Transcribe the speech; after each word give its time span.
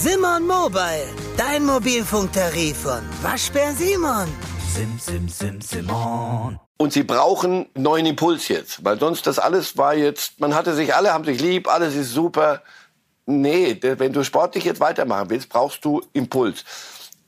Simon 0.00 0.46
Mobile, 0.46 1.08
dein 1.36 1.66
Mobilfunktarif 1.66 2.76
von 2.76 3.00
Waschbär 3.20 3.72
Simon. 3.72 4.28
Sim, 4.72 4.96
sim, 4.96 5.28
sim, 5.28 5.60
Simon. 5.60 6.60
Und 6.76 6.92
sie 6.92 7.02
brauchen 7.02 7.66
neuen 7.74 8.06
Impuls 8.06 8.46
jetzt, 8.46 8.84
weil 8.84 9.00
sonst 9.00 9.26
das 9.26 9.40
alles 9.40 9.76
war 9.76 9.96
jetzt, 9.96 10.38
man 10.38 10.54
hatte 10.54 10.74
sich, 10.74 10.94
alle 10.94 11.12
haben 11.12 11.24
sich 11.24 11.40
lieb, 11.40 11.66
alles 11.66 11.96
ist 11.96 12.12
super. 12.12 12.62
Nee, 13.26 13.76
wenn 13.82 14.12
du 14.12 14.22
sportlich 14.22 14.62
jetzt 14.62 14.78
weitermachen 14.78 15.30
willst, 15.30 15.48
brauchst 15.48 15.84
du 15.84 16.00
Impuls. 16.12 16.64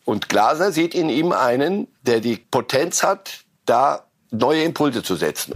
Und 0.04 0.28
Glaser 0.28 0.70
sieht 0.70 0.94
in 0.94 1.08
ihm 1.08 1.32
einen, 1.32 1.88
der 2.02 2.20
die 2.20 2.36
Potenz 2.36 3.02
hat, 3.02 3.40
da 3.66 4.04
neue 4.30 4.62
Impulse 4.62 5.02
zu 5.02 5.16
setzen. 5.16 5.54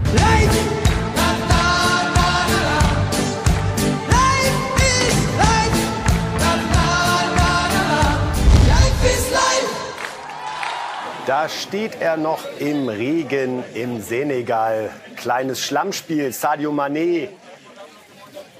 Da 11.36 11.48
steht 11.48 12.00
er 12.00 12.16
noch 12.16 12.44
im 12.60 12.88
Regen 12.88 13.64
im 13.74 14.00
Senegal. 14.00 14.90
Kleines 15.16 15.60
Schlammspiel. 15.60 16.32
Sadio 16.32 16.70
Mané 16.70 17.26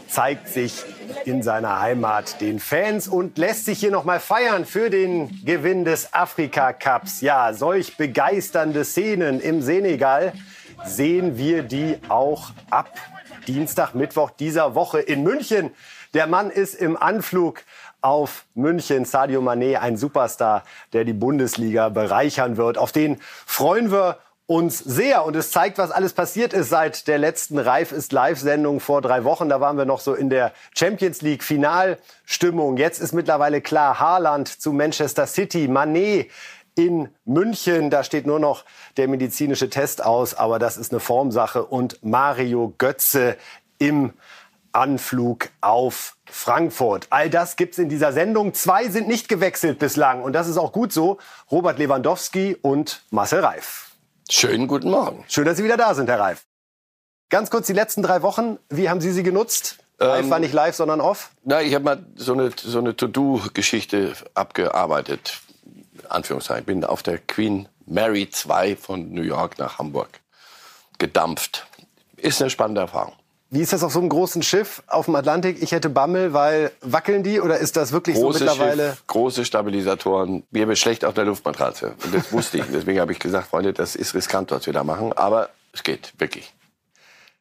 zeigt 0.08 0.48
sich 0.48 0.82
in 1.24 1.44
seiner 1.44 1.78
Heimat 1.78 2.40
den 2.40 2.58
Fans 2.58 3.06
und 3.06 3.38
lässt 3.38 3.66
sich 3.66 3.78
hier 3.78 3.92
noch 3.92 4.02
mal 4.02 4.18
feiern 4.18 4.64
für 4.64 4.90
den 4.90 5.44
Gewinn 5.44 5.84
des 5.84 6.12
Afrika 6.12 6.72
Cups. 6.72 7.20
Ja, 7.20 7.52
solch 7.52 7.96
begeisternde 7.96 8.84
Szenen 8.84 9.38
im 9.38 9.62
Senegal 9.62 10.32
sehen 10.84 11.38
wir 11.38 11.62
die 11.62 11.98
auch 12.08 12.50
ab 12.70 12.90
Dienstag, 13.46 13.94
Mittwoch 13.94 14.30
dieser 14.30 14.74
Woche 14.74 14.98
in 14.98 15.22
München. 15.22 15.70
Der 16.12 16.26
Mann 16.26 16.50
ist 16.50 16.74
im 16.74 16.96
Anflug 16.96 17.62
auf 18.04 18.44
München. 18.54 19.06
Sadio 19.06 19.40
Mané, 19.40 19.78
ein 19.78 19.96
Superstar, 19.96 20.62
der 20.92 21.04
die 21.04 21.14
Bundesliga 21.14 21.88
bereichern 21.88 22.56
wird. 22.56 22.76
Auf 22.76 22.92
den 22.92 23.18
freuen 23.46 23.90
wir 23.90 24.18
uns 24.46 24.78
sehr. 24.78 25.24
Und 25.24 25.34
es 25.36 25.50
zeigt, 25.50 25.78
was 25.78 25.90
alles 25.90 26.12
passiert 26.12 26.52
ist 26.52 26.68
seit 26.68 27.08
der 27.08 27.16
letzten 27.16 27.58
Reif 27.58 27.92
ist 27.92 28.12
Live-Sendung 28.12 28.80
vor 28.80 29.00
drei 29.00 29.24
Wochen. 29.24 29.48
Da 29.48 29.60
waren 29.60 29.78
wir 29.78 29.86
noch 29.86 30.00
so 30.00 30.12
in 30.12 30.28
der 30.28 30.52
Champions 30.76 31.22
League 31.22 31.42
Finalstimmung. 31.42 32.76
Jetzt 32.76 33.00
ist 33.00 33.14
mittlerweile 33.14 33.62
klar, 33.62 33.98
Haaland 33.98 34.48
zu 34.48 34.74
Manchester 34.74 35.26
City, 35.26 35.66
Mané 35.66 36.26
in 36.74 37.08
München. 37.24 37.88
Da 37.88 38.04
steht 38.04 38.26
nur 38.26 38.38
noch 38.38 38.66
der 38.98 39.08
medizinische 39.08 39.70
Test 39.70 40.04
aus, 40.04 40.34
aber 40.34 40.58
das 40.58 40.76
ist 40.76 40.92
eine 40.92 41.00
Formsache. 41.00 41.64
Und 41.64 42.04
Mario 42.04 42.74
Götze 42.76 43.38
im 43.78 44.12
Anflug 44.72 45.48
auf 45.62 46.16
Frankfurt. 46.34 47.06
All 47.10 47.30
das 47.30 47.56
gibt's 47.56 47.78
in 47.78 47.88
dieser 47.88 48.12
Sendung. 48.12 48.54
Zwei 48.54 48.88
sind 48.88 49.06
nicht 49.06 49.28
gewechselt 49.28 49.78
bislang 49.78 50.22
und 50.22 50.32
das 50.32 50.48
ist 50.48 50.58
auch 50.58 50.72
gut 50.72 50.92
so. 50.92 51.18
Robert 51.50 51.78
Lewandowski 51.78 52.56
und 52.60 53.02
Marcel 53.10 53.40
Reif. 53.40 53.92
Schönen 54.28 54.66
guten 54.66 54.90
Morgen. 54.90 55.24
Schön, 55.28 55.44
dass 55.44 55.56
Sie 55.56 55.64
wieder 55.64 55.76
da 55.76 55.94
sind, 55.94 56.08
Herr 56.08 56.18
Reif. 56.18 56.44
Ganz 57.30 57.50
kurz 57.50 57.68
die 57.68 57.72
letzten 57.72 58.02
drei 58.02 58.22
Wochen. 58.22 58.58
Wie 58.68 58.90
haben 58.90 59.00
Sie 59.00 59.12
sie 59.12 59.22
genutzt? 59.22 59.78
Live 59.98 60.24
Ähm, 60.24 60.30
war 60.30 60.40
nicht 60.40 60.52
live, 60.52 60.74
sondern 60.74 61.00
off. 61.00 61.30
Na, 61.44 61.62
ich 61.62 61.72
habe 61.72 61.84
mal 61.84 62.04
so 62.16 62.32
eine, 62.32 62.50
so 62.56 62.78
eine 62.78 62.96
To-Do-Geschichte 62.96 64.14
abgearbeitet. 64.34 65.40
Anführungszeichen. 66.08 66.64
Bin 66.64 66.84
auf 66.84 67.02
der 67.02 67.18
Queen 67.18 67.68
Mary 67.86 68.28
2 68.28 68.76
von 68.76 69.12
New 69.12 69.22
York 69.22 69.58
nach 69.58 69.78
Hamburg 69.78 70.20
gedampft. 70.98 71.66
Ist 72.16 72.42
eine 72.42 72.50
spannende 72.50 72.80
Erfahrung. 72.82 73.14
Wie 73.54 73.60
ist 73.60 73.72
das 73.72 73.84
auf 73.84 73.92
so 73.92 74.00
einem 74.00 74.08
großen 74.08 74.42
Schiff 74.42 74.82
auf 74.88 75.04
dem 75.04 75.14
Atlantik? 75.14 75.62
Ich 75.62 75.70
hätte 75.70 75.88
Bammel, 75.88 76.32
weil 76.32 76.72
wackeln 76.80 77.22
die 77.22 77.40
oder 77.40 77.58
ist 77.58 77.76
das 77.76 77.92
wirklich 77.92 78.16
Große 78.16 78.40
so 78.40 78.44
mittlerweile? 78.46 78.90
Schiff, 78.90 79.06
große 79.06 79.44
Stabilisatoren. 79.44 80.42
Mir 80.50 80.66
wird 80.66 80.76
schlecht 80.76 81.04
auf 81.04 81.14
der 81.14 81.24
Luftmatratze. 81.24 81.94
Und 82.04 82.12
das 82.12 82.32
wusste 82.32 82.58
ich. 82.58 82.64
Deswegen 82.72 82.98
habe 82.98 83.12
ich 83.12 83.20
gesagt, 83.20 83.46
Freunde, 83.46 83.72
das 83.72 83.94
ist 83.94 84.12
riskant, 84.12 84.50
was 84.50 84.66
wir 84.66 84.72
da 84.72 84.82
machen. 84.82 85.12
Aber 85.12 85.50
es 85.72 85.84
geht, 85.84 86.14
wirklich. 86.18 86.52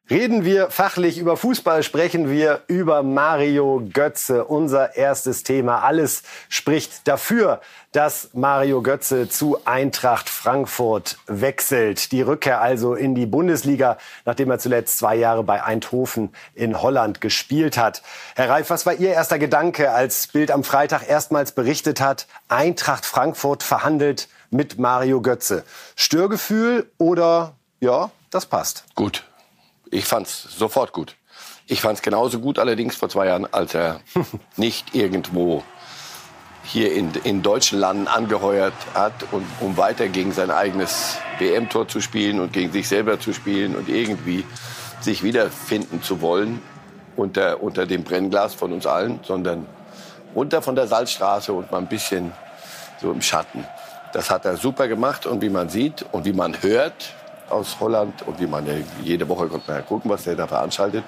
Reden 0.09 0.43
wir 0.43 0.69
fachlich 0.69 1.17
über 1.17 1.37
Fußball, 1.37 1.81
sprechen 1.81 2.29
wir 2.29 2.63
über 2.67 3.03
Mario 3.03 3.87
Götze, 3.93 4.43
unser 4.43 4.97
erstes 4.97 5.43
Thema. 5.43 5.79
Alles 5.79 6.23
spricht 6.49 7.07
dafür, 7.07 7.61
dass 7.93 8.31
Mario 8.33 8.81
Götze 8.81 9.29
zu 9.29 9.59
Eintracht 9.63 10.27
Frankfurt 10.27 11.17
wechselt. 11.27 12.11
Die 12.11 12.21
Rückkehr 12.21 12.59
also 12.59 12.95
in 12.95 13.15
die 13.15 13.25
Bundesliga, 13.25 13.97
nachdem 14.25 14.51
er 14.51 14.59
zuletzt 14.59 14.97
zwei 14.97 15.15
Jahre 15.15 15.41
bei 15.41 15.63
Eindhoven 15.63 16.33
in 16.53 16.81
Holland 16.81 17.21
gespielt 17.21 17.77
hat. 17.77 18.03
Herr 18.35 18.49
Reif, 18.49 18.69
was 18.69 18.85
war 18.85 18.95
Ihr 18.95 19.13
erster 19.13 19.39
Gedanke, 19.39 19.91
als 19.91 20.27
Bild 20.27 20.51
am 20.51 20.65
Freitag 20.65 21.07
erstmals 21.07 21.53
berichtet 21.53 22.01
hat, 22.01 22.27
Eintracht 22.49 23.05
Frankfurt 23.05 23.63
verhandelt 23.63 24.27
mit 24.49 24.77
Mario 24.77 25.21
Götze? 25.21 25.63
Störgefühl 25.95 26.91
oder 26.97 27.53
ja, 27.79 28.11
das 28.31 28.45
passt? 28.47 28.83
Gut. 28.95 29.23
Ich 29.93 30.05
fand's 30.05 30.47
sofort 30.57 30.91
gut. 30.91 31.15
Ich 31.67 31.81
fand's 31.81 32.01
genauso 32.01 32.39
gut 32.39 32.57
allerdings 32.57 32.95
vor 32.95 33.09
zwei 33.09 33.27
Jahren, 33.27 33.47
als 33.53 33.75
er 33.75 33.99
nicht 34.57 34.95
irgendwo 34.95 35.63
hier 36.63 36.93
in, 36.93 37.11
in 37.23 37.43
deutschen 37.43 37.77
Landen 37.77 38.07
angeheuert 38.07 38.73
hat, 38.95 39.13
und, 39.31 39.45
um 39.59 39.77
weiter 39.77 40.07
gegen 40.07 40.31
sein 40.31 40.49
eigenes 40.49 41.17
WM-Tor 41.37 41.87
zu 41.87 42.01
spielen 42.01 42.39
und 42.39 42.53
gegen 42.53 42.71
sich 42.71 42.87
selber 42.87 43.19
zu 43.19 43.33
spielen 43.33 43.75
und 43.75 43.87
irgendwie 43.87 44.45
sich 44.99 45.21
wiederfinden 45.21 46.01
zu 46.01 46.21
wollen 46.21 46.59
unter, 47.15 47.61
unter 47.61 47.85
dem 47.85 48.03
Brennglas 48.03 48.55
von 48.55 48.73
uns 48.73 48.87
allen, 48.87 49.19
sondern 49.21 49.67
runter 50.33 50.63
von 50.63 50.75
der 50.75 50.87
Salzstraße 50.87 51.53
und 51.53 51.71
mal 51.71 51.77
ein 51.77 51.87
bisschen 51.87 52.31
so 52.99 53.11
im 53.11 53.21
Schatten. 53.21 53.63
Das 54.11 54.31
hat 54.31 54.45
er 54.45 54.57
super 54.57 54.87
gemacht 54.87 55.27
und 55.27 55.43
wie 55.43 55.49
man 55.49 55.69
sieht 55.69 56.03
und 56.11 56.25
wie 56.25 56.33
man 56.33 56.63
hört 56.63 57.13
aus 57.49 57.77
Holland 57.79 58.25
und 58.27 58.39
wie 58.39 58.47
man 58.47 58.65
jede 59.03 59.27
Woche 59.27 59.47
konnte 59.47 59.71
man 59.71 59.81
ja 59.81 59.83
gucken, 59.83 60.09
was 60.09 60.23
der 60.23 60.35
da 60.35 60.47
veranstaltet, 60.47 61.03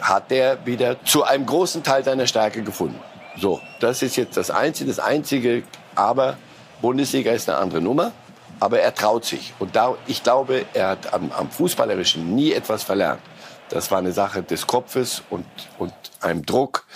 hat 0.00 0.30
er 0.32 0.64
wieder 0.66 1.02
zu 1.04 1.24
einem 1.24 1.46
großen 1.46 1.82
Teil 1.82 2.04
seiner 2.04 2.26
Stärke 2.26 2.62
gefunden. 2.62 3.00
So, 3.36 3.60
das 3.80 4.02
ist 4.02 4.16
jetzt 4.16 4.36
das 4.36 4.50
Einzige, 4.50 4.90
das 4.90 4.98
Einzige, 4.98 5.62
aber 5.94 6.36
Bundesliga 6.80 7.32
ist 7.32 7.48
eine 7.48 7.58
andere 7.58 7.80
Nummer, 7.80 8.12
aber 8.60 8.80
er 8.80 8.94
traut 8.94 9.24
sich. 9.24 9.54
Und 9.58 9.74
da, 9.74 9.96
ich 10.06 10.22
glaube, 10.22 10.64
er 10.74 10.88
hat 10.90 11.12
am, 11.12 11.32
am 11.32 11.50
Fußballerischen 11.50 12.34
nie 12.34 12.52
etwas 12.52 12.82
verlernt. 12.82 13.22
Das 13.70 13.90
war 13.90 13.98
eine 13.98 14.12
Sache 14.12 14.42
des 14.42 14.66
Kopfes 14.66 15.22
und, 15.30 15.46
und 15.78 15.94
einem 16.20 16.44
Druck, 16.44 16.86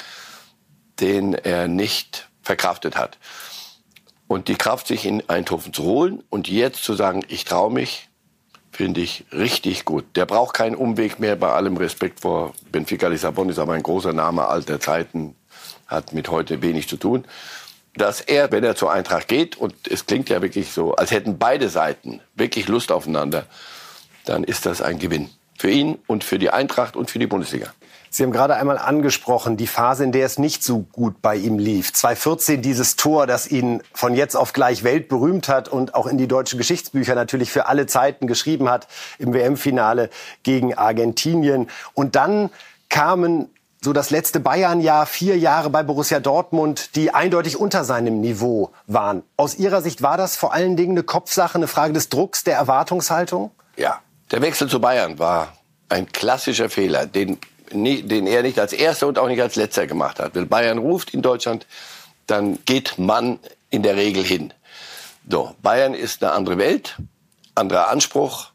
den 1.00 1.34
er 1.34 1.66
nicht 1.66 2.28
verkraftet 2.42 2.97
hat. 2.97 3.19
Und 4.26 4.48
die 4.48 4.56
Kraft, 4.56 4.87
sich 4.87 5.06
in 5.06 5.28
Eindhoven 5.28 5.72
zu 5.72 5.82
holen 5.84 6.22
und 6.28 6.48
jetzt 6.48 6.84
zu 6.84 6.94
sagen, 6.94 7.25
ich 7.28 7.44
traue 7.44 7.72
mich, 7.72 8.07
finde 8.78 9.00
ich 9.00 9.24
richtig 9.32 9.84
gut. 9.84 10.04
Der 10.14 10.24
braucht 10.24 10.54
keinen 10.54 10.76
Umweg 10.76 11.18
mehr, 11.18 11.34
bei 11.34 11.50
allem 11.50 11.76
Respekt 11.76 12.20
vor 12.20 12.54
Benfica 12.70 13.08
Lissabon, 13.08 13.48
ist 13.48 13.58
aber 13.58 13.72
ein 13.72 13.82
großer 13.82 14.12
Name 14.12 14.46
alter 14.46 14.78
Zeiten, 14.78 15.34
hat 15.88 16.12
mit 16.12 16.30
heute 16.30 16.62
wenig 16.62 16.88
zu 16.88 16.96
tun. 16.96 17.24
Dass 17.96 18.20
er, 18.20 18.52
wenn 18.52 18.62
er 18.62 18.76
zur 18.76 18.92
Eintracht 18.92 19.26
geht, 19.26 19.56
und 19.56 19.74
es 19.90 20.06
klingt 20.06 20.28
ja 20.28 20.42
wirklich 20.42 20.70
so, 20.70 20.94
als 20.94 21.10
hätten 21.10 21.38
beide 21.38 21.70
Seiten 21.70 22.20
wirklich 22.36 22.68
Lust 22.68 22.92
aufeinander, 22.92 23.46
dann 24.24 24.44
ist 24.44 24.64
das 24.64 24.80
ein 24.80 25.00
Gewinn. 25.00 25.28
Für 25.58 25.70
ihn 25.70 25.98
und 26.06 26.22
für 26.22 26.38
die 26.38 26.50
Eintracht 26.50 26.94
und 26.94 27.10
für 27.10 27.18
die 27.18 27.26
Bundesliga. 27.26 27.74
Sie 28.10 28.22
haben 28.22 28.32
gerade 28.32 28.56
einmal 28.56 28.78
angesprochen, 28.78 29.56
die 29.56 29.66
Phase, 29.66 30.04
in 30.04 30.12
der 30.12 30.26
es 30.26 30.38
nicht 30.38 30.62
so 30.62 30.80
gut 30.92 31.20
bei 31.20 31.36
ihm 31.36 31.58
lief. 31.58 31.92
2014 31.92 32.62
dieses 32.62 32.96
Tor, 32.96 33.26
das 33.26 33.46
ihn 33.46 33.82
von 33.92 34.14
jetzt 34.14 34.36
auf 34.36 34.52
gleich 34.52 34.84
weltberühmt 34.84 35.48
hat 35.48 35.69
und 35.69 35.94
auch 35.94 36.06
in 36.06 36.19
die 36.19 36.28
deutschen 36.28 36.58
Geschichtsbücher 36.58 37.14
natürlich 37.14 37.50
für 37.50 37.66
alle 37.66 37.86
Zeiten 37.86 38.26
geschrieben 38.26 38.69
hat 38.69 38.88
im 39.19 39.32
WM-Finale 39.32 40.10
gegen 40.42 40.74
Argentinien. 40.74 41.69
Und 41.94 42.16
dann 42.16 42.50
kamen 42.88 43.50
so 43.80 43.92
das 43.92 44.10
letzte 44.10 44.40
Bayern-Jahr, 44.40 45.06
vier 45.06 45.38
Jahre 45.38 45.70
bei 45.70 45.82
Borussia 45.82 46.19
Dortmund, 46.19 46.96
die 46.96 47.14
eindeutig 47.14 47.56
unter 47.56 47.84
seinem 47.84 48.20
Niveau 48.20 48.70
waren. 48.87 49.22
Aus 49.37 49.56
Ihrer 49.56 49.82
Sicht 49.82 50.02
war 50.02 50.16
das 50.16 50.37
vor 50.37 50.52
allen 50.52 50.76
Dingen 50.76 50.93
eine 50.93 51.05
Kopfsache, 51.05 51.55
eine 51.56 51.69
Frage 51.69 51.93
des 51.93 52.08
Drucks, 52.08 52.43
der 52.43 52.56
Erwartungshaltung? 52.56 53.52
Ja, 53.76 54.00
der 54.32 54.43
Wechsel 54.43 54.69
zu 54.69 54.81
Bayern 54.81 55.19
war 55.19 55.52
ein 55.88 56.10
klassischer 56.10 56.69
Fehler, 56.69 57.06
den, 57.06 57.38
nie- 57.73 58.03
den 58.03 58.26
er 58.26 58.43
nicht 58.43 58.59
als 58.59 58.73
erster 58.73 59.06
und 59.06 59.19
auch 59.19 59.29
nicht 59.29 59.41
als 59.41 59.56
letzter 59.56 59.87
gemacht 59.87 60.19
hat. 60.19 60.35
Wenn 60.35 60.49
Bayern 60.49 60.79
ruft 60.79 61.15
in 61.15 61.23
Deutschland, 61.23 61.67
dann 62.26 62.59
geht 62.65 62.99
man 62.99 63.38
in 63.70 63.82
der 63.82 63.97
Regel 63.97 64.23
hin. 64.25 64.53
So, 65.31 65.55
Bayern 65.62 65.94
ist 65.94 66.23
eine 66.23 66.32
andere 66.32 66.59
Welt, 66.59 66.97
anderer 67.55 67.88
Anspruch. 67.88 68.50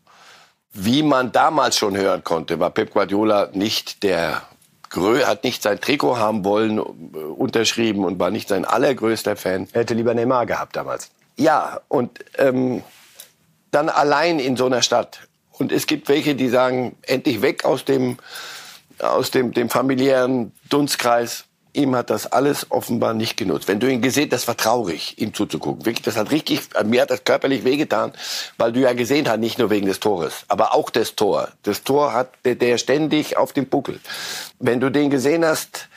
Wie 0.74 1.04
man 1.04 1.31
damals 1.31 1.77
schon 1.77 1.95
hören 1.95 2.24
konnte, 2.24 2.60
war 2.60 2.71
Pep 2.71 2.92
Guardiola 2.92 3.50
nicht 3.54 4.01
der 4.01 4.42
Grö 4.94 5.24
hat 5.24 5.44
nicht 5.44 5.63
sein 5.63 5.81
Trikot 5.81 6.18
haben 6.18 6.45
wollen, 6.45 6.77
äh, 6.77 6.81
unterschrieben 6.81 8.06
und 8.06 8.19
war 8.19 8.30
nicht 8.30 8.48
sein 8.48 8.63
allergrößter 8.63 9.36
Fan. 9.36 9.68
Er 9.74 9.81
hätte 9.81 9.95
lieber 9.95 10.13
Neymar 10.13 10.45
gehabt 10.45 10.75
damals. 10.75 11.10
Ja, 11.36 11.81
und 11.88 12.24
ähm, 12.38 12.83
dann 13.71 13.89
allein 13.89 14.38
in 14.38 14.56
so 14.56 14.68
einer 14.68 14.83
Stadt. 14.83 15.21
Und 15.51 15.71
es 15.71 15.88
gibt 15.88 16.10
welche, 16.10 16.36
die 16.36 16.48
sagen, 16.48 16.95
endlich 17.01 17.42
weg 17.42 17.65
aus 17.65 17.86
dem, 17.86 18.18
aus 18.99 19.31
dem, 19.31 19.53
dem 19.53 19.69
familiären 19.69 20.51
Dunstkreis. 20.69 21.45
ihm 21.73 21.95
hat 21.95 22.09
das 22.09 22.31
alles 22.31 22.69
offenbar 22.69 23.13
nicht 23.13 23.35
genutzt. 23.35 23.67
Wenn 23.67 23.79
du 23.79 23.91
ihn 23.91 24.01
gesehen, 24.01 24.29
das 24.29 24.47
war 24.47 24.55
traurig, 24.55 25.15
ihm 25.17 25.33
zuzugucken. 25.33 25.85
Wirklich, 25.85 26.03
das 26.03 26.17
hat 26.17 26.31
richtig, 26.31 26.61
mir 26.85 27.01
hat 27.01 27.09
das 27.09 27.23
körperlich 27.23 27.63
wehgetan, 27.63 28.13
weil 28.57 28.71
du 28.71 28.79
ja 28.79 28.93
gesehen 28.93 29.27
hast, 29.27 29.39
nicht 29.39 29.57
nur 29.57 29.69
wegen 29.69 29.87
des 29.87 29.99
Tores, 29.99 30.45
aber 30.47 30.75
auch 30.75 30.89
des 30.89 31.15
Tor. 31.15 31.49
Das 31.63 31.83
Tor 31.83 32.13
hat 32.13 32.29
der, 32.45 32.55
der 32.55 32.77
ständig 32.77 33.37
auf 33.37 33.53
dem 33.53 33.65
Buckel. 33.65 33.99
Wenn 34.59 34.79
du 34.79 34.91
den 34.91 35.09
gesehen 35.09 35.43
hast, 35.43 35.87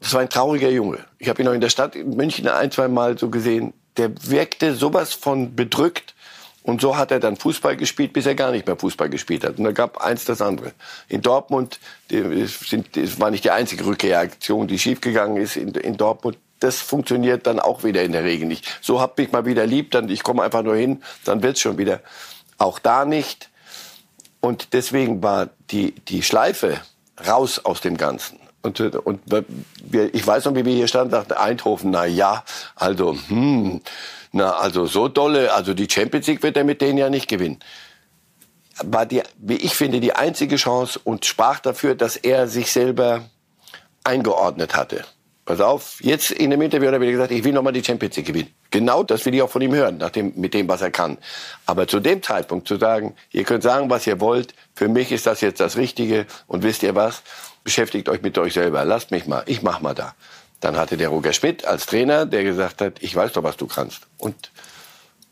das 0.00 0.14
war 0.14 0.22
ein 0.22 0.30
trauriger 0.30 0.70
Junge. 0.70 0.98
Ich 1.18 1.28
habe 1.28 1.42
ihn 1.42 1.46
noch 1.46 1.52
in 1.52 1.60
der 1.60 1.68
Stadt 1.68 1.94
in 1.94 2.16
München 2.16 2.48
ein, 2.48 2.70
zwei 2.70 2.88
Mal 2.88 3.18
so 3.18 3.28
gesehen. 3.28 3.74
Der 3.96 4.10
wirkte 4.22 4.74
sowas 4.74 5.12
von 5.12 5.54
bedrückt. 5.54 6.14
Und 6.62 6.82
so 6.82 6.96
hat 6.96 7.10
er 7.10 7.20
dann 7.20 7.36
Fußball 7.36 7.76
gespielt, 7.76 8.12
bis 8.12 8.26
er 8.26 8.34
gar 8.34 8.50
nicht 8.50 8.66
mehr 8.66 8.76
Fußball 8.76 9.08
gespielt 9.08 9.44
hat. 9.44 9.58
Und 9.58 9.64
da 9.64 9.72
gab 9.72 10.02
eins 10.02 10.26
das 10.26 10.42
andere. 10.42 10.72
In 11.08 11.22
Dortmund, 11.22 11.80
das 12.08 13.18
war 13.18 13.30
nicht 13.30 13.44
die 13.44 13.50
einzige 13.50 13.86
Rückreaktion, 13.86 14.68
die 14.68 14.78
schiefgegangen 14.78 15.38
ist 15.38 15.56
in, 15.56 15.96
Dortmund. 15.96 16.36
Das 16.58 16.80
funktioniert 16.80 17.46
dann 17.46 17.60
auch 17.60 17.82
wieder 17.82 18.02
in 18.02 18.12
der 18.12 18.24
Regel 18.24 18.46
nicht. 18.46 18.78
So 18.82 19.00
hab 19.00 19.16
mich 19.16 19.32
mal 19.32 19.46
wieder 19.46 19.66
lieb, 19.66 19.90
dann 19.92 20.10
ich 20.10 20.22
komme 20.22 20.42
einfach 20.42 20.62
nur 20.62 20.76
hin, 20.76 21.02
dann 21.24 21.42
wird's 21.42 21.60
schon 21.60 21.78
wieder. 21.78 22.00
Auch 22.58 22.78
da 22.78 23.06
nicht. 23.06 23.48
Und 24.40 24.74
deswegen 24.74 25.22
war 25.22 25.48
die, 25.70 25.92
die 25.92 26.22
Schleife 26.22 26.80
raus 27.26 27.64
aus 27.64 27.80
dem 27.80 27.96
Ganzen. 27.96 28.38
Und, 28.62 28.78
und 28.80 29.20
wir, 29.26 30.14
ich 30.14 30.26
weiß 30.26 30.44
noch, 30.44 30.54
wie 30.54 30.66
wir 30.66 30.74
hier 30.74 30.88
standen, 30.88 31.12
dachten 31.12 31.32
Eindhoven, 31.32 31.90
na 31.90 32.04
ja, 32.04 32.44
also, 32.74 33.16
hm, 33.28 33.80
na, 34.32 34.52
also 34.52 34.86
so 34.86 35.08
dolle, 35.08 35.52
also 35.52 35.74
die 35.74 35.88
Champions 35.90 36.26
League 36.26 36.42
wird 36.42 36.56
er 36.56 36.64
mit 36.64 36.80
denen 36.80 36.98
ja 36.98 37.10
nicht 37.10 37.28
gewinnen. 37.28 37.58
War 38.82 39.06
die, 39.06 39.22
wie 39.38 39.56
ich 39.56 39.74
finde, 39.74 40.00
die 40.00 40.14
einzige 40.14 40.56
Chance 40.56 41.00
und 41.02 41.26
sprach 41.26 41.60
dafür, 41.60 41.94
dass 41.94 42.16
er 42.16 42.46
sich 42.48 42.72
selber 42.72 43.22
eingeordnet 44.04 44.74
hatte. 44.76 45.04
Pass 45.44 45.60
auf, 45.60 45.98
jetzt 46.00 46.30
in 46.30 46.50
dem 46.50 46.62
Interview 46.62 46.86
hat 46.86 46.94
er 46.94 47.00
wieder 47.00 47.10
gesagt, 47.10 47.32
ich 47.32 47.42
will 47.42 47.52
nochmal 47.52 47.72
die 47.72 47.82
Champions 47.82 48.16
League 48.16 48.26
gewinnen. 48.26 48.54
Genau 48.70 49.02
das 49.02 49.26
will 49.26 49.34
ich 49.34 49.42
auch 49.42 49.50
von 49.50 49.62
ihm 49.62 49.74
hören, 49.74 49.96
nach 49.96 50.10
dem, 50.10 50.32
mit 50.36 50.54
dem, 50.54 50.68
was 50.68 50.80
er 50.80 50.92
kann. 50.92 51.18
Aber 51.66 51.88
zu 51.88 51.98
dem 51.98 52.22
Zeitpunkt 52.22 52.68
zu 52.68 52.76
sagen, 52.76 53.16
ihr 53.32 53.42
könnt 53.42 53.64
sagen, 53.64 53.90
was 53.90 54.06
ihr 54.06 54.20
wollt, 54.20 54.54
für 54.74 54.88
mich 54.88 55.10
ist 55.10 55.26
das 55.26 55.40
jetzt 55.40 55.58
das 55.58 55.76
Richtige 55.76 56.26
und 56.46 56.62
wisst 56.62 56.84
ihr 56.84 56.94
was, 56.94 57.22
beschäftigt 57.64 58.08
euch 58.08 58.22
mit 58.22 58.38
euch 58.38 58.52
selber, 58.54 58.84
lasst 58.84 59.10
mich 59.10 59.26
mal, 59.26 59.42
ich 59.46 59.62
mach 59.62 59.80
mal 59.80 59.94
da. 59.94 60.14
Dann 60.60 60.76
hatte 60.76 60.96
der 60.96 61.08
Roger 61.08 61.32
Schmidt 61.32 61.64
als 61.64 61.86
Trainer, 61.86 62.26
der 62.26 62.44
gesagt 62.44 62.80
hat, 62.80 62.94
ich 63.00 63.16
weiß 63.16 63.32
doch, 63.32 63.42
was 63.42 63.56
du 63.56 63.66
kannst. 63.66 64.02
Und 64.18 64.50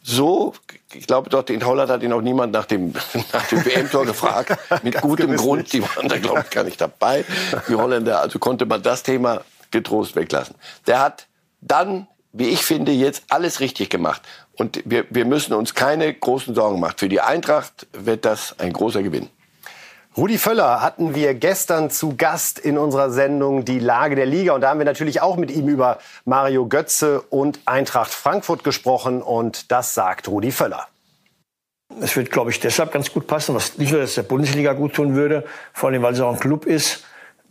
so, 0.02 0.54
ich 0.94 1.06
glaube, 1.06 1.28
dort 1.28 1.50
in 1.50 1.64
Holland 1.66 1.90
hat 1.90 2.02
ihn 2.02 2.12
auch 2.14 2.22
niemand 2.22 2.52
nach 2.52 2.64
dem, 2.64 2.94
nach 3.32 3.46
dem 3.48 3.64
WM-Tor 3.64 4.06
gefragt. 4.06 4.56
Mit 4.82 5.00
gutem 5.00 5.36
Grund. 5.36 5.62
Nicht. 5.62 5.72
Die 5.74 5.82
waren 5.82 6.08
da, 6.08 6.18
glaube 6.18 6.44
ich, 6.44 6.50
gar 6.50 6.64
nicht 6.64 6.80
dabei. 6.80 7.24
Die 7.68 7.74
Holländer, 7.74 8.20
also 8.20 8.38
konnte 8.38 8.64
man 8.64 8.82
das 8.82 9.02
Thema 9.02 9.42
getrost 9.70 10.16
weglassen. 10.16 10.54
Der 10.86 11.00
hat 11.00 11.26
dann, 11.60 12.06
wie 12.32 12.48
ich 12.48 12.62
finde, 12.62 12.92
jetzt 12.92 13.24
alles 13.28 13.60
richtig 13.60 13.90
gemacht. 13.90 14.22
Und 14.56 14.82
wir, 14.86 15.04
wir 15.10 15.26
müssen 15.26 15.52
uns 15.52 15.74
keine 15.74 16.12
großen 16.12 16.54
Sorgen 16.54 16.80
machen. 16.80 16.94
Für 16.96 17.08
die 17.08 17.20
Eintracht 17.20 17.86
wird 17.92 18.24
das 18.24 18.58
ein 18.58 18.72
großer 18.72 19.02
Gewinn. 19.02 19.28
Rudi 20.18 20.36
Völler 20.36 20.82
hatten 20.82 21.14
wir 21.14 21.32
gestern 21.34 21.90
zu 21.90 22.16
Gast 22.16 22.58
in 22.58 22.76
unserer 22.76 23.12
Sendung 23.12 23.64
Die 23.64 23.78
Lage 23.78 24.16
der 24.16 24.26
Liga. 24.26 24.52
Und 24.52 24.62
da 24.62 24.70
haben 24.70 24.80
wir 24.80 24.84
natürlich 24.84 25.20
auch 25.20 25.36
mit 25.36 25.48
ihm 25.48 25.68
über 25.68 25.98
Mario 26.24 26.66
Götze 26.66 27.20
und 27.20 27.60
Eintracht 27.66 28.10
Frankfurt 28.10 28.64
gesprochen. 28.64 29.22
Und 29.22 29.70
das 29.70 29.94
sagt 29.94 30.26
Rudi 30.26 30.50
Völler. 30.50 30.88
Es 32.00 32.16
wird, 32.16 32.32
glaube 32.32 32.50
ich, 32.50 32.58
deshalb 32.58 32.90
ganz 32.90 33.12
gut 33.12 33.28
passen, 33.28 33.54
was 33.54 33.78
nicht 33.78 33.92
nur 33.92 34.00
dass 34.00 34.16
der 34.16 34.24
Bundesliga 34.24 34.72
gut 34.72 34.94
tun 34.94 35.14
würde, 35.14 35.44
vor 35.72 35.90
allem 35.90 36.02
weil 36.02 36.14
es 36.14 36.20
auch 36.20 36.32
ein 36.32 36.40
Club 36.40 36.66
ist, 36.66 37.04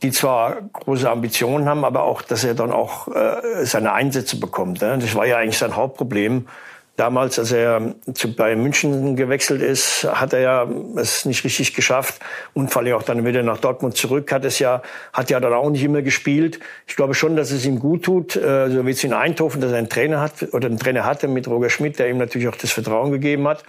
die 0.04 0.12
zwar 0.12 0.58
große 0.74 1.10
Ambitionen 1.10 1.70
haben, 1.70 1.86
aber 1.86 2.04
auch, 2.04 2.22
dass 2.22 2.44
er 2.44 2.54
dann 2.54 2.74
auch 2.74 3.08
äh, 3.08 3.64
seine 3.66 3.94
Einsätze 3.94 4.42
bekommt. 4.42 4.82
Ne? 4.82 4.98
Das 5.00 5.16
war 5.16 5.26
ja 5.26 5.38
eigentlich 5.38 5.58
sein 5.58 5.78
Hauptproblem 5.78 6.50
Damals, 6.98 7.38
als 7.38 7.52
er 7.52 7.94
zu 8.16 8.36
Bayern 8.36 8.64
München 8.64 9.16
gewechselt 9.16 9.62
ist, 9.62 10.04
hat 10.04 10.34
er 10.34 10.40
ja 10.40 10.68
es 10.96 11.26
nicht 11.26 11.44
richtig 11.44 11.76
geschafft 11.76 12.20
und 12.56 12.72
vor 12.72 12.82
allem 12.82 12.96
auch 12.96 13.04
dann 13.04 13.24
wieder 13.24 13.44
nach 13.44 13.60
Dortmund 13.60 13.96
zurück 13.96 14.32
hat 14.32 14.44
es 14.46 14.58
ja, 14.58 14.82
hat 15.14 15.30
ja 15.30 15.40
dann 15.40 15.54
auch 15.54 15.70
nicht 15.70 15.84
immer 15.84 16.02
gespielt. 16.02 16.60
Ich 16.88 16.96
glaube 16.96 17.14
schon, 17.14 17.36
dass 17.36 17.52
es 17.52 17.68
ihm 17.68 17.78
gut 17.78 18.02
tut, 18.02 18.36
äh, 18.36 18.72
so 18.72 18.84
wie 18.88 18.90
es 18.90 19.04
in 19.04 19.14
Eindhoven, 19.14 19.62
dass 19.62 19.74
er 19.74 19.78
einen 19.78 19.90
Trainer 19.90 20.22
hat 20.22 20.52
oder 20.54 20.66
einen 20.66 20.80
Trainer 20.80 21.06
hatte 21.06 21.28
mit 21.28 21.48
Roger 21.48 21.70
Schmidt, 21.70 22.00
der 22.00 22.10
ihm 22.10 22.18
natürlich 22.18 22.48
auch 22.48 22.56
das 22.56 22.72
Vertrauen 22.72 23.12
gegeben 23.12 23.48
hat. 23.48 23.64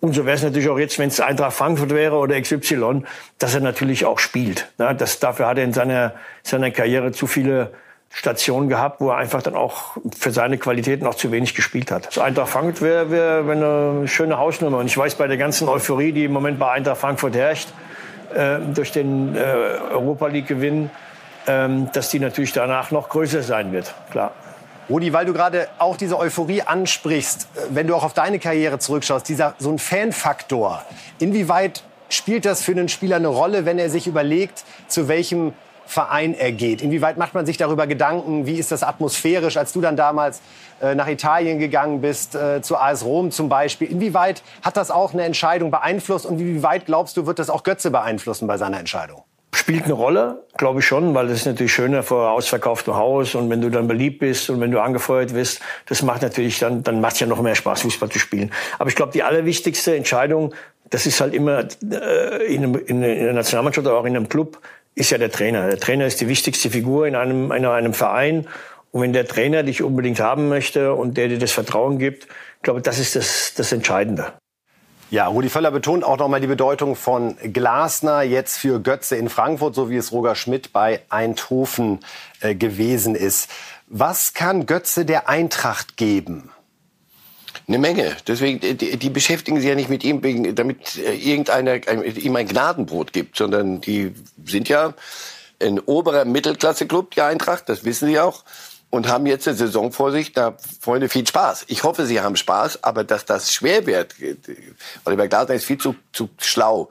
Und 0.00 0.12
so 0.12 0.26
wäre 0.26 0.36
es 0.36 0.42
natürlich 0.42 0.68
auch 0.68 0.78
jetzt, 0.78 0.98
wenn 0.98 1.08
es 1.08 1.20
Eintracht 1.20 1.54
Frankfurt 1.54 1.94
wäre 1.94 2.16
oder 2.16 2.38
XY, 2.38 3.02
dass 3.38 3.54
er 3.54 3.62
natürlich 3.62 4.04
auch 4.04 4.18
spielt. 4.18 4.70
Das, 4.76 5.20
dafür 5.20 5.46
hat 5.46 5.56
er 5.56 5.64
in 5.64 5.72
seiner, 5.72 6.12
seiner 6.42 6.70
Karriere 6.70 7.12
zu 7.12 7.26
viele 7.26 7.72
Station 8.10 8.68
gehabt, 8.68 9.00
wo 9.00 9.10
er 9.10 9.16
einfach 9.16 9.42
dann 9.42 9.54
auch 9.54 9.96
für 10.16 10.30
seine 10.30 10.58
Qualitäten 10.58 11.04
noch 11.04 11.14
zu 11.14 11.30
wenig 11.30 11.54
gespielt 11.54 11.90
hat. 11.90 12.12
So 12.12 12.20
Eintracht 12.20 12.48
Frankfurt 12.48 12.82
wäre 12.82 13.10
wär, 13.10 13.46
wär 13.46 13.56
eine 13.56 14.08
schöne 14.08 14.38
Hausnummer. 14.38 14.78
Und 14.78 14.86
ich 14.86 14.96
weiß, 14.96 15.16
bei 15.16 15.26
der 15.26 15.36
ganzen 15.36 15.68
Euphorie, 15.68 16.12
die 16.12 16.24
im 16.24 16.32
Moment 16.32 16.58
bei 16.58 16.70
Eintracht 16.70 16.98
Frankfurt 16.98 17.36
herrscht, 17.36 17.68
äh, 18.34 18.58
durch 18.74 18.92
den 18.92 19.36
äh, 19.36 19.40
Europa 19.40 20.26
League-Gewinn, 20.26 20.90
äh, 21.46 21.68
dass 21.92 22.10
die 22.10 22.18
natürlich 22.18 22.52
danach 22.52 22.90
noch 22.90 23.08
größer 23.08 23.42
sein 23.42 23.72
wird. 23.72 23.94
Klar. 24.10 24.32
Rudi, 24.88 25.12
weil 25.12 25.26
du 25.26 25.34
gerade 25.34 25.68
auch 25.78 25.98
diese 25.98 26.18
Euphorie 26.18 26.62
ansprichst, 26.62 27.48
äh, 27.54 27.60
wenn 27.70 27.86
du 27.86 27.94
auch 27.94 28.04
auf 28.04 28.14
deine 28.14 28.38
Karriere 28.38 28.78
zurückschaust, 28.78 29.28
dieser 29.28 29.54
so 29.58 29.70
ein 29.70 29.78
Fanfaktor, 29.78 30.82
inwieweit 31.18 31.82
spielt 32.08 32.46
das 32.46 32.62
für 32.62 32.72
einen 32.72 32.88
Spieler 32.88 33.16
eine 33.16 33.28
Rolle, 33.28 33.66
wenn 33.66 33.78
er 33.78 33.90
sich 33.90 34.06
überlegt, 34.06 34.64
zu 34.88 35.08
welchem 35.08 35.52
Verein 35.88 36.34
ergeht. 36.34 36.82
Inwieweit 36.82 37.16
macht 37.16 37.32
man 37.32 37.46
sich 37.46 37.56
darüber 37.56 37.86
Gedanken? 37.86 38.46
Wie 38.46 38.58
ist 38.58 38.70
das 38.70 38.82
atmosphärisch, 38.82 39.56
als 39.56 39.72
du 39.72 39.80
dann 39.80 39.96
damals 39.96 40.42
äh, 40.82 40.94
nach 40.94 41.08
Italien 41.08 41.58
gegangen 41.58 42.02
bist, 42.02 42.34
äh, 42.34 42.60
zu 42.60 42.76
AS 42.76 43.06
Rom 43.06 43.30
zum 43.30 43.48
Beispiel? 43.48 43.90
Inwieweit 43.90 44.42
hat 44.62 44.76
das 44.76 44.90
auch 44.90 45.14
eine 45.14 45.22
Entscheidung 45.22 45.70
beeinflusst 45.70 46.26
und 46.26 46.38
wie 46.38 46.62
weit 46.62 46.84
glaubst 46.84 47.16
du, 47.16 47.26
wird 47.26 47.38
das 47.38 47.48
auch 47.48 47.62
Götze 47.62 47.90
beeinflussen 47.90 48.46
bei 48.46 48.58
seiner 48.58 48.78
Entscheidung? 48.78 49.22
Spielt 49.54 49.84
eine 49.84 49.94
Rolle, 49.94 50.44
glaube 50.58 50.80
ich 50.80 50.86
schon, 50.86 51.14
weil 51.14 51.28
das 51.28 51.38
ist 51.38 51.46
natürlich 51.46 51.72
schöner 51.72 52.02
vor 52.02 52.32
ausverkauftem 52.32 52.94
Haus 52.94 53.34
und 53.34 53.48
wenn 53.48 53.62
du 53.62 53.70
dann 53.70 53.88
beliebt 53.88 54.18
bist 54.18 54.50
und 54.50 54.60
wenn 54.60 54.70
du 54.70 54.82
angefeuert 54.82 55.32
wirst, 55.32 55.62
das 55.86 56.02
macht 56.02 56.20
natürlich 56.20 56.58
dann, 56.58 56.82
dann 56.82 57.00
macht 57.00 57.14
es 57.14 57.20
ja 57.20 57.26
noch 57.26 57.40
mehr 57.40 57.54
Spaß, 57.54 57.80
Fußball 57.80 58.10
zu 58.10 58.18
spielen. 58.18 58.52
Aber 58.78 58.90
ich 58.90 58.94
glaube, 58.94 59.12
die 59.12 59.22
allerwichtigste 59.22 59.96
Entscheidung, 59.96 60.54
das 60.90 61.06
ist 61.06 61.22
halt 61.22 61.32
immer 61.32 61.64
äh, 61.90 62.44
in, 62.44 62.62
einem, 62.62 62.74
in 62.74 63.00
der 63.00 63.32
Nationalmannschaft 63.32 63.86
oder 63.86 63.96
auch 63.96 64.04
in 64.04 64.16
einem 64.16 64.28
Club, 64.28 64.58
ist 64.98 65.10
ja 65.10 65.18
der 65.18 65.30
Trainer. 65.30 65.68
Der 65.68 65.78
Trainer 65.78 66.06
ist 66.06 66.20
die 66.20 66.28
wichtigste 66.28 66.70
Figur 66.70 67.06
in 67.06 67.14
einem, 67.14 67.52
in 67.52 67.64
einem 67.64 67.94
Verein. 67.94 68.46
Und 68.90 69.02
wenn 69.02 69.12
der 69.12 69.26
Trainer 69.26 69.62
dich 69.62 69.82
unbedingt 69.82 70.20
haben 70.20 70.48
möchte 70.48 70.94
und 70.94 71.16
der 71.16 71.28
dir 71.28 71.38
das 71.38 71.52
Vertrauen 71.52 71.98
gibt, 71.98 72.26
glaube, 72.62 72.82
das 72.82 72.98
ist 72.98 73.16
das, 73.16 73.54
das 73.54 73.72
Entscheidende. 73.72 74.32
Ja, 75.10 75.26
Rudi 75.26 75.48
Völler 75.48 75.70
betont 75.70 76.04
auch 76.04 76.18
nochmal 76.18 76.40
die 76.40 76.46
Bedeutung 76.46 76.94
von 76.94 77.36
Glasner 77.38 78.22
jetzt 78.22 78.58
für 78.58 78.78
Götze 78.80 79.16
in 79.16 79.30
Frankfurt, 79.30 79.74
so 79.74 79.88
wie 79.88 79.96
es 79.96 80.12
Roger 80.12 80.34
Schmidt 80.34 80.72
bei 80.72 81.00
Eindhoven 81.08 82.00
äh, 82.40 82.54
gewesen 82.54 83.14
ist. 83.14 83.50
Was 83.86 84.34
kann 84.34 84.66
Götze 84.66 85.06
der 85.06 85.28
Eintracht 85.28 85.96
geben? 85.96 86.50
Eine 87.68 87.78
Menge. 87.78 88.16
Deswegen, 88.26 88.60
die, 88.60 88.96
die 88.96 89.10
beschäftigen 89.10 89.58
sich 89.58 89.68
ja 89.68 89.74
nicht 89.74 89.90
mit 89.90 90.02
ihm, 90.02 90.22
damit 90.54 90.96
äh, 90.96 91.14
irgendeiner 91.14 91.86
ihm 91.86 92.34
ein 92.34 92.48
Gnadenbrot 92.48 93.12
gibt, 93.12 93.36
sondern 93.36 93.82
die 93.82 94.14
sind 94.46 94.70
ja 94.70 94.94
ein 95.60 95.78
oberer 95.80 96.24
Mittelklasse-Club, 96.24 97.10
die 97.10 97.20
Eintracht, 97.20 97.68
das 97.68 97.84
wissen 97.84 98.08
sie 98.08 98.18
auch, 98.18 98.44
und 98.88 99.06
haben 99.06 99.26
jetzt 99.26 99.46
eine 99.46 99.56
Saison 99.56 99.92
vor 99.92 100.12
sich. 100.12 100.32
Da, 100.32 100.56
Freunde, 100.80 101.10
viel 101.10 101.26
Spaß. 101.26 101.64
Ich 101.68 101.82
hoffe, 101.82 102.06
sie 102.06 102.22
haben 102.22 102.36
Spaß, 102.36 102.84
aber 102.84 103.04
dass 103.04 103.26
das 103.26 103.52
schwer 103.52 103.84
wird, 103.86 104.18
äh, 104.18 104.36
Oliver 105.04 105.28
Glasner 105.28 105.54
ist 105.54 105.64
viel 105.64 105.78
zu, 105.78 105.94
zu 106.12 106.30
schlau. 106.38 106.88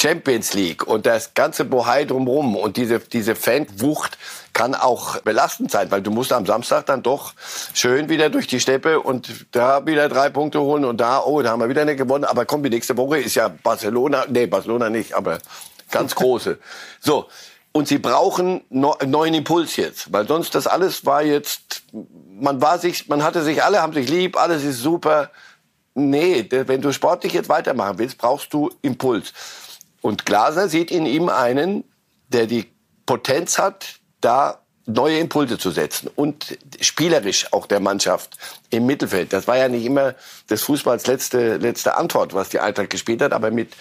Champions 0.00 0.54
League 0.54 0.86
und 0.86 1.06
das 1.06 1.34
ganze 1.34 1.64
Bohai 1.64 2.04
drumherum 2.04 2.56
und 2.56 2.76
diese, 2.76 2.98
diese 2.98 3.36
Fanwucht 3.36 4.18
kann 4.54 4.74
auch 4.74 5.18
belastend 5.20 5.70
sein, 5.70 5.90
weil 5.90 6.00
du 6.00 6.10
musst 6.10 6.32
am 6.32 6.46
Samstag 6.46 6.86
dann 6.86 7.02
doch 7.02 7.34
schön 7.74 8.08
wieder 8.08 8.30
durch 8.30 8.46
die 8.46 8.60
Steppe 8.60 9.00
und 9.00 9.46
da 9.52 9.84
wieder 9.84 10.08
drei 10.08 10.30
Punkte 10.30 10.60
holen 10.60 10.84
und 10.84 10.98
da, 10.98 11.22
oh, 11.22 11.42
da 11.42 11.50
haben 11.50 11.60
wir 11.60 11.68
wieder 11.68 11.82
eine 11.82 11.96
gewonnen, 11.96 12.24
aber 12.24 12.46
komm, 12.46 12.62
die 12.62 12.70
nächste 12.70 12.96
Woche 12.96 13.18
ist 13.18 13.34
ja 13.34 13.48
Barcelona, 13.48 14.24
nee, 14.28 14.46
Barcelona 14.46 14.88
nicht, 14.88 15.12
aber 15.14 15.40
ganz 15.90 16.14
große. 16.14 16.58
So. 17.00 17.26
Und 17.72 17.88
sie 17.88 17.98
brauchen 17.98 18.62
einen 18.70 19.10
neuen 19.10 19.34
Impuls 19.34 19.74
jetzt, 19.74 20.12
weil 20.12 20.28
sonst 20.28 20.54
das 20.54 20.68
alles 20.68 21.04
war 21.04 21.24
jetzt, 21.24 21.82
man 21.92 22.62
war 22.62 22.78
sich, 22.78 23.08
man 23.08 23.24
hatte 23.24 23.42
sich 23.42 23.64
alle, 23.64 23.82
haben 23.82 23.92
sich 23.92 24.08
lieb, 24.08 24.40
alles 24.40 24.62
ist 24.62 24.78
super. 24.78 25.30
Nee, 25.94 26.46
wenn 26.50 26.80
du 26.80 26.92
sportlich 26.92 27.32
jetzt 27.32 27.48
weitermachen 27.48 27.98
willst, 27.98 28.18
brauchst 28.18 28.52
du 28.52 28.70
Impuls. 28.82 29.32
Und 30.02 30.24
Glaser 30.24 30.68
sieht 30.68 30.92
in 30.92 31.04
ihm 31.04 31.28
einen, 31.28 31.82
der 32.28 32.46
die 32.46 32.70
Potenz 33.06 33.58
hat, 33.58 33.98
da 34.24 34.60
neue 34.86 35.18
Impulse 35.18 35.56
zu 35.58 35.70
setzen 35.70 36.10
und 36.14 36.58
spielerisch 36.80 37.52
auch 37.52 37.66
der 37.66 37.80
Mannschaft 37.80 38.36
im 38.70 38.84
Mittelfeld. 38.86 39.32
Das 39.32 39.46
war 39.48 39.56
ja 39.56 39.68
nicht 39.68 39.86
immer 39.86 40.14
des 40.50 40.62
Fußballs 40.62 41.06
letzte, 41.06 41.56
letzte 41.56 41.96
Antwort, 41.96 42.34
was 42.34 42.50
die 42.50 42.60
Eintracht 42.60 42.90
gespielt 42.90 43.22
hat, 43.22 43.32
aber 43.32 43.50
mit, 43.50 43.72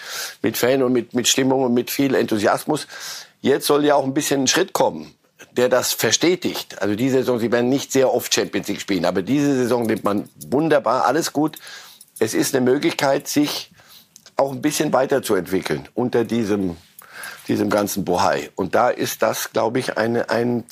mit 0.42 0.56
Fan 0.58 0.82
und 0.82 0.94
mit, 0.94 1.14
mit 1.14 1.28
Stimmung 1.28 1.64
und 1.64 1.74
mit 1.74 1.92
viel 1.92 2.16
Enthusiasmus. 2.16 2.88
Jetzt 3.42 3.68
soll 3.68 3.84
ja 3.84 3.96
auch 3.96 4.06
ein 4.06 4.14
bisschen 4.14 4.44
ein 4.44 4.48
Schritt 4.48 4.72
kommen. 4.74 5.14
der 5.58 5.70
das 5.70 5.94
verstetigt. 5.94 6.82
Also 6.82 6.96
diese 6.96 7.18
Saison, 7.18 7.38
sie 7.40 7.52
werden 7.52 7.70
nicht 7.70 7.92
sehr 7.92 8.14
oft 8.14 8.34
Champions 8.34 8.68
League 8.68 8.82
spielen, 8.82 9.06
aber 9.06 9.22
diese 9.22 9.56
Saison 9.56 9.84
nimmt 9.84 10.04
man 10.04 10.30
wunderbar, 10.48 11.06
alles 11.06 11.34
gut. 11.34 11.58
Es 12.20 12.34
ist 12.34 12.56
eine 12.56 12.64
Möglichkeit, 12.64 13.28
sich 13.28 13.72
auch 14.36 14.52
ein 14.52 14.62
bisschen 14.62 14.94
weiterzuentwickeln 14.94 15.88
unter 15.94 16.24
diesem, 16.24 16.78
diesem 17.48 17.70
ganzen 17.70 18.06
Bohai. 18.06 18.50
Und 18.56 18.76
da 18.76 18.90
ist 18.90 19.22
das, 19.22 19.54
glaube 19.54 19.80
ich, 19.80 19.98
eine, 19.98 20.30
ein 20.30 20.64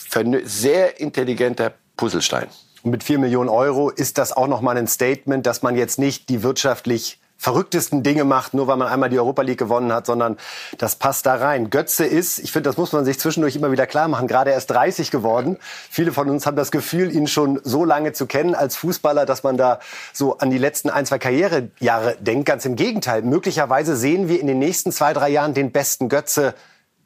sehr 0.44 1.00
intelligenter 1.00 1.74
Puzzlestein. 1.98 2.48
Und 2.84 2.92
mit 2.92 3.04
vier 3.04 3.20
Millionen 3.20 3.50
Euro 3.50 3.90
ist 3.90 4.18
das 4.18 4.34
auch 4.34 4.48
noch 4.48 4.62
mal 4.62 4.78
ein 4.78 4.88
Statement, 4.88 5.46
dass 5.46 5.62
man 5.62 5.76
jetzt 5.76 6.00
nicht 6.00 6.30
die 6.30 6.44
wirtschaftlich 6.44 7.21
verrücktesten 7.42 8.04
Dinge 8.04 8.24
macht, 8.24 8.54
nur 8.54 8.68
weil 8.68 8.78
man 8.78 8.88
einmal 8.88 9.10
die 9.10 9.18
Europa 9.18 9.42
League 9.42 9.58
gewonnen 9.58 9.92
hat, 9.92 10.06
sondern 10.06 10.38
das 10.78 10.96
passt 10.96 11.26
da 11.26 11.34
rein. 11.34 11.72
Götze 11.72 12.06
ist, 12.06 12.38
ich 12.38 12.52
finde, 12.52 12.70
das 12.70 12.78
muss 12.78 12.92
man 12.92 13.04
sich 13.04 13.20
zwischendurch 13.20 13.56
immer 13.56 13.72
wieder 13.72 13.88
klar 13.88 14.08
machen, 14.08 14.28
gerade 14.28 14.52
erst 14.52 14.70
30 14.70 15.10
geworden. 15.10 15.58
Viele 15.90 16.12
von 16.12 16.30
uns 16.30 16.46
haben 16.46 16.56
das 16.56 16.70
Gefühl, 16.70 17.12
ihn 17.12 17.26
schon 17.26 17.60
so 17.64 17.84
lange 17.84 18.14
zu 18.14 18.28
kennen 18.28 18.54
als 18.54 18.76
Fußballer, 18.76 19.26
dass 19.26 19.42
man 19.42 19.58
da 19.58 19.80
so 20.14 20.38
an 20.38 20.52
die 20.52 20.60
letzten 20.60 20.92
ein, 20.92 21.08
zwei 21.08 21.18
Karrierejahre 21.18 22.18
denkt. 22.20 22.46
Ganz 22.46 22.64
im 22.66 22.76
Gegenteil. 22.76 23.24
Möglicherweise 23.24 23.96
sehen 23.96 24.28
wir 24.28 24.40
in 24.40 24.46
den 24.46 24.60
nächsten 24.60 24.92
zwei, 24.92 25.14
drei 25.14 25.30
Jahren 25.30 25.56
den 25.56 25.72
besten 25.72 26.10
Götze, 26.10 26.54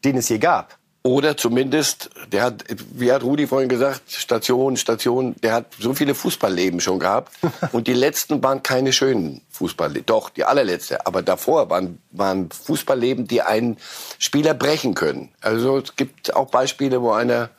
den 0.04 0.18
es 0.18 0.28
je 0.28 0.40
gab. 0.40 0.78
Oder 1.06 1.38
zumindest, 1.38 2.10
der 2.32 2.42
hat, 2.42 2.64
wie 2.68 3.12
hat 3.12 3.22
Rudi 3.22 3.46
vorhin 3.46 3.70
gesagt, 3.70 4.02
Station, 4.12 4.76
Station, 4.76 5.36
der 5.44 5.54
hat 5.54 5.68
so 5.80 5.94
viele 5.94 6.16
Fußballleben 6.16 6.80
schon 6.80 6.98
gehabt. 6.98 7.32
Und 7.74 7.86
die 7.86 7.94
letzten 7.94 8.42
waren 8.42 8.64
keine 8.64 8.92
schönen 8.92 9.42
Fußballleben. 9.52 10.08
Doch, 10.08 10.32
die 10.32 10.46
allerletzte. 10.46 11.06
Aber 11.06 11.22
davor 11.22 11.70
waren, 11.70 12.00
waren 12.10 12.50
Fußballleben, 12.50 13.28
die 13.28 13.44
einen 13.44 13.78
Spieler 14.18 14.56
brechen 14.56 14.96
können. 14.96 15.30
Also 15.42 15.78
es 15.78 15.96
gibt 15.96 16.36
auch 16.36 16.50
Beispiele, 16.50 17.00
wo 17.04 17.12
einer 17.12 17.52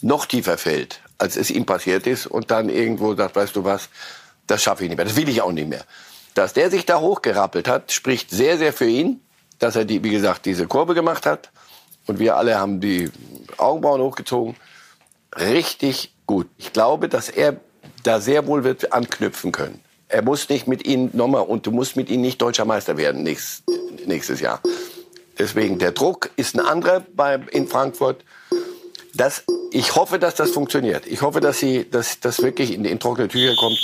noch 0.00 0.24
tiefer 0.24 0.56
fällt, 0.56 1.02
als 1.18 1.36
es 1.36 1.50
ihm 1.50 1.66
passiert 1.66 2.06
ist 2.06 2.26
und 2.26 2.50
dann 2.50 2.70
irgendwo 2.70 3.14
sagt, 3.14 3.36
weißt 3.36 3.54
du 3.54 3.64
was, 3.64 3.90
das 4.46 4.62
schaffe 4.62 4.84
ich 4.84 4.88
nicht 4.88 4.96
mehr, 4.96 5.04
das 5.04 5.16
will 5.16 5.28
ich 5.28 5.42
auch 5.42 5.52
nicht 5.52 5.68
mehr. 5.68 5.84
Dass 6.32 6.54
der 6.54 6.70
sich 6.70 6.86
da 6.86 7.00
hochgerappelt 7.00 7.68
hat, 7.68 7.92
spricht 7.92 8.30
sehr, 8.30 8.56
sehr 8.56 8.72
für 8.72 8.88
ihn, 8.88 9.20
dass 9.58 9.76
er 9.76 9.84
die, 9.84 10.02
wie 10.02 10.10
gesagt, 10.10 10.46
diese 10.46 10.66
Kurve 10.66 10.94
gemacht 10.94 11.26
hat 11.26 11.50
und 12.06 12.18
wir 12.18 12.36
alle 12.36 12.58
haben 12.58 12.80
die 12.80 13.10
Augenbrauen 13.56 14.00
hochgezogen. 14.00 14.56
Richtig 15.36 16.14
gut. 16.26 16.48
Ich 16.58 16.72
glaube, 16.72 17.08
dass 17.08 17.28
er 17.28 17.56
da 18.02 18.20
sehr 18.20 18.46
wohl 18.46 18.64
wird 18.64 18.92
anknüpfen 18.92 19.52
können. 19.52 19.80
Er 20.08 20.22
muss 20.22 20.48
nicht 20.48 20.66
mit 20.66 20.86
ihnen 20.86 21.10
nochmal 21.12 21.42
und 21.42 21.66
du 21.66 21.70
musst 21.70 21.96
mit 21.96 22.08
ihnen 22.08 22.22
nicht 22.22 22.40
deutscher 22.40 22.64
Meister 22.64 22.96
werden 22.96 23.22
nächstes, 23.22 23.64
nächstes 24.06 24.40
Jahr. 24.40 24.60
Deswegen 25.38 25.78
der 25.78 25.92
Druck 25.92 26.30
ist 26.36 26.54
ein 26.54 26.60
anderer 26.60 27.02
bei, 27.14 27.40
in 27.50 27.66
Frankfurt. 27.66 28.24
Das, 29.14 29.44
ich 29.72 29.96
hoffe, 29.96 30.18
dass 30.18 30.34
das 30.34 30.50
funktioniert. 30.50 31.06
Ich 31.06 31.22
hoffe, 31.22 31.40
dass 31.40 31.58
sie, 31.58 31.88
dass 31.88 32.20
das 32.20 32.42
wirklich 32.42 32.72
in, 32.72 32.84
in 32.84 33.00
trockene 33.00 33.28
Tücher 33.28 33.54
kommt, 33.56 33.78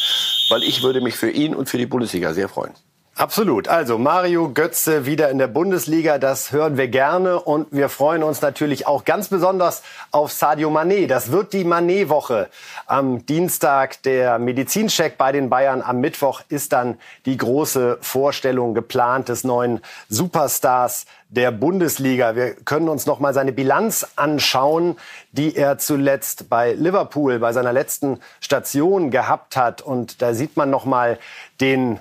weil 0.50 0.62
ich 0.62 0.82
würde 0.82 1.00
mich 1.00 1.16
für 1.16 1.30
ihn 1.30 1.54
und 1.54 1.68
für 1.68 1.78
die 1.78 1.86
Bundesliga 1.86 2.34
sehr 2.34 2.48
freuen. 2.48 2.74
Absolut. 3.16 3.68
Also 3.68 3.98
Mario 3.98 4.50
Götze 4.50 5.04
wieder 5.04 5.28
in 5.28 5.36
der 5.36 5.48
Bundesliga, 5.48 6.16
das 6.16 6.52
hören 6.52 6.78
wir 6.78 6.88
gerne 6.88 7.38
und 7.38 7.66
wir 7.70 7.90
freuen 7.90 8.22
uns 8.22 8.40
natürlich 8.40 8.86
auch 8.86 9.04
ganz 9.04 9.28
besonders 9.28 9.82
auf 10.10 10.32
Sadio 10.32 10.70
Mané. 10.70 11.06
Das 11.06 11.30
wird 11.30 11.52
die 11.52 11.64
Mané-Woche. 11.64 12.48
Am 12.86 13.26
Dienstag 13.26 14.02
der 14.04 14.38
Medizincheck 14.38 15.18
bei 15.18 15.32
den 15.32 15.50
Bayern, 15.50 15.82
am 15.82 16.00
Mittwoch 16.00 16.40
ist 16.48 16.72
dann 16.72 16.98
die 17.26 17.36
große 17.36 17.98
Vorstellung 18.00 18.72
geplant 18.72 19.28
des 19.28 19.44
neuen 19.44 19.82
Superstars 20.08 21.04
der 21.28 21.50
Bundesliga. 21.50 22.36
Wir 22.36 22.54
können 22.54 22.88
uns 22.88 23.04
noch 23.04 23.20
mal 23.20 23.34
seine 23.34 23.52
Bilanz 23.52 24.06
anschauen, 24.16 24.96
die 25.32 25.56
er 25.56 25.76
zuletzt 25.76 26.48
bei 26.48 26.72
Liverpool 26.72 27.38
bei 27.38 27.52
seiner 27.52 27.74
letzten 27.74 28.18
Station 28.40 29.10
gehabt 29.10 29.56
hat 29.58 29.82
und 29.82 30.22
da 30.22 30.32
sieht 30.32 30.56
man 30.56 30.70
noch 30.70 30.86
mal 30.86 31.18
den 31.60 32.00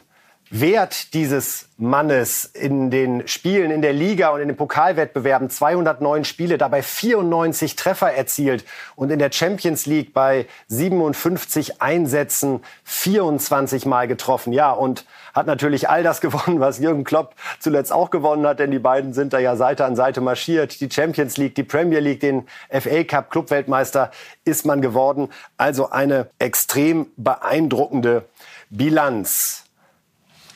Wert 0.51 1.13
dieses 1.13 1.69
Mannes 1.77 2.45
in 2.45 2.89
den 2.89 3.27
Spielen 3.27 3.69
in 3.69 3.83
der 3.83 3.93
Liga 3.93 4.29
und 4.29 4.41
in 4.41 4.47
den 4.47 4.57
Pokalwettbewerben 4.57 5.49
209 5.49 6.25
Spiele, 6.25 6.57
dabei 6.57 6.81
94 6.81 7.75
Treffer 7.75 8.11
erzielt 8.11 8.65
und 8.95 9.11
in 9.11 9.19
der 9.19 9.31
Champions 9.31 9.85
League 9.85 10.11
bei 10.11 10.47
57 10.67 11.81
Einsätzen 11.81 12.61
24 12.83 13.85
Mal 13.85 14.07
getroffen. 14.07 14.51
Ja, 14.51 14.71
und 14.71 15.05
hat 15.33 15.45
natürlich 15.45 15.87
all 15.87 16.01
das 16.01 16.19
gewonnen, 16.21 16.59
was 16.59 16.79
Jürgen 16.79 17.03
Klopp 17.03 17.35
zuletzt 17.59 17.91
auch 17.91 18.09
gewonnen 18.09 18.47
hat, 18.47 18.59
denn 18.59 18.71
die 18.71 18.79
beiden 18.79 19.13
sind 19.13 19.33
da 19.33 19.39
ja 19.39 19.55
Seite 19.55 19.85
an 19.85 19.95
Seite 19.95 20.19
marschiert. 20.19 20.81
Die 20.81 20.89
Champions 20.89 21.37
League, 21.37 21.53
die 21.53 21.63
Premier 21.63 21.99
League, 21.99 22.21
den 22.21 22.47
FA 22.71 23.03
Cup 23.03 23.29
Clubweltmeister 23.29 24.09
ist 24.45 24.65
man 24.65 24.81
geworden. 24.81 25.29
Also 25.57 25.91
eine 25.91 26.31
extrem 26.39 27.07
beeindruckende 27.17 28.25
Bilanz. 28.71 29.68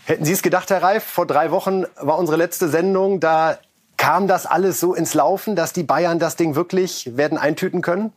Hätten 0.05 0.25
Sie 0.25 0.33
es 0.33 0.41
gedacht, 0.41 0.69
Herr 0.69 0.83
Reif? 0.83 1.03
Vor 1.03 1.25
drei 1.25 1.51
Wochen 1.51 1.86
war 1.95 2.17
unsere 2.17 2.38
letzte 2.38 2.67
Sendung. 2.67 3.19
Da 3.19 3.57
kam 3.95 4.27
das 4.27 4.45
alles 4.45 4.79
so 4.79 4.93
ins 4.93 5.13
Laufen, 5.13 5.55
dass 5.55 5.72
die 5.72 5.83
Bayern 5.83 6.19
das 6.19 6.36
Ding 6.36 6.55
wirklich 6.55 7.15
werden 7.15 7.38
eintüten 7.38 7.81
können? 7.81 8.12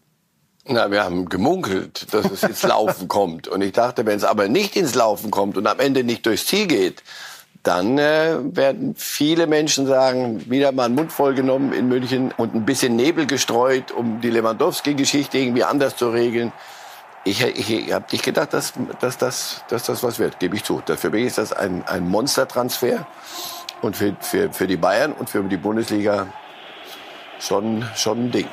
Na, 0.66 0.90
wir 0.90 1.04
haben 1.04 1.28
gemunkelt, 1.28 2.12
dass 2.12 2.28
es 2.28 2.42
ins 2.42 2.62
Laufen 2.64 3.06
kommt. 3.06 3.46
Und 3.46 3.62
ich 3.62 3.72
dachte, 3.72 4.04
wenn 4.04 4.16
es 4.16 4.24
aber 4.24 4.48
nicht 4.48 4.74
ins 4.74 4.96
Laufen 4.96 5.30
kommt 5.30 5.56
und 5.56 5.66
am 5.68 5.78
Ende 5.78 6.02
nicht 6.02 6.26
durchs 6.26 6.46
Ziel 6.46 6.66
geht, 6.66 7.04
dann 7.62 7.98
äh, 7.98 8.36
werden 8.40 8.94
viele 8.96 9.46
Menschen 9.46 9.86
sagen, 9.86 10.50
wieder 10.50 10.72
mal 10.72 10.86
einen 10.86 10.96
Mund 10.96 11.12
voll 11.12 11.34
genommen 11.34 11.72
in 11.72 11.88
München 11.88 12.32
und 12.36 12.54
ein 12.54 12.64
bisschen 12.64 12.96
Nebel 12.96 13.26
gestreut, 13.26 13.92
um 13.92 14.20
die 14.20 14.30
Lewandowski-Geschichte 14.30 15.38
irgendwie 15.38 15.64
anders 15.64 15.96
zu 15.96 16.10
regeln. 16.10 16.52
Ich, 17.26 17.42
ich 17.42 17.92
habe 17.92 18.04
nicht 18.12 18.24
gedacht, 18.24 18.52
dass, 18.52 18.72
dass, 19.00 19.18
dass, 19.18 19.64
dass 19.68 19.82
das 19.82 20.04
was 20.04 20.20
wird, 20.20 20.38
gebe 20.38 20.54
ich 20.54 20.62
zu. 20.62 20.80
Für 20.86 21.10
mich 21.10 21.26
ist 21.26 21.38
das 21.38 21.52
ein, 21.52 21.84
ein 21.88 22.08
Monstertransfer. 22.08 23.04
Und 23.82 23.96
für, 23.96 24.14
für, 24.20 24.52
für 24.52 24.68
die 24.68 24.76
Bayern 24.76 25.12
und 25.12 25.28
für 25.28 25.42
die 25.42 25.56
Bundesliga 25.56 26.28
schon, 27.40 27.84
schon 27.96 28.26
ein 28.26 28.30
Ding. 28.30 28.48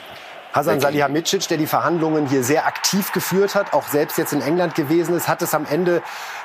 Hasan 0.53 0.79
Salihamidzic, 0.79 1.47
der 1.47 1.57
die 1.57 1.67
Verhandlungen 1.67 2.27
hier 2.27 2.43
sehr 2.43 2.65
aktiv 2.65 3.11
geführt 3.11 3.53
hat, 3.53 3.73
auch 3.73 3.87
selbst 3.87 4.17
jetzt 4.17 4.33
in 4.33 4.41
England 4.41 4.73
gewesen 4.73 5.15
ist, 5.15 5.27
hat 5.27 5.43
es 5.43 5.53
am 5.53 5.67
Ende 5.67 6.01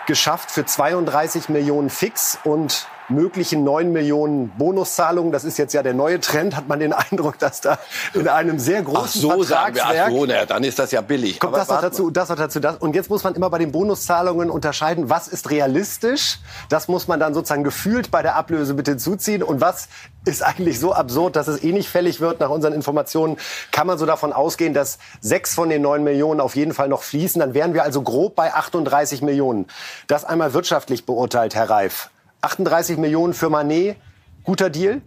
geschafft 0.06 0.50
für 0.50 0.66
32 0.66 1.49
Millionen 1.49 1.88
fix 1.88 2.38
und 2.44 2.87
möglichen 3.09 3.65
9 3.65 3.93
Millionen 3.93 4.50
Bonuszahlungen. 4.59 5.33
Das 5.33 5.45
ist 5.45 5.59
jetzt 5.59 5.75
ja 5.75 5.83
der 5.83 5.95
neue 5.95 6.21
Trend, 6.21 6.57
hat 6.57 6.69
man 6.69 6.81
den 6.81 6.93
Eindruck, 7.11 7.38
dass 7.38 7.61
da 7.61 7.79
in 8.15 8.29
einem 8.29 8.59
sehr 8.59 8.83
großen 8.83 9.03
ach 9.05 9.37
so, 9.37 9.43
Vertragswerk... 9.43 9.77
Sagen 9.77 9.95
wir, 9.95 10.05
ach 10.05 10.11
so, 10.11 10.27
na, 10.27 10.47
dann 10.47 10.65
ist 10.65 10.79
das 10.79 10.91
ja 10.91 11.00
billig. 11.00 11.41
Kommt 11.41 11.57
das 11.57 11.69
noch 11.69 11.81
dazu, 11.81 12.11
das 12.11 12.29
noch 12.29 12.37
dazu, 12.37 12.61
das. 12.61 12.77
Und 12.77 12.95
jetzt 12.95 13.11
muss 13.11 13.25
man 13.25 13.35
immer 13.35 13.50
bei 13.50 13.59
den 13.59 13.73
Bonuszahlungen 13.73 14.50
unterscheiden, 14.50 15.11
was 15.11 15.29
ist 15.29 15.50
realistisch? 15.50 16.38
Das 16.69 16.88
muss 16.88 17.09
man 17.09 17.21
dann 17.21 17.35
sozusagen 17.35 17.65
gefühlt 17.65 18.11
bei 18.11 18.23
der 18.23 18.37
Ablöse 18.37 18.75
mit 18.75 18.88
hinzuziehen. 18.88 19.43
Und 19.43 19.61
was 19.61 19.88
ist 20.29 20.43
eigentlich 20.43 20.79
so 20.79 20.93
absurd, 20.93 21.37
dass 21.37 21.49
es 21.49 21.62
eh 21.65 21.73
nicht 21.73 21.88
fällig 21.88 22.21
wird. 22.21 22.41
Nach 22.41 22.50
unseren 22.50 22.73
Informationen 22.73 23.38
kann 23.73 23.87
man 23.87 23.99
so 23.99 24.07
davon 24.07 24.33
ausgehen, 24.33 24.75
dass 24.75 24.99
sechs 25.21 25.55
von 25.55 25.69
den 25.69 25.83
neun 25.83 26.05
Millionen 26.05 26.41
auf 26.41 26.55
jeden 26.55 26.75
Fall 26.75 26.88
noch 26.88 27.03
fließen. 27.03 27.41
Dann 27.41 27.55
wären 27.55 27.75
wir 27.75 27.83
also 27.83 28.03
grob 28.03 28.37
bei 28.37 28.53
38 28.53 29.23
Millionen. 29.23 29.67
Das 30.07 30.25
einmal 30.25 30.53
wirtschaftlich 30.53 31.07
beurteilt, 31.07 31.55
Herr 31.55 31.71
Reif. 31.71 32.11
38 32.49 32.97
Millionen 32.97 33.35
für 33.35 33.50
Manet, 33.50 33.97
guter 34.43 34.71
Deal 34.71 35.02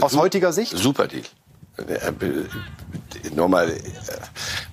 aus 0.00 0.12
Sup 0.12 0.20
heutiger 0.20 0.52
Sicht? 0.52 0.76
Super 0.76 1.06
Deal. 1.06 1.22
Äh, 1.76 2.12
nochmal, 3.34 3.70
äh, 3.70 3.80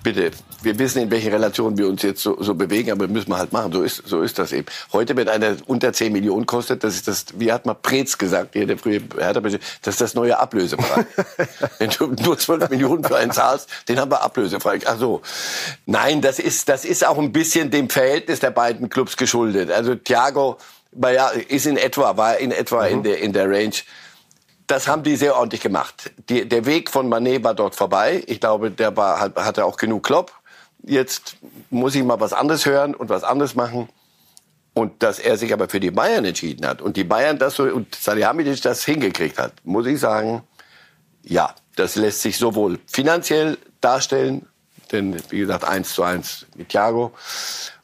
bitte, 0.02 0.30
wir 0.62 0.78
wissen, 0.78 1.02
in 1.02 1.10
welchen 1.10 1.32
Relationen 1.32 1.76
wir 1.76 1.88
uns 1.88 2.02
jetzt 2.02 2.22
so, 2.22 2.40
so 2.40 2.54
bewegen, 2.54 2.92
aber 2.92 3.08
müssen 3.08 3.30
wir 3.30 3.38
halt 3.38 3.52
machen. 3.52 3.72
So 3.72 3.82
ist, 3.82 4.02
so 4.06 4.22
ist 4.22 4.38
das 4.38 4.52
eben. 4.52 4.66
Heute, 4.92 5.16
wenn 5.16 5.28
einer 5.28 5.56
unter 5.66 5.92
10 5.92 6.12
Millionen 6.12 6.46
kostet, 6.46 6.84
das 6.84 6.94
ist 6.94 7.08
das, 7.08 7.26
wie 7.34 7.50
hat 7.50 7.66
man 7.66 7.76
Preetz 7.80 8.18
gesagt, 8.18 8.54
der 8.54 8.78
frühe 8.78 9.00
Hertha, 9.18 9.40
das 9.40 9.54
ist 9.54 10.00
das 10.00 10.14
neue 10.14 10.38
Ablösefrei. 10.38 11.06
wenn 11.78 11.90
du 11.90 12.14
nur 12.22 12.38
12 12.38 12.70
Millionen 12.70 13.02
für 13.02 13.16
einen 13.16 13.32
zahlst, 13.32 13.68
den 13.88 13.98
haben 13.98 14.12
wir 14.12 14.22
ablösefrei. 14.22 14.78
Ach 14.84 14.98
so. 14.98 15.22
Nein, 15.86 16.20
das 16.20 16.38
ist, 16.38 16.68
das 16.68 16.84
ist 16.84 17.04
auch 17.04 17.18
ein 17.18 17.32
bisschen 17.32 17.70
dem 17.70 17.88
Verhältnis 17.88 18.38
der 18.38 18.50
beiden 18.50 18.90
Clubs 18.90 19.16
geschuldet. 19.16 19.72
Also 19.72 19.96
Thiago, 19.96 20.58
ja, 20.92 21.28
ist 21.28 21.66
in 21.66 21.76
etwa, 21.76 22.16
war 22.16 22.38
in 22.38 22.52
etwa 22.52 22.86
mhm. 22.86 22.92
in 22.92 23.02
der, 23.02 23.18
in 23.18 23.32
der 23.32 23.50
Range. 23.50 23.74
Das 24.66 24.88
haben 24.88 25.02
die 25.02 25.16
sehr 25.16 25.36
ordentlich 25.36 25.60
gemacht. 25.60 26.12
Die, 26.28 26.48
der 26.48 26.64
Weg 26.66 26.90
von 26.90 27.08
Manet 27.08 27.44
war 27.44 27.54
dort 27.54 27.74
vorbei. 27.74 28.22
Ich 28.26 28.40
glaube, 28.40 28.70
der 28.70 28.96
war, 28.96 29.20
hatte 29.20 29.64
auch 29.64 29.76
genug 29.76 30.04
Klopp. 30.04 30.32
Jetzt 30.82 31.36
muss 31.70 31.94
ich 31.94 32.02
mal 32.02 32.20
was 32.20 32.32
anderes 32.32 32.66
hören 32.66 32.94
und 32.94 33.08
was 33.08 33.24
anderes 33.24 33.54
machen. 33.54 33.88
Und 34.74 35.02
dass 35.02 35.18
er 35.18 35.36
sich 35.36 35.52
aber 35.52 35.68
für 35.68 35.80
die 35.80 35.90
Bayern 35.90 36.24
entschieden 36.24 36.66
hat 36.66 36.80
und 36.80 36.96
die 36.96 37.04
Bayern 37.04 37.38
das 37.38 37.56
so 37.56 37.64
und 37.64 37.94
Salihamidzic 37.94 38.62
das 38.62 38.84
hingekriegt 38.84 39.38
hat, 39.38 39.52
muss 39.64 39.86
ich 39.86 40.00
sagen, 40.00 40.42
ja, 41.22 41.54
das 41.76 41.94
lässt 41.96 42.22
sich 42.22 42.38
sowohl 42.38 42.78
finanziell 42.86 43.58
darstellen, 43.82 44.46
denn 44.90 45.20
wie 45.30 45.40
gesagt 45.40 45.64
eins 45.64 45.92
zu 45.94 46.02
eins 46.02 46.46
mit 46.56 46.70
Thiago 46.70 47.12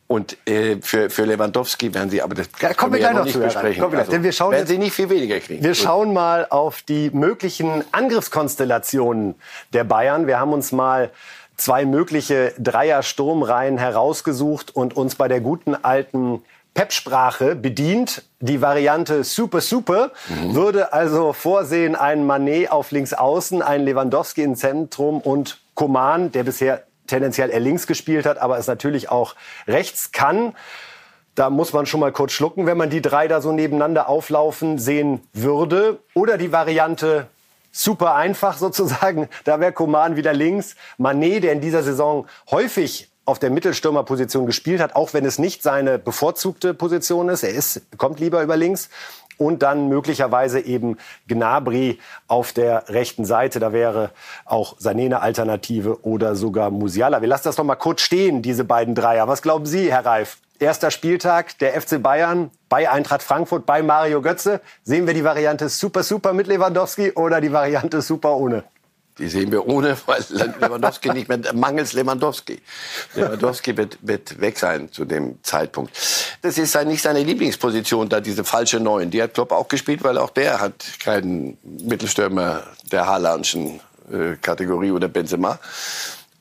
und 0.08 0.38
äh, 0.48 0.78
für, 0.80 1.10
für 1.10 1.26
Lewandowski 1.26 1.92
werden 1.94 2.08
sie, 2.08 2.22
aber 2.22 2.34
das 2.34 2.48
ja, 2.60 2.72
kommen 2.72 2.94
wir 2.94 3.00
gleich 3.00 3.14
noch 3.14 3.26
zu 3.26 3.40
besprechen. 3.40 3.92
Wir 3.92 3.98
also, 3.98 4.10
denn 4.10 4.22
wir 4.22 4.32
schauen 4.32 4.52
werden 4.52 4.62
jetzt, 4.62 4.70
sie 4.70 4.78
nicht 4.78 4.94
viel 4.94 5.10
weniger 5.10 5.38
kriegen. 5.38 5.62
Wir 5.62 5.74
schauen 5.74 6.14
mal 6.14 6.46
auf 6.48 6.80
die 6.80 7.10
möglichen 7.10 7.84
Angriffskonstellationen 7.92 9.34
der 9.74 9.84
Bayern. 9.84 10.26
Wir 10.26 10.40
haben 10.40 10.54
uns 10.54 10.72
mal 10.72 11.10
zwei 11.58 11.84
mögliche 11.84 12.54
Dreier-Sturmreihen 12.58 13.76
herausgesucht 13.76 14.74
und 14.74 14.96
uns 14.96 15.14
bei 15.14 15.28
der 15.28 15.42
guten 15.42 15.74
alten 15.74 16.42
Pep-Sprache 16.72 17.54
bedient. 17.54 18.22
Die 18.40 18.62
Variante 18.62 19.24
Super 19.24 19.60
Super 19.60 20.12
mhm. 20.28 20.54
würde 20.54 20.94
also 20.94 21.34
vorsehen, 21.34 21.96
einen 21.96 22.26
Manet 22.26 22.70
auf 22.70 22.92
links 22.92 23.12
außen, 23.12 23.60
einen 23.60 23.84
Lewandowski 23.84 24.42
im 24.42 24.56
Zentrum 24.56 25.20
und 25.20 25.60
Koman, 25.74 26.32
der 26.32 26.44
bisher 26.44 26.84
tendenziell 27.08 27.50
eher 27.50 27.60
links 27.60 27.86
gespielt 27.86 28.26
hat, 28.26 28.38
aber 28.38 28.58
es 28.58 28.66
natürlich 28.68 29.10
auch 29.10 29.34
rechts 29.66 30.12
kann. 30.12 30.54
Da 31.34 31.50
muss 31.50 31.72
man 31.72 31.86
schon 31.86 32.00
mal 32.00 32.12
kurz 32.12 32.32
schlucken, 32.32 32.66
wenn 32.66 32.76
man 32.76 32.90
die 32.90 33.02
drei 33.02 33.28
da 33.28 33.40
so 33.40 33.52
nebeneinander 33.52 34.08
auflaufen 34.08 34.78
sehen 34.78 35.20
würde. 35.32 35.98
Oder 36.14 36.38
die 36.38 36.52
Variante 36.52 37.28
super 37.70 38.14
einfach 38.14 38.58
sozusagen. 38.58 39.28
Da 39.44 39.60
wäre 39.60 39.72
Koman 39.72 40.16
wieder 40.16 40.32
links. 40.32 40.76
Manet, 40.96 41.44
der 41.44 41.52
in 41.52 41.60
dieser 41.60 41.82
Saison 41.82 42.26
häufig 42.50 43.10
auf 43.24 43.38
der 43.38 43.50
Mittelstürmerposition 43.50 44.46
gespielt 44.46 44.80
hat, 44.80 44.96
auch 44.96 45.12
wenn 45.12 45.26
es 45.26 45.38
nicht 45.38 45.62
seine 45.62 45.98
bevorzugte 45.98 46.72
Position 46.72 47.28
ist. 47.28 47.42
Er 47.42 47.50
ist, 47.50 47.82
kommt 47.98 48.20
lieber 48.20 48.42
über 48.42 48.56
links. 48.56 48.88
Und 49.38 49.62
dann 49.62 49.88
möglicherweise 49.88 50.61
eben 50.61 50.99
Gnabry 51.28 51.99
auf 52.26 52.52
der 52.52 52.88
rechten 52.88 53.25
Seite. 53.25 53.61
Da 53.61 53.73
wäre 53.73 54.11
auch 54.45 54.76
Sané 54.78 55.07
eine 55.07 55.21
Alternative 55.21 56.04
oder 56.04 56.35
sogar 56.35 56.71
Musiala. 56.71 57.23
Wir 57.23 57.28
lassen 57.28 57.45
das 57.45 57.57
noch 57.57 57.64
mal 57.64 57.76
kurz 57.76 58.02
stehen, 58.02 58.42
diese 58.42 58.64
beiden 58.64 58.95
Dreier. 58.95 59.28
Was 59.28 59.40
glauben 59.40 59.64
Sie, 59.64 59.90
Herr 59.90 60.04
Reif? 60.04 60.38
Erster 60.61 60.90
Spieltag 60.90 61.57
der 61.59 61.80
FC 61.80 62.02
Bayern 62.02 62.50
bei 62.68 62.90
Eintracht 62.90 63.23
Frankfurt, 63.23 63.64
bei 63.64 63.80
Mario 63.80 64.21
Götze. 64.21 64.61
Sehen 64.83 65.07
wir 65.07 65.14
die 65.14 65.23
Variante 65.23 65.68
super, 65.68 66.02
super 66.02 66.33
mit 66.33 66.49
Lewandowski 66.49 67.12
oder 67.12 67.40
die 67.40 67.52
Variante 67.52 68.02
super 68.02 68.37
ohne? 68.37 68.64
Die 69.18 69.28
sehen 69.28 69.50
wir 69.50 69.66
ohne, 69.66 69.96
weil 70.06 70.25
Lewandowski 70.30 71.10
nicht 71.10 71.28
mehr, 71.28 71.40
mangels 71.52 71.92
Lewandowski. 71.92 72.60
Lewandowski 73.14 73.76
wird, 73.76 73.98
wird 74.00 74.40
weg 74.40 74.58
sein 74.58 74.92
zu 74.92 75.04
dem 75.04 75.42
Zeitpunkt. 75.42 75.92
Das 76.42 76.56
ist 76.56 76.75
nicht 76.84 77.02
seine 77.02 77.22
Lieblingsposition, 77.22 78.08
da 78.08 78.20
diese 78.20 78.44
falsche 78.44 78.78
Neun. 78.78 79.10
Die 79.10 79.22
hat 79.22 79.34
Klopp 79.34 79.52
auch 79.52 79.68
gespielt, 79.68 80.04
weil 80.04 80.18
auch 80.18 80.30
der 80.30 80.60
hat 80.60 80.84
keinen 81.00 81.58
Mittelstürmer 81.62 82.62
der 82.92 83.06
Haalandschen 83.06 83.80
äh, 84.12 84.37
Kategorie 84.40 84.92
oder 84.92 85.08
Benzema. 85.08 85.58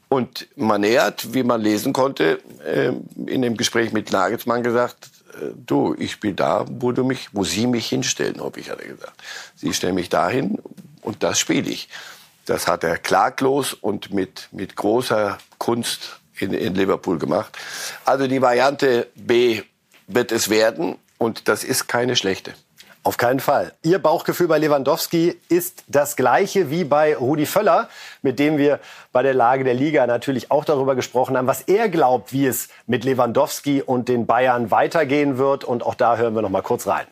Und 0.10 0.48
Mané 0.58 1.00
hat, 1.00 1.34
wie 1.34 1.44
man 1.44 1.62
lesen 1.62 1.92
konnte, 1.94 2.40
äh, 2.66 2.94
in 3.26 3.42
dem 3.42 3.58
Gespräch 3.58 3.92
mit 3.92 4.12
Nagelsmann 4.12 4.64
gesagt, 4.64 5.10
äh, 5.34 5.48
du, 5.66 5.96
ich 5.98 6.14
spiele 6.14 6.36
da, 6.36 6.66
wo 6.70 6.92
du 6.92 7.04
mich, 7.04 7.30
wo 7.34 7.44
Sie 7.44 7.68
mich 7.68 7.88
hinstellen, 7.88 8.42
habe 8.42 8.60
ich, 8.60 8.70
hat 8.70 8.80
er 8.80 8.88
gesagt. 8.88 9.22
Sie 9.56 9.74
stellen 9.74 9.96
mich 9.96 10.10
dahin 10.10 10.60
und 11.02 11.24
das 11.24 11.40
spiele 11.40 11.70
ich. 11.70 11.90
Das 12.48 12.66
hat 12.66 12.86
er 12.86 12.98
klaglos 12.98 13.74
und 13.74 14.14
mit, 14.14 14.48
mit 14.52 14.78
großer 14.78 15.38
Kunst 15.58 16.20
in, 16.40 16.54
in 16.54 16.76
Liverpool 16.76 17.20
gemacht. 17.20 17.58
Also 18.06 18.28
die 18.28 18.42
Variante 18.42 19.08
B 19.16 19.64
wird 20.08 20.32
es 20.32 20.50
werden 20.50 20.96
und 21.18 21.50
das 21.50 21.66
ist 21.66 21.88
keine 21.88 22.16
schlechte. 22.16 22.54
Auf 23.04 23.18
keinen 23.18 23.42
Fall. 23.42 23.74
Ihr 23.84 24.00
Bauchgefühl 24.00 24.48
bei 24.48 24.58
Lewandowski 24.58 25.38
ist 25.50 25.84
das 25.88 26.16
gleiche 26.16 26.70
wie 26.70 26.86
bei 26.86 27.16
Rudi 27.18 27.46
Völler, 27.46 27.90
mit 28.22 28.40
dem 28.40 28.58
wir 28.58 28.80
bei 29.12 29.24
der 29.24 29.34
Lage 29.34 29.66
der 29.66 29.74
Liga 29.74 30.08
natürlich 30.08 30.50
auch 30.50 30.64
darüber 30.64 30.96
gesprochen 30.96 31.38
haben, 31.38 31.48
was 31.48 31.62
er 31.62 31.90
glaubt, 31.90 32.32
wie 32.32 32.48
es 32.48 32.70
mit 32.86 33.04
Lewandowski 33.04 33.82
und 33.82 34.08
den 34.08 34.26
Bayern 34.26 34.72
weitergehen 34.72 35.38
wird. 35.38 35.66
Und 35.66 35.86
auch 35.86 35.96
da 35.96 36.16
hören 36.16 36.34
wir 36.34 36.42
noch 36.42 36.50
mal 36.50 36.64
kurz 36.64 36.88
rein. 36.88 37.08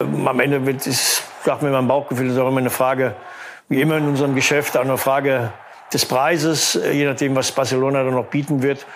Am 0.00 0.40
Ende 0.40 0.64
wird 0.66 0.86
es, 0.86 1.22
sagt 1.44 1.62
mir 1.62 1.70
mein 1.70 1.88
Bauchgefühl, 1.88 2.30
ist 2.30 2.38
auch 2.38 2.48
immer 2.48 2.60
eine 2.60 2.70
Frage 2.70 3.14
wie 3.72 3.80
immer 3.80 3.96
in 3.96 4.06
unserem 4.06 4.34
Geschäft 4.34 4.76
auch 4.76 4.82
eine 4.82 4.98
Frage 4.98 5.50
des 5.94 6.04
Preises, 6.04 6.76
äh, 6.76 6.92
je 6.92 7.06
nachdem, 7.06 7.34
was 7.34 7.52
Barcelona 7.52 8.04
dann 8.04 8.12
noch 8.14 8.26
bieten 8.26 8.62
wird, 8.62 8.86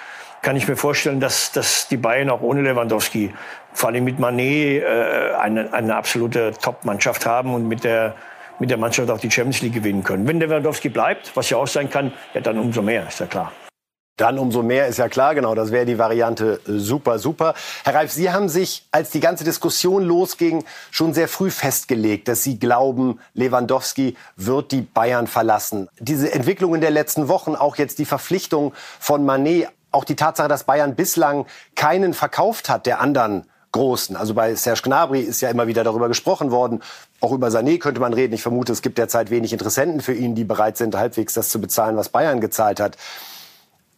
kann 0.43 0.55
ich 0.55 0.69
mir 0.69 0.77
vorstellen, 0.77 1.19
dass, 1.19 1.51
dass 1.51 1.89
die 1.89 1.97
Bayern 1.97 2.29
auch 2.29 2.43
ohne 2.43 2.61
Lewandowski, 2.61 3.33
vor 3.73 3.89
allem 3.89 4.05
mit 4.05 4.19
Manet, 4.19 4.83
äh, 4.83 5.33
eine, 5.41 5.73
eine 5.73 5.97
absolute 5.97 6.53
Top-Mannschaft 6.61 7.25
haben 7.25 7.55
und 7.55 7.67
mit 7.67 7.85
der, 7.85 8.17
mit 8.59 8.69
der 8.69 8.77
Mannschaft 8.77 9.11
auch 9.11 9.19
die 9.19 9.31
Champions 9.31 9.63
League 9.63 9.73
gewinnen 9.73 10.05
können. 10.05 10.29
Wenn 10.29 10.41
Lewandowski 10.41 10.91
bleibt, 10.91 11.35
was 11.35 11.49
ja 11.49 11.57
auch 11.57 11.67
sein 11.67 11.89
kann, 11.89 12.13
ja, 12.35 12.43
dann 12.43 12.59
umso 12.59 12.83
mehr, 12.83 13.07
ist 13.09 13.21
ja 13.21 13.27
klar. 13.27 13.53
Dann 14.17 14.39
umso 14.39 14.63
mehr 14.63 14.87
ist 14.87 14.97
ja 14.97 15.11
klar, 15.11 15.35
genau, 15.35 15.55
das 15.55 15.73
wäre 15.73 15.85
die 15.85 15.99
Variante 15.99 16.61
äh, 16.67 16.79
super, 16.79 17.19
super. 17.19 17.55
Herr 17.85 17.95
Reif, 17.97 18.11
Sie 18.13 18.31
haben 18.31 18.49
sich, 18.49 18.87
als 18.91 19.11
die 19.11 19.21
ganze 19.21 19.45
Diskussion 19.45 20.03
losging, 20.03 20.65
schon 20.91 21.13
sehr 21.13 21.29
früh 21.29 21.51
festgelegt, 21.51 22.27
dass 22.27 22.43
Sie 22.43 22.59
glauben, 22.59 23.21
Lewandowski 23.35 24.17
wird 24.37 24.73
die 24.73 24.81
Bayern 24.81 25.27
verlassen. 25.27 25.91
Diese 25.99 26.33
Entwicklung 26.33 26.75
in 26.75 26.81
der 26.81 26.91
letzten 26.91 27.29
Wochen, 27.29 27.57
auch 27.57 27.77
jetzt 27.77 27.99
die 27.99 28.07
Verpflichtung 28.07 28.73
von 28.99 29.27
Manet, 29.27 29.69
auch 29.91 30.05
die 30.05 30.17
Tatsache, 30.17 30.49
dass 30.49 30.65
Bayern 30.65 30.95
bislang 30.95 31.45
keinen 31.75 32.15
verkauft 32.15 32.71
hat 32.71 32.87
der 32.87 33.01
anderen 33.01 33.45
Großen. 33.73 34.17
Also 34.17 34.33
bei 34.33 34.55
Serge 34.55 34.81
Gnabry 34.83 35.21
ist 35.21 35.43
ja 35.43 35.51
immer 35.51 35.67
wieder 35.67 35.85
darüber 35.85 36.09
gesprochen 36.09 36.51
worden. 36.51 36.83
Auch 37.21 37.33
über 37.33 37.49
Sané 37.49 37.79
könnte 37.79 38.01
man 38.01 38.15
reden. 38.15 38.33
Ich 38.33 38.43
vermute, 38.43 38.73
es 38.73 38.81
gibt 38.81 38.97
derzeit 38.97 39.29
wenig 39.29 39.53
Interessenten 39.53 40.01
für 40.01 40.15
ihn, 40.15 40.35
die 40.35 40.45
bereit 40.45 40.79
sind, 40.79 40.97
halbwegs 40.97 41.35
das 41.35 41.51
zu 41.51 41.61
bezahlen, 41.61 41.99
was 41.99 42.09
Bayern 42.09 42.41
gezahlt 42.41 42.81
hat. 42.81 42.97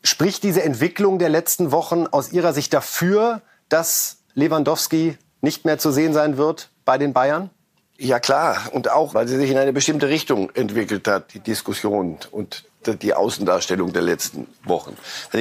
Spricht 0.03 0.43
diese 0.43 0.63
Entwicklung 0.63 1.19
der 1.19 1.29
letzten 1.29 1.73
Wochen 1.73 2.07
aus 2.07 2.33
Ihrer 2.33 2.53
Sicht 2.53 2.73
dafür, 2.73 3.43
dass 3.69 4.19
Lewandowski 4.35 5.17
nicht 5.41 5.65
mehr 5.65 5.79
zu 5.79 5.91
sehen 5.91 6.13
sein 6.13 6.37
wird 6.37 6.71
bei 6.85 6.99
den 6.99 7.13
Bayern? 7.13 7.51
Ja 7.99 8.21
klar, 8.21 8.69
und 8.73 8.91
auch, 8.91 9.15
weil 9.15 9.27
sie 9.27 9.37
sich 9.37 9.51
in 9.51 9.59
eine 9.59 9.73
bestimmte 9.73 10.09
Richtung 10.09 10.51
entwickelt 10.55 11.09
hat, 11.09 11.35
die 11.35 11.41
Diskussion 11.41 12.17
und 12.31 12.65
die 12.87 13.13
Außendarstellung 13.13 13.93
der 13.93 14.03
letzten 14.03 14.47
Wochen. 14.63 14.97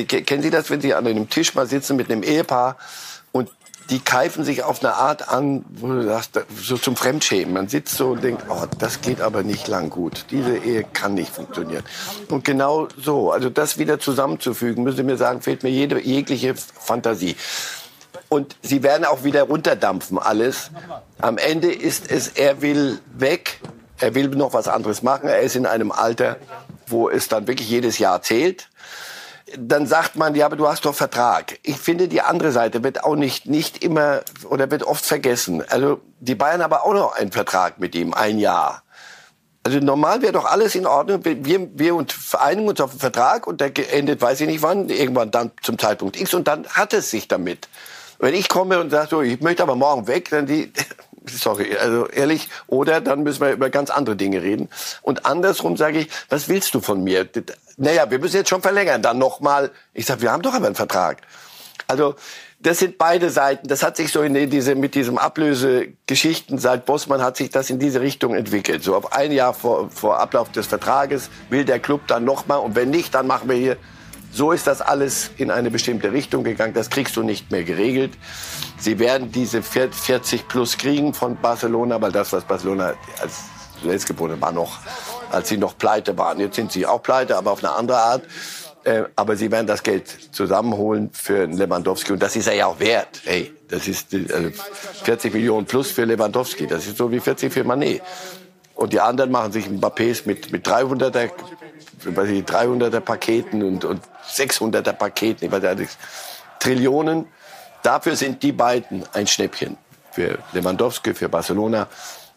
Kennen 0.08 0.42
Sie 0.42 0.50
das, 0.50 0.72
wenn 0.72 0.82
Sie 0.82 0.96
an 0.96 1.06
einem 1.06 1.30
Tisch 1.30 1.54
mal 1.54 1.68
sitzen 1.68 1.96
mit 1.96 2.12
einem 2.12 2.24
Ehepaar 2.24 2.78
die 3.90 4.00
keifen 4.00 4.44
sich 4.44 4.64
auf 4.64 4.84
eine 4.84 4.96
Art 4.96 5.30
an, 5.30 5.64
wo 5.70 5.88
du 5.88 6.04
sagst, 6.04 6.40
so 6.62 6.78
zum 6.78 6.96
Fremdschämen. 6.96 7.54
Man 7.54 7.68
sitzt 7.70 7.96
so 7.96 8.10
und 8.10 8.24
denkt, 8.24 8.44
oh, 8.50 8.66
das 8.80 9.02
geht 9.02 9.22
aber 9.22 9.44
nicht 9.44 9.68
lang 9.68 9.90
gut. 9.90 10.26
Diese 10.30 10.58
Ehe 10.58 10.84
kann 10.84 11.14
nicht 11.14 11.34
funktionieren. 11.34 11.84
Und 12.30 12.44
genau 12.44 12.88
so, 13.02 13.32
also 13.32 13.50
das 13.50 13.78
wieder 13.78 14.00
zusammenzufügen, 14.00 14.84
müssen 14.84 14.98
Sie 14.98 15.04
mir 15.04 15.18
sagen, 15.18 15.42
fehlt 15.42 15.64
mir 15.64 15.70
jede, 15.70 16.02
jegliche 16.02 16.56
Fantasie. 16.56 17.36
Und 18.30 18.58
sie 18.62 18.84
werden 18.84 19.06
auch 19.06 19.24
wieder 19.24 19.44
runterdampfen, 19.44 20.18
alles. 20.18 20.72
Am 21.20 21.38
Ende 21.38 21.72
ist 21.72 22.12
es, 22.12 22.28
er 22.30 22.62
will 22.62 23.00
weg, 23.14 23.62
er 24.00 24.16
will 24.16 24.28
noch 24.30 24.54
was 24.54 24.68
anderes 24.68 25.02
machen. 25.02 25.30
Er 25.30 25.40
ist 25.40 25.56
in 25.56 25.66
einem 25.66 25.92
Alter, 25.92 26.36
wo 26.88 27.10
es 27.10 27.30
dann 27.30 27.48
wirklich 27.48 27.70
jedes 27.70 28.00
Jahr 28.00 28.22
zählt 28.22 28.70
dann 29.56 29.88
sagt 29.88 30.16
man, 30.16 30.36
ja, 30.36 30.46
aber 30.46 30.58
du 30.58 30.68
hast 30.68 30.86
doch 30.86 30.94
Vertrag. 30.94 31.60
Ich 31.64 31.78
finde, 31.78 32.08
die 32.08 32.22
andere 32.22 32.52
Seite 32.52 32.84
wird 32.84 33.04
auch 33.04 33.16
nicht, 33.16 33.46
nicht 33.46 33.84
immer 33.84 34.22
oder 34.50 34.70
wird 34.72 34.84
oft 34.84 35.06
vergessen. 35.06 35.64
Also 35.70 36.02
die 36.20 36.36
Bayern 36.36 36.62
haben 36.62 36.74
aber 36.74 36.86
auch 36.86 36.94
noch 36.94 37.16
einen 37.16 37.32
Vertrag 37.32 37.80
mit 37.80 37.96
ihm, 37.96 38.14
ein 38.14 38.40
Jahr. 38.40 38.84
Also 39.64 39.80
normal 39.80 40.22
wäre 40.22 40.34
doch 40.34 40.46
alles 40.46 40.76
in 40.76 40.86
Ordnung. 40.86 41.24
Wir, 41.24 41.68
wir 41.78 41.96
und 41.96 42.12
vereinigen 42.12 42.68
uns 42.68 42.82
auf 42.82 42.92
einen 42.92 43.00
Vertrag 43.00 43.48
und 43.48 43.62
der 43.62 43.72
endet, 43.94 44.22
weiß 44.22 44.42
ich 44.42 44.48
nicht 44.48 44.62
wann, 44.62 44.90
irgendwann 44.90 45.32
dann 45.32 45.52
zum 45.62 45.78
Zeitpunkt 45.78 46.20
X 46.20 46.34
und 46.34 46.48
dann 46.48 46.68
hat 46.68 46.94
es 46.94 47.10
sich 47.10 47.28
damit. 47.28 47.70
Wenn 48.20 48.34
ich 48.34 48.50
komme 48.50 48.80
und 48.80 48.90
sage, 48.90 49.08
so, 49.10 49.22
ich 49.22 49.40
möchte 49.42 49.64
aber 49.64 49.76
morgen 49.76 50.08
weg, 50.08 50.30
dann 50.30 50.46
die, 50.46 50.72
sorry, 51.26 51.78
also 51.78 52.08
ehrlich, 52.08 52.50
oder 52.68 53.02
dann 53.02 53.24
müssen 53.24 53.42
wir 53.42 53.52
über 53.52 53.70
ganz 53.70 53.90
andere 53.90 54.16
Dinge 54.16 54.42
reden. 54.42 54.70
Und 55.02 55.26
andersrum 55.26 55.78
sage 55.78 56.00
ich, 56.00 56.10
was 56.30 56.50
willst 56.50 56.74
du 56.74 56.82
von 56.82 57.04
mir? 57.04 57.28
Naja, 57.78 58.10
wir 58.10 58.20
müssen 58.20 58.38
jetzt 58.38 58.50
schon 58.50 58.62
verlängern. 58.62 59.02
Dann 59.02 59.18
nochmal. 59.18 59.72
Ich 59.94 60.06
sage, 60.06 60.22
wir 60.22 60.32
haben 60.32 60.42
doch 60.42 60.54
aber 60.54 60.66
einen 60.66 60.76
Vertrag. 60.76 61.22
Also 61.88 62.16
das 62.60 62.80
sind 62.80 62.98
beide 62.98 63.30
Seiten. 63.30 63.68
Das 63.68 63.84
hat 63.84 63.98
sich 63.98 64.12
so 64.12 64.22
in 64.24 64.50
diese, 64.50 64.76
mit 64.76 64.96
diesem 64.96 65.18
Ablösegeschichten 65.18 66.58
seit 66.58 66.86
Bossmann 66.86 67.22
hat 67.22 67.38
sich 67.38 67.52
das 67.52 67.70
in 67.70 67.78
diese 67.78 68.02
Richtung 68.02 68.34
entwickelt. 68.36 68.84
So 68.84 68.96
auf 68.96 69.14
ein 69.14 69.32
Jahr 69.32 69.54
vor, 69.54 69.90
vor 69.92 70.20
Ablauf 70.20 70.52
des 70.52 70.66
Vertrages 70.66 71.30
will 71.50 71.66
der 71.66 71.80
Club 71.80 72.02
dann 72.08 72.26
nochmal 72.26 72.60
und 72.60 72.76
wenn 72.76 72.90
nicht, 72.90 73.14
dann 73.14 73.28
machen 73.28 73.48
wir 73.48 73.56
hier 73.56 73.78
so 74.32 74.52
ist 74.52 74.68
das 74.68 74.82
alles 74.82 75.32
in 75.38 75.50
eine 75.50 75.72
bestimmte 75.72 76.12
Richtung 76.12 76.44
gegangen. 76.44 76.74
Das 76.74 76.90
kriegst 76.90 77.16
du 77.16 77.24
nicht 77.24 77.50
mehr 77.50 77.64
geregelt. 77.64 78.14
Sie 78.78 79.00
werden 79.00 79.32
diese 79.32 79.64
40 79.64 80.48
plus 80.48 80.78
kriegen 80.78 81.14
von 81.14 81.38
Barcelona, 81.38 82.00
weil 82.02 82.12
das, 82.12 82.34
was 82.34 82.44
Barcelona 82.44 82.94
als 83.22 83.46
zuletzt 83.82 84.06
geboten 84.06 84.40
war, 84.40 84.52
noch, 84.52 84.80
als 85.32 85.50
sie 85.50 85.58
noch 85.58 85.78
pleite 85.78 86.18
waren. 86.18 86.40
Jetzt 86.40 86.56
sind 86.56 86.72
sie 86.72 86.86
auch 86.86 87.02
pleite, 87.02 87.38
aber 87.38 87.52
auf 87.52 87.64
eine 87.64 87.74
andere 87.74 87.98
Art. 87.98 88.24
Äh, 88.84 89.04
aber 89.16 89.36
sie 89.36 89.52
werden 89.52 89.68
das 89.68 89.84
Geld 89.84 90.08
zusammenholen 90.32 91.10
für 91.12 91.46
Lewandowski. 91.46 92.14
Und 92.14 92.24
das 92.24 92.36
ist 92.38 92.48
er 92.48 92.54
ja 92.54 92.68
auch 92.68 92.80
wert. 92.80 93.22
Hey, 93.26 93.54
das 93.68 93.88
ist 93.88 94.14
äh, 94.14 94.52
40 95.04 95.34
Millionen 95.34 95.66
plus 95.66 95.92
für 95.92 96.06
Lewandowski. 96.06 96.68
Das 96.68 96.88
ist 96.88 96.98
so 96.98 97.12
wie 97.12 97.20
40 97.20 97.52
für 97.52 97.66
Manet. 97.66 98.02
Und 98.76 98.94
die 98.94 99.02
anderen 99.02 99.32
machen 99.32 99.52
sich 99.52 99.68
Mbappés 99.68 100.22
mit, 100.26 100.52
mit 100.52 100.66
300er, 100.66 101.32
weiß 102.06 102.30
ich, 102.30 102.44
300er 102.46 103.00
Paketen 103.02 103.64
und, 103.64 103.84
und 103.84 104.02
600er 104.32 104.94
Paketen. 104.94 105.48
Ich 105.48 105.52
weiß 105.52 105.78
nicht, 105.78 105.98
Trillionen. 106.60 107.26
Dafür 107.84 108.16
sind 108.16 108.42
die 108.42 108.52
beiden 108.52 109.04
ein 109.14 109.28
Schnäppchen. 109.28 109.78
Für 110.12 110.38
Lewandowski, 110.54 111.14
für 111.14 111.28
Barcelona 111.28 111.88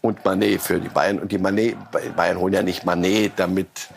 und 0.01 0.23
Manet 0.25 0.61
für 0.61 0.79
die 0.79 0.89
Bayern. 0.89 1.19
Und 1.19 1.31
die 1.31 1.37
Manet, 1.37 1.75
Bayern 2.15 2.39
holen 2.39 2.53
ja 2.53 2.63
nicht 2.63 2.85
Manet, 2.85 3.33
damit 3.37 3.89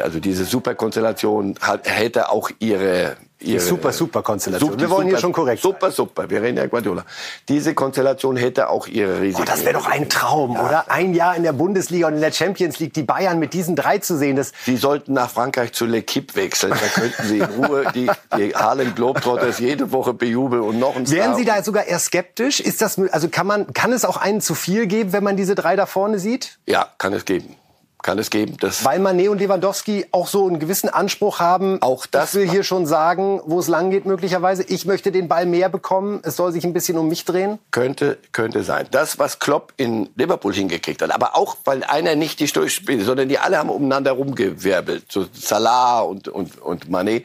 also 0.00 0.20
diese 0.20 0.44
Superkonstellation 0.44 1.56
hat, 1.60 1.88
hätte 1.88 2.30
auch 2.30 2.50
ihre 2.58 3.16
die 3.42 3.58
super, 3.58 3.92
super 3.92 4.22
Konstellation. 4.22 4.78
Wir 4.78 4.90
wollen 4.90 5.02
super, 5.02 5.08
hier 5.08 5.18
schon 5.18 5.32
korrekt 5.32 5.62
Super, 5.62 5.90
super. 5.90 6.28
Wir 6.28 6.42
reden 6.42 6.56
ja 6.56 6.66
Guardiola. 6.66 7.04
Diese 7.48 7.74
Konstellation 7.74 8.36
hätte 8.36 8.68
auch 8.68 8.86
ihre 8.86 9.20
Risiken. 9.20 9.42
Oh, 9.42 9.44
das 9.44 9.64
wäre 9.64 9.74
doch 9.74 9.86
ein 9.86 10.08
Traum, 10.08 10.54
ja. 10.54 10.66
oder? 10.66 10.90
Ein 10.90 11.14
Jahr 11.14 11.36
in 11.36 11.42
der 11.42 11.52
Bundesliga 11.52 12.06
und 12.06 12.14
in 12.14 12.20
der 12.20 12.32
Champions 12.32 12.78
League 12.78 12.94
die 12.94 13.02
Bayern 13.02 13.38
mit 13.38 13.52
diesen 13.52 13.76
drei 13.76 13.98
zu 13.98 14.16
sehen. 14.16 14.36
Das 14.36 14.52
sie 14.64 14.76
sollten 14.76 15.12
nach 15.12 15.30
Frankreich 15.30 15.72
zu 15.72 15.84
L'Equipe 15.84 16.34
wechseln. 16.34 16.72
Da 16.72 17.00
könnten 17.00 17.22
sie 17.24 17.38
in 17.38 17.44
Ruhe 17.44 17.84
die, 17.94 18.10
die 18.36 18.54
Harlem 18.54 18.94
Globetrotters 18.94 19.58
jede 19.58 19.92
Woche 19.92 20.14
bejubeln 20.14 20.62
und 20.62 20.78
noch 20.78 20.96
ein 20.96 21.10
Wären 21.10 21.36
Sie 21.36 21.44
da 21.44 21.62
sogar 21.62 21.84
eher 21.84 21.98
skeptisch? 21.98 22.60
Ist 22.60 22.82
das, 22.82 22.98
also 22.98 23.28
kann 23.28 23.46
man, 23.46 23.72
kann 23.72 23.92
es 23.92 24.04
auch 24.04 24.16
einen 24.16 24.40
zu 24.40 24.54
viel 24.54 24.86
geben, 24.86 25.12
wenn 25.12 25.24
man 25.24 25.36
diese 25.36 25.54
drei 25.54 25.76
da 25.76 25.86
vorne 25.86 26.18
sieht? 26.18 26.58
Ja, 26.66 26.88
kann 26.98 27.12
es 27.12 27.24
geben 27.24 27.56
kann 28.02 28.18
es 28.18 28.30
geben. 28.30 28.56
Das 28.60 28.84
Weil 28.84 29.00
Mané 29.00 29.28
und 29.28 29.38
Lewandowski 29.38 30.06
auch 30.12 30.26
so 30.26 30.46
einen 30.46 30.58
gewissen 30.58 30.88
Anspruch 30.88 31.40
haben. 31.40 31.80
Auch 31.80 32.06
das 32.06 32.34
ich 32.34 32.40
will 32.40 32.50
hier 32.50 32.64
schon 32.64 32.86
sagen, 32.86 33.40
wo 33.44 33.58
es 33.58 33.68
lang 33.68 33.90
geht 33.90 34.06
möglicherweise. 34.06 34.64
Ich 34.64 34.84
möchte 34.84 35.12
den 35.12 35.28
Ball 35.28 35.46
mehr 35.46 35.68
bekommen. 35.68 36.20
Es 36.22 36.36
soll 36.36 36.52
sich 36.52 36.64
ein 36.64 36.72
bisschen 36.72 36.98
um 36.98 37.08
mich 37.08 37.24
drehen. 37.24 37.58
Könnte, 37.70 38.18
könnte 38.32 38.62
sein. 38.62 38.86
Das, 38.90 39.18
was 39.18 39.38
Klopp 39.38 39.72
in 39.76 40.08
Liverpool 40.16 40.52
hingekriegt 40.52 41.02
hat, 41.02 41.12
aber 41.12 41.36
auch, 41.36 41.56
weil 41.64 41.84
einer 41.84 42.14
nicht 42.14 42.40
die 42.40 42.46
Durchspiele, 42.46 43.04
sondern 43.04 43.28
die 43.28 43.38
alle 43.38 43.58
haben 43.58 43.70
umeinander 43.70 44.12
rumgewirbelt. 44.12 45.10
So 45.10 45.26
Salah 45.32 46.00
und, 46.00 46.28
und, 46.28 46.60
und 46.60 46.90
Mané 46.90 47.22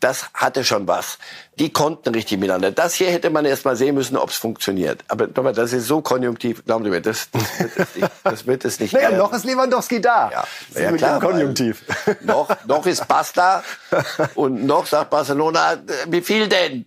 das 0.00 0.26
hatte 0.34 0.64
schon 0.64 0.86
was. 0.86 1.18
Die 1.58 1.72
konnten 1.72 2.14
richtig 2.14 2.38
miteinander. 2.38 2.70
Das 2.70 2.94
hier 2.94 3.10
hätte 3.10 3.30
man 3.30 3.44
erst 3.44 3.64
mal 3.64 3.76
sehen 3.76 3.94
müssen, 3.94 4.16
ob 4.16 4.30
es 4.30 4.36
funktioniert. 4.36 5.04
Aber 5.08 5.52
das 5.52 5.72
ist 5.72 5.86
so 5.86 6.00
konjunktiv, 6.00 6.64
glauben 6.64 6.84
Sie 6.84 6.90
mir, 6.90 7.00
das, 7.00 7.28
das, 7.30 7.58
wird, 7.58 7.78
es 7.78 7.94
nicht, 7.94 8.10
das 8.24 8.46
wird 8.46 8.64
es 8.64 8.80
nicht. 8.80 8.92
naja, 8.92 9.10
noch 9.12 9.32
ist 9.32 9.44
Lewandowski 9.44 10.00
da. 10.00 10.30
Ja, 10.30 10.80
ja 10.80 10.92
klar. 10.92 11.20
Konjunktiv. 11.20 11.84
Noch, 12.22 12.48
noch 12.66 12.86
ist 12.86 13.06
Basta 13.08 13.62
und 14.34 14.64
noch 14.64 14.86
sagt 14.86 15.10
Barcelona, 15.10 15.74
äh, 15.74 15.78
wie 16.08 16.20
viel 16.20 16.48
denn? 16.48 16.84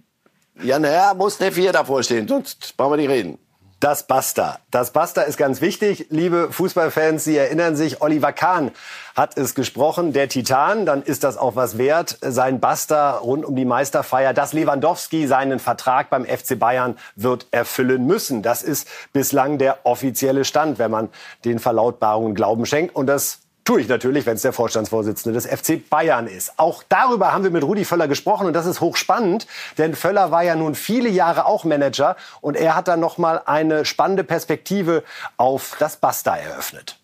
Ja, 0.62 0.80
naja, 0.80 1.14
muss 1.14 1.40
eine 1.40 1.52
Vier 1.52 1.72
davor 1.72 2.04
stehen, 2.04 2.28
sonst 2.28 2.76
brauchen 2.76 2.94
wir 2.94 2.98
nicht 2.98 3.10
reden. 3.10 3.40
Das 3.80 4.04
Basta. 4.04 4.60
Das 4.72 4.92
Basta 4.92 5.22
ist 5.22 5.38
ganz 5.38 5.62
wichtig. 5.62 6.08
Liebe 6.10 6.52
Fußballfans, 6.52 7.24
Sie 7.24 7.38
erinnern 7.38 7.78
sich, 7.78 8.02
Oliver 8.02 8.34
Kahn 8.34 8.72
hat 9.16 9.38
es 9.38 9.56
gesprochen, 9.56 10.12
der 10.12 10.28
Titan. 10.28 10.86
Dann 10.86 11.02
ist 11.02 11.24
das 11.24 11.38
auch 11.38 11.56
was 11.56 11.78
wert. 11.78 12.18
Sein 12.20 12.60
Basta 12.60 13.12
rund 13.12 13.46
um 13.46 13.56
die 13.56 13.64
Meisterfeier, 13.64 14.34
dass 14.34 14.52
Lewandowski 14.52 15.28
seinen 15.28 15.60
Vertrag 15.60 16.10
beim 16.10 16.26
FC 16.26 16.60
Bayern 16.60 16.98
wird 17.16 17.48
erfüllen 17.52 18.06
müssen. 18.06 18.42
Das 18.42 18.64
ist 18.64 18.86
bislang 19.14 19.58
der 19.60 19.86
offizielle 19.86 20.44
Stand, 20.44 20.78
wenn 20.78 20.92
man 20.92 21.08
den 21.46 21.60
Verlautbarungen 21.60 22.36
Glauben 22.36 22.66
schenkt. 22.66 22.94
Und 22.98 23.08
das 23.08 23.40
Tue 23.70 23.82
ich 23.82 23.88
natürlich, 23.88 24.26
wenn 24.26 24.34
es 24.34 24.42
der 24.42 24.52
Vorstandsvorsitzende 24.52 25.40
des 25.40 25.46
FC 25.46 25.88
Bayern 25.88 26.26
ist. 26.26 26.54
Auch 26.58 26.82
darüber 26.90 27.34
haben 27.34 27.44
wir 27.44 27.52
mit 27.52 27.64
Rudi 27.64 27.86
Völler 27.86 28.08
gesprochen 28.08 28.48
und 28.48 28.54
das 28.54 28.66
ist 28.66 28.82
hochspannend, 28.82 29.46
denn 29.78 29.94
Völler 29.94 30.32
war 30.32 30.42
ja 30.42 30.56
nun 30.56 30.74
viele 30.74 31.08
Jahre 31.08 31.46
auch 31.46 31.66
Manager 31.66 32.16
und 32.42 32.58
er 32.58 32.76
hat 32.76 32.88
dann 32.88 33.00
noch 33.00 33.20
mal 33.20 33.44
eine 33.46 33.86
spannende 33.86 34.24
Perspektive 34.24 35.04
auf 35.38 35.76
das 35.78 35.98
Basta 35.98 36.36
eröffnet. 36.36 36.98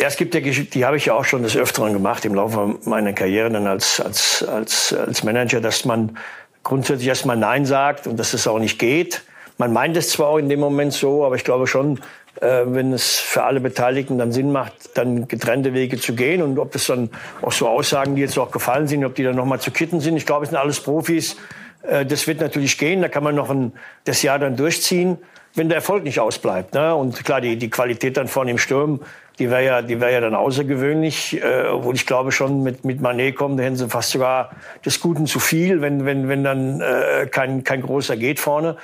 Ja, 0.00 0.06
es 0.06 0.16
gibt 0.16 0.34
ja 0.34 0.40
die 0.40 0.86
habe 0.86 0.96
ich 0.96 1.04
ja 1.04 1.12
auch 1.12 1.26
schon 1.26 1.42
des 1.42 1.58
Öfteren 1.58 1.92
gemacht 1.92 2.24
im 2.24 2.36
Laufe 2.36 2.78
meiner 2.86 3.12
Karriere 3.12 3.50
dann 3.50 3.66
als, 3.66 4.00
als, 4.00 4.42
als, 4.48 4.94
als 4.94 5.24
Manager, 5.24 5.60
dass 5.60 5.84
man 5.84 6.16
grundsätzlich 6.62 7.08
erstmal 7.08 7.36
Nein 7.36 7.66
sagt 7.66 8.06
und 8.06 8.16
dass 8.16 8.32
es 8.32 8.46
auch 8.46 8.60
nicht 8.60 8.78
geht. 8.78 9.24
Man 9.58 9.74
meint 9.74 9.94
es 9.98 10.08
zwar 10.08 10.28
auch 10.28 10.38
in 10.38 10.48
dem 10.48 10.58
Moment 10.58 10.94
so, 10.94 11.22
aber 11.26 11.36
ich 11.36 11.44
glaube 11.44 11.66
schon, 11.66 12.00
äh, 12.40 12.62
wenn 12.66 12.92
es 12.92 13.18
für 13.18 13.44
alle 13.44 13.60
Beteiligten 13.60 14.18
dann 14.18 14.32
Sinn 14.32 14.52
macht, 14.52 14.72
dann 14.94 15.28
getrennte 15.28 15.74
Wege 15.74 15.98
zu 15.98 16.14
gehen. 16.14 16.42
Und 16.42 16.58
ob 16.58 16.72
das 16.72 16.86
dann 16.86 17.10
auch 17.42 17.52
so 17.52 17.68
Aussagen, 17.68 18.16
die 18.16 18.22
jetzt 18.22 18.38
auch 18.38 18.50
gefallen 18.50 18.88
sind, 18.88 19.04
ob 19.04 19.14
die 19.14 19.22
dann 19.22 19.36
nochmal 19.36 19.60
zu 19.60 19.70
kitten 19.70 20.00
sind. 20.00 20.16
Ich 20.16 20.26
glaube, 20.26 20.44
es 20.44 20.50
sind 20.50 20.58
alles 20.58 20.80
Profis. 20.80 21.36
Äh, 21.82 22.06
das 22.06 22.26
wird 22.26 22.40
natürlich 22.40 22.78
gehen. 22.78 23.02
Da 23.02 23.08
kann 23.08 23.22
man 23.22 23.34
noch 23.34 23.50
ein, 23.50 23.72
das 24.04 24.22
Jahr 24.22 24.38
dann 24.38 24.56
durchziehen, 24.56 25.18
wenn 25.54 25.68
der 25.68 25.76
Erfolg 25.76 26.04
nicht 26.04 26.20
ausbleibt. 26.20 26.74
Ne? 26.74 26.94
Und 26.94 27.24
klar, 27.24 27.40
die, 27.40 27.56
die 27.56 27.70
Qualität 27.70 28.16
dann 28.16 28.28
vorne 28.28 28.50
im 28.50 28.58
Sturm, 28.58 29.00
die 29.38 29.50
wäre 29.50 29.64
ja, 29.64 29.82
die 29.82 30.00
wäre 30.00 30.12
ja 30.12 30.20
dann 30.20 30.34
außergewöhnlich. 30.34 31.42
Äh, 31.42 31.68
obwohl 31.70 31.94
ich 31.94 32.06
glaube 32.06 32.32
schon, 32.32 32.62
mit, 32.62 32.84
mit 32.84 33.00
Manet 33.00 33.36
kommen, 33.36 33.56
da 33.56 33.64
hätten 33.64 33.76
sie 33.76 33.88
fast 33.88 34.10
sogar 34.10 34.50
des 34.84 35.00
Guten 35.00 35.26
zu 35.26 35.38
viel, 35.38 35.80
wenn, 35.80 36.06
wenn, 36.06 36.28
wenn 36.28 36.44
dann 36.44 36.80
äh, 36.80 37.26
kein, 37.26 37.62
kein 37.64 37.82
großer 37.82 38.16
geht 38.16 38.40
vorne. 38.40 38.76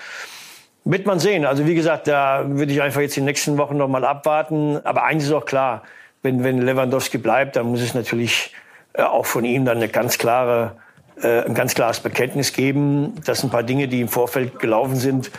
Wird 0.90 1.05
man 1.05 1.18
sehen. 1.18 1.44
Also 1.44 1.66
wie 1.66 1.74
gesagt, 1.74 2.09
da 2.09 2.44
würde 2.46 2.72
ich 2.72 2.81
einfach 2.81 3.03
jetzt 3.03 3.14
die 3.14 3.20
nächsten 3.20 3.59
Wochen 3.59 3.77
noch 3.77 3.88
mal 3.88 4.07
abwarten. 4.07 4.81
Aber 4.85 5.05
eins 5.05 5.24
ist 5.24 5.33
auch 5.33 5.44
klar, 5.44 5.83
wenn, 6.22 6.42
wenn 6.44 6.62
Lewandowski 6.62 7.18
bleibt, 7.18 7.57
dann 7.57 7.66
muss 7.66 7.83
es 7.83 7.92
natürlich 7.92 8.55
äh, 8.94 9.03
auch 9.03 9.27
von 9.27 9.44
ihm 9.44 9.66
dann 9.66 9.77
eine 9.77 9.88
ganz 9.88 10.16
klare, 10.16 10.77
äh, 11.22 11.42
ein 11.42 11.53
ganz 11.53 11.74
klares 11.74 12.01
Bekenntnis 12.01 12.55
geben, 12.55 13.12
dass 13.27 13.44
ein 13.44 13.51
paar 13.51 13.64
Dinge, 13.64 13.87
die 13.87 14.01
im 14.01 14.09
Vorfeld 14.09 14.61
gelaufen 14.61 14.96
sind, 14.96 15.31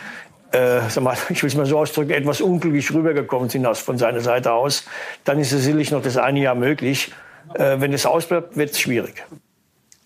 äh, 0.52 0.82
sag 0.88 1.02
mal, 1.02 1.16
ich 1.30 1.42
will 1.42 1.48
es 1.48 1.56
mal 1.56 1.66
so 1.66 1.80
ausdrücken, 1.80 2.12
etwas 2.12 2.40
unglücklich 2.40 2.94
rübergekommen 2.94 3.48
sind 3.48 3.66
aus, 3.66 3.80
von 3.80 3.98
seiner 3.98 4.20
Seite 4.20 4.52
aus. 4.52 4.84
Dann 5.24 5.40
ist 5.40 5.50
es 5.50 5.64
sicherlich 5.64 5.90
noch 5.90 6.00
das 6.00 6.16
eine 6.16 6.38
Jahr 6.38 6.54
möglich. 6.54 7.12
Äh, 7.54 7.80
wenn 7.80 7.92
es 7.92 8.06
ausbleibt, 8.06 8.56
wird 8.56 8.70
es 8.70 8.78
schwierig. 8.78 9.24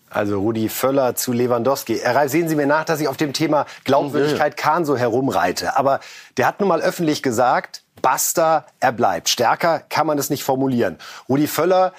Also 0.09 0.39
Rudi 0.39 0.69
Völler 0.69 1.15
zu 1.15 1.33
Lewandowski. 1.33 1.97
Herr 1.97 2.29
sehen 2.29 2.47
Sie 2.47 2.55
mir 2.55 2.67
nach, 2.67 2.85
dass 2.85 3.01
ich 3.01 3.07
auf 3.07 3.17
dem 3.17 3.33
Thema 3.33 3.65
Glaubwürdigkeit 3.83 4.55
Kahn 4.55 4.85
so 4.85 4.97
herumreite. 4.97 5.77
Aber 5.77 5.99
der 6.37 6.47
hat 6.47 6.59
nun 6.59 6.69
mal 6.69 6.81
öffentlich 6.81 7.23
gesagt, 7.23 7.83
basta, 8.01 8.65
er 8.79 8.91
bleibt. 8.91 9.29
Stärker 9.29 9.79
kann 9.79 10.07
man 10.07 10.17
es 10.17 10.29
nicht 10.29 10.43
formulieren. 10.43 10.97
Rudi 11.27 11.47
Völler 11.47 11.93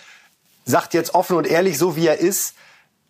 sagt 0.65 0.95
jetzt 0.95 1.15
offen 1.15 1.37
und 1.37 1.47
ehrlich, 1.47 1.79
so 1.79 1.97
wie 1.97 2.07
er 2.07 2.19
ist, 2.19 2.55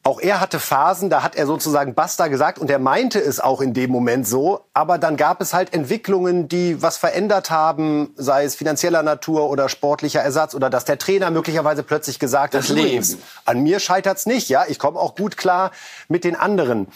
auch 0.06 0.20
er 0.20 0.40
hatte 0.40 0.60
Phasen, 0.60 1.10
da 1.10 1.24
hat 1.24 1.34
er 1.34 1.46
sozusagen 1.46 1.94
Basta 1.94 2.28
gesagt 2.28 2.60
und 2.60 2.70
er 2.70 2.78
meinte 2.78 3.18
es 3.18 3.40
auch 3.40 3.60
in 3.60 3.74
dem 3.74 3.90
Moment 3.90 4.26
so. 4.26 4.60
Aber 4.72 4.98
dann 4.98 5.16
gab 5.16 5.40
es 5.40 5.52
halt 5.52 5.74
Entwicklungen, 5.74 6.46
die 6.46 6.80
was 6.80 6.96
verändert 6.96 7.50
haben, 7.50 8.14
sei 8.14 8.44
es 8.44 8.54
finanzieller 8.54 9.02
Natur 9.02 9.50
oder 9.50 9.68
sportlicher 9.68 10.20
Ersatz 10.20 10.54
oder 10.54 10.70
dass 10.70 10.84
der 10.84 10.98
Trainer 10.98 11.32
möglicherweise 11.32 11.82
plötzlich 11.82 12.20
gesagt 12.20 12.54
das 12.54 12.68
hat, 12.68 12.76
Leben. 12.76 13.18
an 13.44 13.64
mir 13.64 13.80
scheitert's 13.80 14.26
nicht, 14.26 14.48
ja, 14.48 14.64
ich 14.68 14.78
komme 14.78 15.00
auch 15.00 15.16
gut 15.16 15.36
klar 15.36 15.72
mit 16.06 16.22
den 16.22 16.36
anderen. 16.36 16.86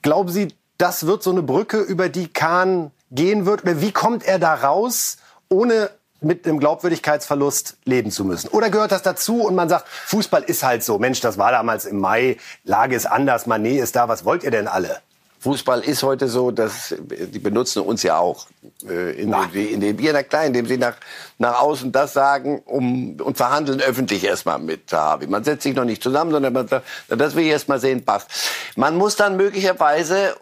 Glauben 0.00 0.30
Sie, 0.30 0.48
das 0.78 1.06
wird 1.06 1.22
so 1.22 1.32
eine 1.32 1.42
Brücke, 1.42 1.80
über 1.80 2.08
die 2.08 2.28
Kahn 2.28 2.92
gehen 3.10 3.44
wird? 3.44 3.64
Oder 3.64 3.82
wie 3.82 3.92
kommt 3.92 4.24
er 4.24 4.38
da 4.38 4.54
raus, 4.54 5.18
ohne 5.50 5.90
mit 6.24 6.46
einem 6.46 6.58
Glaubwürdigkeitsverlust 6.58 7.76
leben 7.84 8.10
zu 8.10 8.24
müssen? 8.24 8.48
Oder 8.48 8.70
gehört 8.70 8.92
das 8.92 9.02
dazu 9.02 9.42
und 9.42 9.54
man 9.54 9.68
sagt, 9.68 9.88
Fußball 9.88 10.42
ist 10.42 10.62
halt 10.62 10.84
so. 10.84 10.98
Mensch, 10.98 11.20
das 11.20 11.38
war 11.38 11.52
damals 11.52 11.84
im 11.84 11.98
Mai, 11.98 12.36
Lage 12.64 12.96
ist 12.96 13.06
anders, 13.06 13.46
Manet 13.46 13.80
ist 13.80 13.96
da, 13.96 14.08
was 14.08 14.24
wollt 14.24 14.44
ihr 14.44 14.50
denn 14.50 14.68
alle? 14.68 15.00
Fußball 15.42 15.80
ist 15.80 16.04
heute 16.04 16.28
so, 16.28 16.52
dass 16.52 16.94
die 17.00 17.40
benutzen 17.40 17.82
uns 17.82 18.04
ja 18.04 18.16
auch, 18.16 18.46
äh, 18.88 19.20
indem, 19.20 19.50
sie, 19.52 19.64
indem 19.66 19.98
wir, 19.98 20.12
na 20.12 20.22
klar, 20.22 20.44
indem 20.44 20.66
sie 20.66 20.78
nach, 20.78 20.94
nach 21.38 21.60
außen 21.60 21.90
das 21.90 22.12
sagen 22.12 22.60
um, 22.64 23.16
und 23.20 23.36
verhandeln 23.36 23.80
öffentlich 23.80 24.22
erstmal 24.22 24.60
mit 24.60 24.92
Harvey. 24.92 25.26
Man 25.26 25.42
setzt 25.42 25.64
sich 25.64 25.74
noch 25.74 25.84
nicht 25.84 26.00
zusammen, 26.00 26.30
sondern 26.30 26.52
man 26.52 26.68
sagt, 26.68 26.86
das 27.08 27.34
will 27.34 27.42
ich 27.42 27.50
erstmal 27.50 27.80
sehen, 27.80 28.04
passt. 28.04 28.30
Man 28.76 28.96
muss 28.96 29.16
dann 29.16 29.36
möglicherweise 29.36 30.36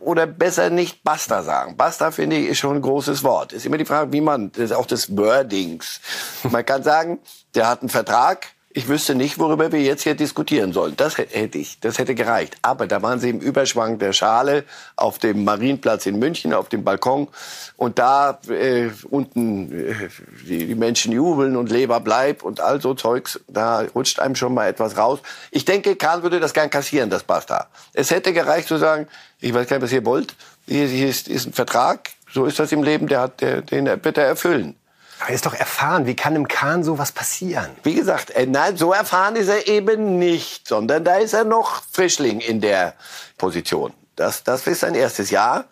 oder 0.00 0.26
besser 0.26 0.70
nicht 0.70 1.02
Basta 1.02 1.42
sagen. 1.42 1.76
Basta 1.76 2.10
finde 2.10 2.36
ich 2.36 2.48
ist 2.48 2.58
schon 2.58 2.76
ein 2.76 2.82
großes 2.82 3.24
Wort. 3.24 3.52
Ist 3.52 3.66
immer 3.66 3.78
die 3.78 3.84
Frage, 3.84 4.12
wie 4.12 4.20
man, 4.20 4.52
das 4.52 4.64
ist 4.64 4.72
auch 4.72 4.86
des 4.86 5.16
Wordings. 5.16 6.00
Man 6.42 6.64
kann 6.64 6.82
sagen, 6.82 7.20
der 7.54 7.68
hat 7.68 7.80
einen 7.80 7.88
Vertrag, 7.88 8.48
ich 8.76 8.88
wüsste 8.88 9.14
nicht, 9.14 9.38
worüber 9.38 9.70
wir 9.70 9.80
jetzt 9.80 10.02
hier 10.02 10.16
diskutieren 10.16 10.72
sollen. 10.72 10.96
Das 10.96 11.16
hätte 11.16 11.58
ich, 11.58 11.78
das 11.78 11.98
hätte 11.98 12.16
gereicht. 12.16 12.56
Aber 12.60 12.88
da 12.88 13.00
waren 13.02 13.20
sie 13.20 13.30
im 13.30 13.38
Überschwang 13.38 14.00
der 14.00 14.12
Schale 14.12 14.64
auf 14.96 15.18
dem 15.18 15.44
Marienplatz 15.44 16.06
in 16.06 16.18
München, 16.18 16.52
auf 16.52 16.68
dem 16.68 16.82
Balkon. 16.82 17.28
Und 17.76 18.00
da 18.00 18.40
äh, 18.48 18.90
unten 19.08 19.70
äh, 19.70 20.08
die, 20.48 20.66
die 20.66 20.74
Menschen 20.74 21.12
jubeln 21.12 21.54
und 21.54 21.70
Leber 21.70 22.00
bleib 22.00 22.42
und 22.42 22.60
all 22.60 22.80
so 22.80 22.94
Zeugs. 22.94 23.38
Da 23.46 23.84
rutscht 23.94 24.18
einem 24.18 24.34
schon 24.34 24.52
mal 24.52 24.66
etwas 24.66 24.98
raus. 24.98 25.20
Ich 25.52 25.64
denke, 25.64 25.94
Karl 25.94 26.24
würde 26.24 26.40
das 26.40 26.52
gern 26.52 26.68
kassieren, 26.68 27.10
das 27.10 27.22
passt 27.22 27.50
da. 27.50 27.68
Es 27.92 28.10
hätte 28.10 28.32
gereicht 28.32 28.66
zu 28.66 28.76
sagen, 28.78 29.06
ich 29.38 29.54
weiß 29.54 29.68
gar 29.68 29.76
nicht, 29.76 29.84
was 29.84 29.92
ihr 29.92 30.04
wollt. 30.04 30.34
Hier, 30.66 30.88
hier 30.88 31.08
ist, 31.08 31.28
ist 31.28 31.46
ein 31.46 31.52
Vertrag. 31.52 32.10
So 32.28 32.44
ist 32.44 32.58
das 32.58 32.72
im 32.72 32.82
Leben. 32.82 33.06
Der 33.06 33.20
hat, 33.20 33.40
der, 33.40 33.62
den 33.62 33.86
wird 33.86 34.18
er 34.18 34.24
erfüllen. 34.24 34.74
Aber 35.20 35.30
er 35.30 35.34
ist 35.34 35.46
doch 35.46 35.54
erfahren. 35.54 36.06
Wie 36.06 36.16
kann 36.16 36.36
im 36.36 36.48
Kahn 36.48 36.84
sowas 36.84 37.12
passieren? 37.12 37.70
Wie 37.82 37.94
gesagt, 37.94 38.30
äh, 38.30 38.46
nein, 38.46 38.76
so 38.76 38.92
erfahren 38.92 39.36
ist 39.36 39.48
er 39.48 39.68
eben 39.68 40.18
nicht, 40.18 40.68
sondern 40.68 41.04
da 41.04 41.16
ist 41.16 41.32
er 41.32 41.44
noch 41.44 41.82
Frischling 41.90 42.40
in 42.40 42.60
der 42.60 42.94
Position. 43.38 43.92
Das, 44.16 44.44
das 44.44 44.66
ist 44.66 44.80
sein 44.80 44.94
erstes 44.94 45.30
Jahr. 45.30 45.66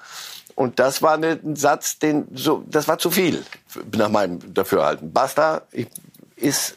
Und 0.55 0.79
das 0.79 1.03
war 1.03 1.15
ein 1.15 1.57
Satz, 1.57 1.99
den 1.99 2.29
so, 2.35 2.65
das 2.69 2.87
war 2.87 2.99
zu 2.99 3.11
viel 3.11 3.45
nach 3.97 4.11
meinem 4.11 4.53
Dafürhalten. 4.53 5.13
Basta 5.13 5.63
ist, 6.37 6.77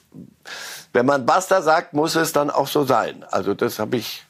wenn 0.93 1.06
man 1.06 1.25
Basta 1.25 1.62
sagt, 1.62 1.93
muss 1.93 2.15
es 2.15 2.32
dann 2.32 2.49
auch 2.49 2.67
so 2.67 2.86
sein. 2.86 3.25
Also 3.32 3.54
das 3.54 3.80
habe 3.80 3.97
ich 3.97 4.23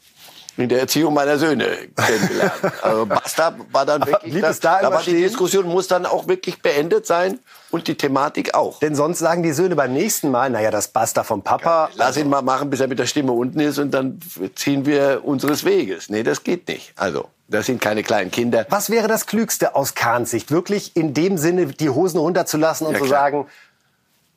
in 0.58 0.70
der 0.70 0.80
Erziehung 0.80 1.14
meiner 1.14 1.38
Söhne 1.38 1.90
kennengelernt. 1.96 2.54
Also 2.82 3.06
Basta 3.06 3.56
war 3.72 3.86
dann 3.86 4.06
wirklich, 4.06 4.42
da, 4.42 4.82
da 4.82 4.92
war 4.92 5.04
die? 5.04 5.22
Diskussion 5.22 5.68
muss 5.68 5.88
dann 5.88 6.06
auch 6.06 6.28
wirklich 6.28 6.62
beendet 6.62 7.06
sein 7.06 7.40
und 7.76 7.88
die 7.88 7.96
Thematik 7.96 8.56
auch. 8.56 8.80
Denn 8.80 8.96
sonst 8.96 9.20
sagen 9.20 9.44
die 9.44 9.52
Söhne 9.52 9.76
beim 9.76 9.94
nächsten 9.94 10.32
Mal, 10.32 10.50
naja, 10.50 10.72
das 10.72 10.88
Basta 10.88 11.24
vom 11.24 11.44
Papa. 11.44 11.90
Lass 11.96 12.18
ihn 12.18 12.30
mal 12.30 12.42
machen, 12.42 12.70
bis 12.70 12.80
er 12.80 12.88
mit 12.88 12.98
der 13.00 13.06
Stimme 13.06 13.34
unten 13.34 13.60
ist 13.60 13.78
und 13.78 13.92
dann 13.92 14.20
ziehen 14.56 14.86
wir 14.86 15.22
unseres 15.24 15.64
Weges. 15.66 16.10
Nee, 16.10 16.24
das 16.24 16.44
geht 16.44 16.68
nicht. 16.68 16.94
Also, 16.96 17.28
das 17.48 17.68
sind 17.68 17.80
keine 17.82 18.02
kleinen 18.02 18.32
Kinder. 18.32 18.66
Was 18.70 18.90
wäre 18.90 19.08
das 19.08 19.28
Klügste 19.28 19.76
aus 19.76 19.94
Kahns 19.94 20.32
Sicht? 20.32 20.50
Wirklich 20.52 20.96
in 20.96 21.14
dem 21.14 21.38
Sinne 21.38 21.68
die 21.68 21.90
Hosen 21.90 22.20
runterzulassen 22.20 22.88
und 22.88 22.94
Ja, 22.94 23.00
zu 23.00 23.06
klar. 23.06 23.20
sagen, 23.22 23.48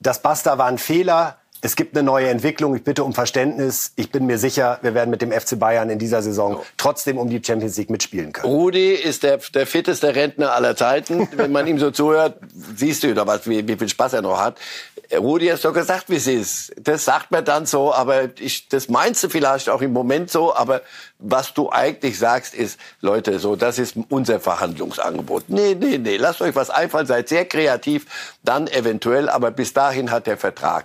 das 0.01 0.21
Basta 0.21 0.59
war 0.59 0.67
ein 0.67 0.79
Fehler, 0.79 1.37
es 1.61 1.77
gibt 1.77 1.97
eine 1.97 2.05
neue 2.05 2.29
Entwicklung, 2.29 2.75
ich 2.77 2.85
bitte 2.85 3.03
um 3.05 3.13
Verständnis. 3.13 3.93
Ich 3.97 4.11
bin 4.11 4.27
mir 4.27 4.39
sicher, 4.39 4.79
wir 4.83 4.95
werden 4.95 5.11
mit 5.11 5.23
dem 5.23 5.33
FC 5.33 5.59
Bayern 5.59 5.91
in 5.91 5.99
dieser 5.99 6.23
Saison 6.23 6.61
trotzdem 6.77 7.19
um 7.19 7.29
die 7.29 7.43
Champions 7.45 7.77
League 7.77 7.91
mitspielen 7.91 8.33
können. 8.33 8.53
Rudi 8.53 8.93
ist 8.93 9.23
der, 9.23 9.39
der 9.55 9.67
fitteste 9.67 10.15
Rentner 10.15 10.53
aller 10.53 10.77
Zeiten. 10.77 11.29
Wenn 11.37 11.51
man 11.53 11.67
ihm 11.67 11.79
so 11.79 11.91
zuhört, 11.91 12.39
siehst 12.77 13.03
du, 13.03 13.15
was, 13.27 13.49
wie, 13.49 13.67
wie 13.67 13.77
viel 13.77 13.89
Spaß 13.89 14.15
er 14.15 14.23
noch 14.23 14.39
hat. 14.39 14.59
Rudi 15.17 15.47
hat 15.47 15.65
doch 15.65 15.73
gesagt, 15.73 16.11
wie 16.11 16.17
es 16.17 16.27
ist. 16.27 16.73
Das 16.79 17.05
sagt 17.05 17.31
man 17.31 17.45
dann 17.45 17.65
so, 17.65 17.95
aber 17.95 18.29
ich, 18.39 18.69
das 18.69 18.89
meinst 18.89 19.25
du 19.25 19.29
vielleicht 19.29 19.71
auch 19.71 19.81
im 19.81 19.93
Moment 19.93 20.31
so, 20.31 20.55
aber 20.55 20.83
was 21.19 21.55
du 21.55 21.71
eigentlich 21.71 22.19
sagst, 22.19 22.55
ist, 22.55 22.79
Leute, 23.01 23.39
so, 23.39 23.57
das 23.57 23.79
ist 23.79 23.97
unser 24.11 24.39
Verhandlungsangebot. 24.39 25.45
Nee, 25.49 25.75
nee, 25.75 25.99
nee, 25.99 26.17
lasst 26.17 26.43
euch 26.43 26.55
was 26.55 26.69
einfallen, 26.69 27.07
seid 27.07 27.29
sehr 27.29 27.47
kreativ, 27.47 28.07
dann 28.45 28.69
eventuell, 28.69 29.29
aber 29.29 29.51
bis 29.51 29.73
dahin 29.73 30.11
hat 30.11 30.27
der 30.27 30.37
Vertrag. 30.37 30.85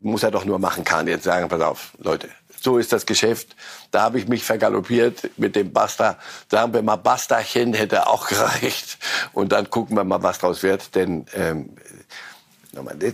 Muss 0.00 0.22
er 0.22 0.30
doch 0.30 0.44
nur 0.44 0.58
machen 0.58 0.84
kann, 0.84 1.06
jetzt 1.06 1.24
sagen, 1.24 1.48
pass 1.48 1.60
auf, 1.60 1.92
Leute, 1.98 2.28
so 2.60 2.78
ist 2.78 2.92
das 2.92 3.06
Geschäft. 3.06 3.56
Da 3.90 4.02
habe 4.02 4.18
ich 4.18 4.28
mich 4.28 4.44
vergaloppiert 4.44 5.30
mit 5.38 5.56
dem 5.56 5.72
Basta. 5.72 6.18
Sagen 6.50 6.74
wir 6.74 6.82
mal, 6.82 6.96
Bastachen 6.96 7.72
hätte 7.74 8.06
auch 8.06 8.28
gereicht. 8.28 8.98
Und 9.32 9.52
dann 9.52 9.70
gucken 9.70 9.96
wir 9.96 10.04
mal, 10.04 10.22
was 10.22 10.38
draus 10.38 10.62
wird. 10.62 10.94
Denn 10.94 11.26
ähm, 11.34 11.70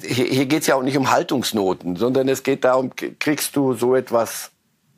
hier 0.02 0.46
geht 0.46 0.62
es 0.62 0.66
ja 0.66 0.74
auch 0.74 0.82
nicht 0.82 0.98
um 0.98 1.10
Haltungsnoten, 1.10 1.96
sondern 1.96 2.28
es 2.28 2.42
geht 2.42 2.64
darum, 2.64 2.92
kriegst 2.94 3.56
du 3.56 3.74
so 3.74 3.94
etwas 3.94 4.50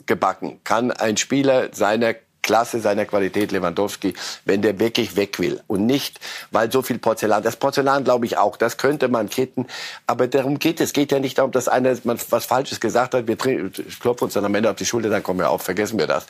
gebacken? 0.06 0.60
Kann 0.64 0.90
ein 0.90 1.16
Spieler 1.16 1.68
seiner 1.72 2.14
Klasse, 2.48 2.80
seiner 2.80 3.04
Qualität 3.04 3.52
Lewandowski, 3.52 4.14
wenn 4.46 4.62
der 4.62 4.80
wirklich 4.80 5.16
weg 5.16 5.38
will 5.38 5.60
und 5.66 5.84
nicht, 5.84 6.18
weil 6.50 6.72
so 6.72 6.80
viel 6.80 6.98
Porzellan, 6.98 7.42
das 7.42 7.56
Porzellan 7.56 8.04
glaube 8.04 8.24
ich 8.24 8.38
auch, 8.38 8.56
das 8.56 8.78
könnte 8.78 9.08
man 9.08 9.28
kitten, 9.28 9.66
aber 10.06 10.28
darum 10.28 10.58
geht 10.58 10.80
es, 10.80 10.94
geht 10.94 11.12
ja 11.12 11.18
nicht 11.18 11.36
darum, 11.36 11.52
dass 11.52 11.68
einer 11.68 11.94
was 12.30 12.46
Falsches 12.46 12.80
gesagt 12.80 13.12
hat, 13.12 13.26
wir 13.26 13.36
klopfen 13.36 14.24
uns 14.24 14.32
dann 14.32 14.46
am 14.46 14.54
Ende 14.54 14.70
auf 14.70 14.76
die 14.76 14.86
Schulter, 14.86 15.10
dann 15.10 15.22
kommen 15.22 15.40
wir 15.40 15.50
auf, 15.50 15.60
vergessen 15.60 15.98
wir 15.98 16.06
das. 16.06 16.24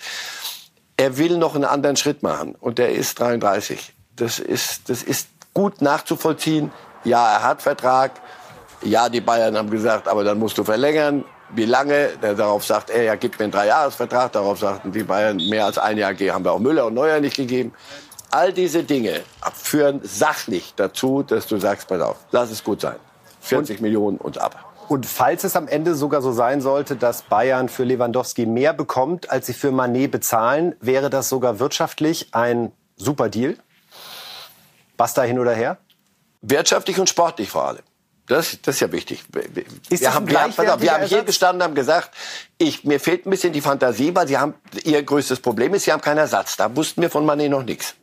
Er 0.97 1.19
will 1.19 1.39
noch 1.39 1.55
einen 1.55 1.63
anderen 1.63 1.95
Schritt 1.95 2.25
machen 2.25 2.57
und 2.59 2.81
er 2.81 2.91
ist 2.91 3.21
33. 3.21 3.95
Das 4.17 4.41
ist, 4.41 4.91
das 4.91 5.05
ist 5.05 5.29
gut 5.55 5.81
nachzuvollziehen. 5.83 6.73
Ja, 7.05 7.35
er 7.35 7.43
hat 7.45 7.63
Vertrag. 7.63 8.11
Ja, 8.83 9.09
die 9.09 9.21
Bayern 9.21 9.57
haben 9.57 9.71
gesagt, 9.71 10.09
aber 10.09 10.25
dann 10.25 10.41
musst 10.41 10.59
du 10.59 10.65
verlängern. 10.65 11.25
Wie 11.55 11.65
lange? 11.65 12.11
Der 12.23 12.35
darauf 12.35 12.65
sagt 12.65 12.91
er, 12.91 13.03
ja, 13.03 13.15
gib 13.15 13.39
mir 13.39 13.45
einen 13.45 13.53
Dreijahresvertrag. 13.53 14.33
Darauf 14.33 14.59
sagten 14.59 14.93
die 14.93 15.03
Bayern, 15.03 15.37
mehr 15.37 15.65
als 15.65 15.79
ein 15.79 15.97
Jahr 15.97 16.13
haben 16.13 16.45
wir 16.45 16.53
auch 16.53 16.59
Müller 16.59 16.87
und 16.87 16.95
Neuer 16.95 17.21
nicht 17.21 17.37
gegeben. 17.37 17.73
All 18.31 18.53
diese 18.53 18.85
Dinge 18.85 19.23
führen 19.55 20.01
sachlich 20.03 20.75
dazu, 20.77 21.23
dass 21.23 21.47
du 21.47 21.59
sagst, 21.59 21.89
pass 21.89 22.03
auf, 22.03 22.17
lass 22.31 22.51
es 22.51 22.63
gut 22.63 22.83
sein. 22.83 22.97
40 23.41 23.81
Millionen 23.81 24.19
uns 24.19 24.37
ab. 24.37 24.65
Und 24.89 25.07
falls 25.07 25.45
es 25.45 25.57
am 25.57 25.69
Ende 25.69 25.95
sogar 25.95 26.23
so 26.23 26.33
sein 26.33 26.61
sollte, 26.61 26.97
dass 26.97 27.23
Bayern 27.23 27.69
für 27.69 27.85
Lewandowski 27.85 28.47
mehr 28.47 28.73
bekommt, 28.73 29.31
als 29.31 29.47
sie 29.47 29.53
für 29.53 29.71
Manet 29.71 30.11
bezahlen, 30.11 30.75
wäre 30.81 31.11
das 31.11 31.29
sogar 31.29 31.59
wirtschaftlich 31.59 32.29
ein 32.33 32.73
super 32.97 33.29
Deal? 33.29 33.57
Basta 34.97 35.23
hin 35.23 35.39
oder 35.39 35.53
her? 35.53 35.79
Wirtschaftlich 36.41 36.99
und 36.99 37.09
sportlich 37.09 37.51
vor 37.51 37.67
allem. 37.69 37.83
Das, 38.29 38.59
das 38.61 38.75
ist 38.77 38.81
ja 38.81 38.93
wichtig. 38.93 39.25
Wir, 39.33 39.65
Ist 39.89 40.07
ein 40.07 40.15
haben, 40.15 40.29
wir, 40.29 40.41
haben, 40.41 40.51
auf, 40.51 40.81
wir 40.83 40.93
haben 40.93 41.05
hier 41.07 41.25
gestanden, 41.25 41.63
haben 41.63 41.75
gesagt, 41.75 42.11
ich, 42.59 42.85
mir 42.85 43.01
fehlt 43.01 43.27
ein 43.27 43.31
bisschen 43.31 43.55
die 43.55 43.63
Fantasie, 43.63 44.15
weil 44.15 44.29
sie 44.29 44.37
haben, 44.37 44.55
ihr 44.85 45.03
größtes 45.03 45.41
Problem 45.41 45.73
ist, 45.73 45.85
sie 45.85 45.93
haben 45.93 46.03
keinen 46.03 46.19
Ersatz. 46.19 46.57
Da 46.57 46.75
wussten 46.77 47.01
wir 47.01 47.09
von 47.09 47.25
Manet 47.25 47.51
noch 47.51 47.63
nichts. 47.63 47.95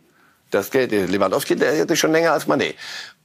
Das 0.49 0.71
geht, 0.71 0.91
Lewandowski, 0.91 1.55
der 1.55 1.73
hätte 1.75 1.95
schon 1.95 2.11
länger 2.11 2.31
als 2.33 2.47
Manet. 2.47 2.75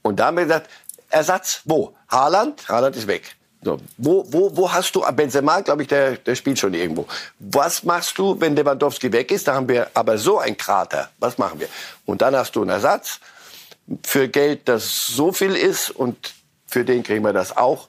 Und 0.03 0.19
da 0.19 0.27
haben 0.27 0.37
wir 0.37 0.43
gesagt, 0.43 0.69
Ersatz, 1.09 1.61
wo? 1.65 1.95
Haaland? 2.07 2.67
Haaland 2.69 2.95
ist 2.95 3.07
weg. 3.07 3.35
So, 3.63 3.77
wo, 3.97 4.25
wo, 4.29 4.55
wo 4.55 4.71
hast 4.71 4.95
du, 4.95 5.01
Benzema, 5.11 5.61
glaube 5.61 5.83
ich, 5.83 5.87
der, 5.87 6.17
der 6.17 6.35
spielt 6.35 6.59
schon 6.59 6.73
irgendwo. 6.73 7.07
Was 7.39 7.83
machst 7.83 8.17
du, 8.17 8.39
wenn 8.39 8.55
Lewandowski 8.55 9.11
weg 9.11 9.31
ist? 9.31 9.47
Da 9.47 9.55
haben 9.55 9.67
wir 9.67 9.89
aber 9.93 10.17
so 10.17 10.39
ein 10.39 10.55
Krater. 10.55 11.09
Was 11.19 11.37
machen 11.37 11.59
wir? 11.59 11.67
Und 12.05 12.21
dann 12.21 12.35
hast 12.35 12.55
du 12.55 12.61
einen 12.61 12.71
Ersatz 12.71 13.19
für 14.03 14.27
Geld, 14.27 14.67
das 14.67 15.07
so 15.07 15.31
viel 15.31 15.55
ist 15.55 15.89
und 15.89 16.33
für 16.71 16.83
den 16.83 17.03
kriegen 17.03 17.23
wir 17.23 17.33
das 17.33 17.55
auch. 17.55 17.87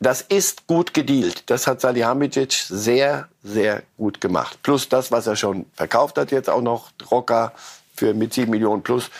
Das 0.00 0.20
ist 0.22 0.66
gut 0.66 0.94
gedealt. 0.94 1.44
Das 1.50 1.66
hat 1.66 1.80
Salihamidzic 1.80 2.52
sehr, 2.52 3.28
sehr 3.44 3.82
gut 3.98 4.20
gemacht. 4.20 4.58
Plus 4.62 4.88
das, 4.88 5.12
was 5.12 5.26
er 5.26 5.36
schon 5.36 5.66
verkauft 5.74 6.18
hat, 6.18 6.32
jetzt 6.32 6.48
auch 6.50 6.62
noch 6.62 6.90
Rocker 7.10 7.52
für 7.94 8.14
mit 8.14 8.32
sieben 8.34 8.50
Millionen 8.50 8.82
plus. 8.82 9.10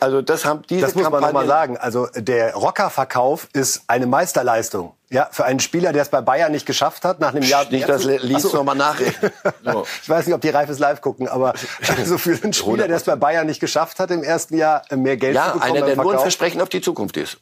Also 0.00 0.22
das 0.22 0.44
haben 0.44 0.62
diese 0.70 0.82
Das 0.82 0.94
muss 0.94 1.02
man 1.04 1.12
noch 1.14 1.20
mal 1.20 1.26
Kampagnen- 1.44 1.48
sagen. 1.48 1.76
Also 1.78 2.06
der 2.14 2.54
Rocker-Verkauf 2.54 3.48
ist 3.52 3.82
eine 3.88 4.06
Meisterleistung. 4.06 4.92
Ja, 5.10 5.28
für 5.32 5.44
einen 5.44 5.58
Spieler, 5.58 5.92
der 5.92 6.02
es 6.02 6.08
bei 6.10 6.20
Bayern 6.20 6.52
nicht 6.52 6.66
geschafft 6.66 7.04
hat, 7.04 7.18
nach 7.18 7.34
einem 7.34 7.42
Jahr. 7.42 7.64
Nicht 7.68 7.88
das 7.88 8.04
Lied 8.04 8.36
Ach 8.36 8.40
so. 8.40 8.56
noch 8.58 8.64
mal 8.64 8.74
nachrechnen. 8.76 9.32
So. 9.64 9.86
Ich 10.02 10.08
weiß 10.08 10.26
nicht, 10.26 10.34
ob 10.36 10.40
die 10.40 10.50
Reifes 10.50 10.78
live 10.78 11.00
gucken, 11.00 11.26
aber 11.26 11.54
also 11.98 12.16
für 12.16 12.38
einen 12.40 12.52
Spieler, 12.52 12.86
der 12.86 12.96
es 12.98 13.04
bei 13.04 13.16
Bayern 13.16 13.46
nicht 13.48 13.58
geschafft 13.58 13.98
hat, 13.98 14.12
im 14.12 14.22
ersten 14.22 14.56
Jahr 14.56 14.82
mehr 14.94 15.16
Geld 15.16 15.34
Ja, 15.34 15.46
zu 15.46 15.52
bekommen 15.54 15.72
einer, 15.78 15.86
der 15.86 15.96
beim 15.96 16.04
nur 16.04 16.12
ein 16.12 16.18
Verkauf. 16.18 16.22
Versprechen 16.22 16.60
auf 16.60 16.68
die 16.68 16.80
Zukunft 16.80 17.16
ist. 17.16 17.38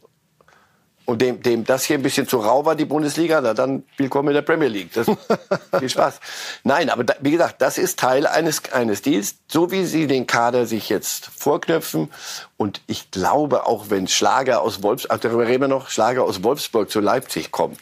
Und 1.07 1.23
dem, 1.23 1.40
dem 1.40 1.64
das 1.64 1.85
hier 1.85 1.97
ein 1.97 2.03
bisschen 2.03 2.27
zu 2.27 2.38
rau 2.38 2.64
war, 2.64 2.75
die 2.75 2.85
Bundesliga, 2.85 3.40
na, 3.40 3.55
dann 3.55 3.85
willkommen 3.97 4.29
in 4.29 4.35
der 4.35 4.42
Premier 4.42 4.66
League. 4.66 4.92
Das, 4.92 5.07
viel 5.79 5.88
Spaß. 5.88 6.19
Nein, 6.64 6.90
aber 6.90 7.05
da, 7.05 7.14
wie 7.21 7.31
gesagt, 7.31 7.62
das 7.62 7.79
ist 7.79 8.01
Teil 8.01 8.27
eines, 8.27 8.73
eines 8.73 9.03
Deals, 9.03 9.37
so 9.47 9.71
wie 9.71 9.85
sie 9.85 10.09
den 10.09 10.27
Kader 10.27 10.66
sich 10.66 10.88
jetzt 10.88 11.31
vorknöpfen. 11.37 12.11
Und 12.57 12.83
ich 12.88 13.12
glaube, 13.12 13.66
auch 13.66 13.88
wenn 13.88 14.09
Schlager 14.09 14.62
aus 14.62 14.83
Wolfsburg, 14.83 15.21
darüber 15.21 15.47
reden 15.47 15.62
wir 15.62 15.69
noch, 15.69 15.90
Schlager 15.90 16.25
aus 16.25 16.42
Wolfsburg 16.42 16.90
zu 16.90 16.99
Leipzig 16.99 17.53
kommt, 17.53 17.79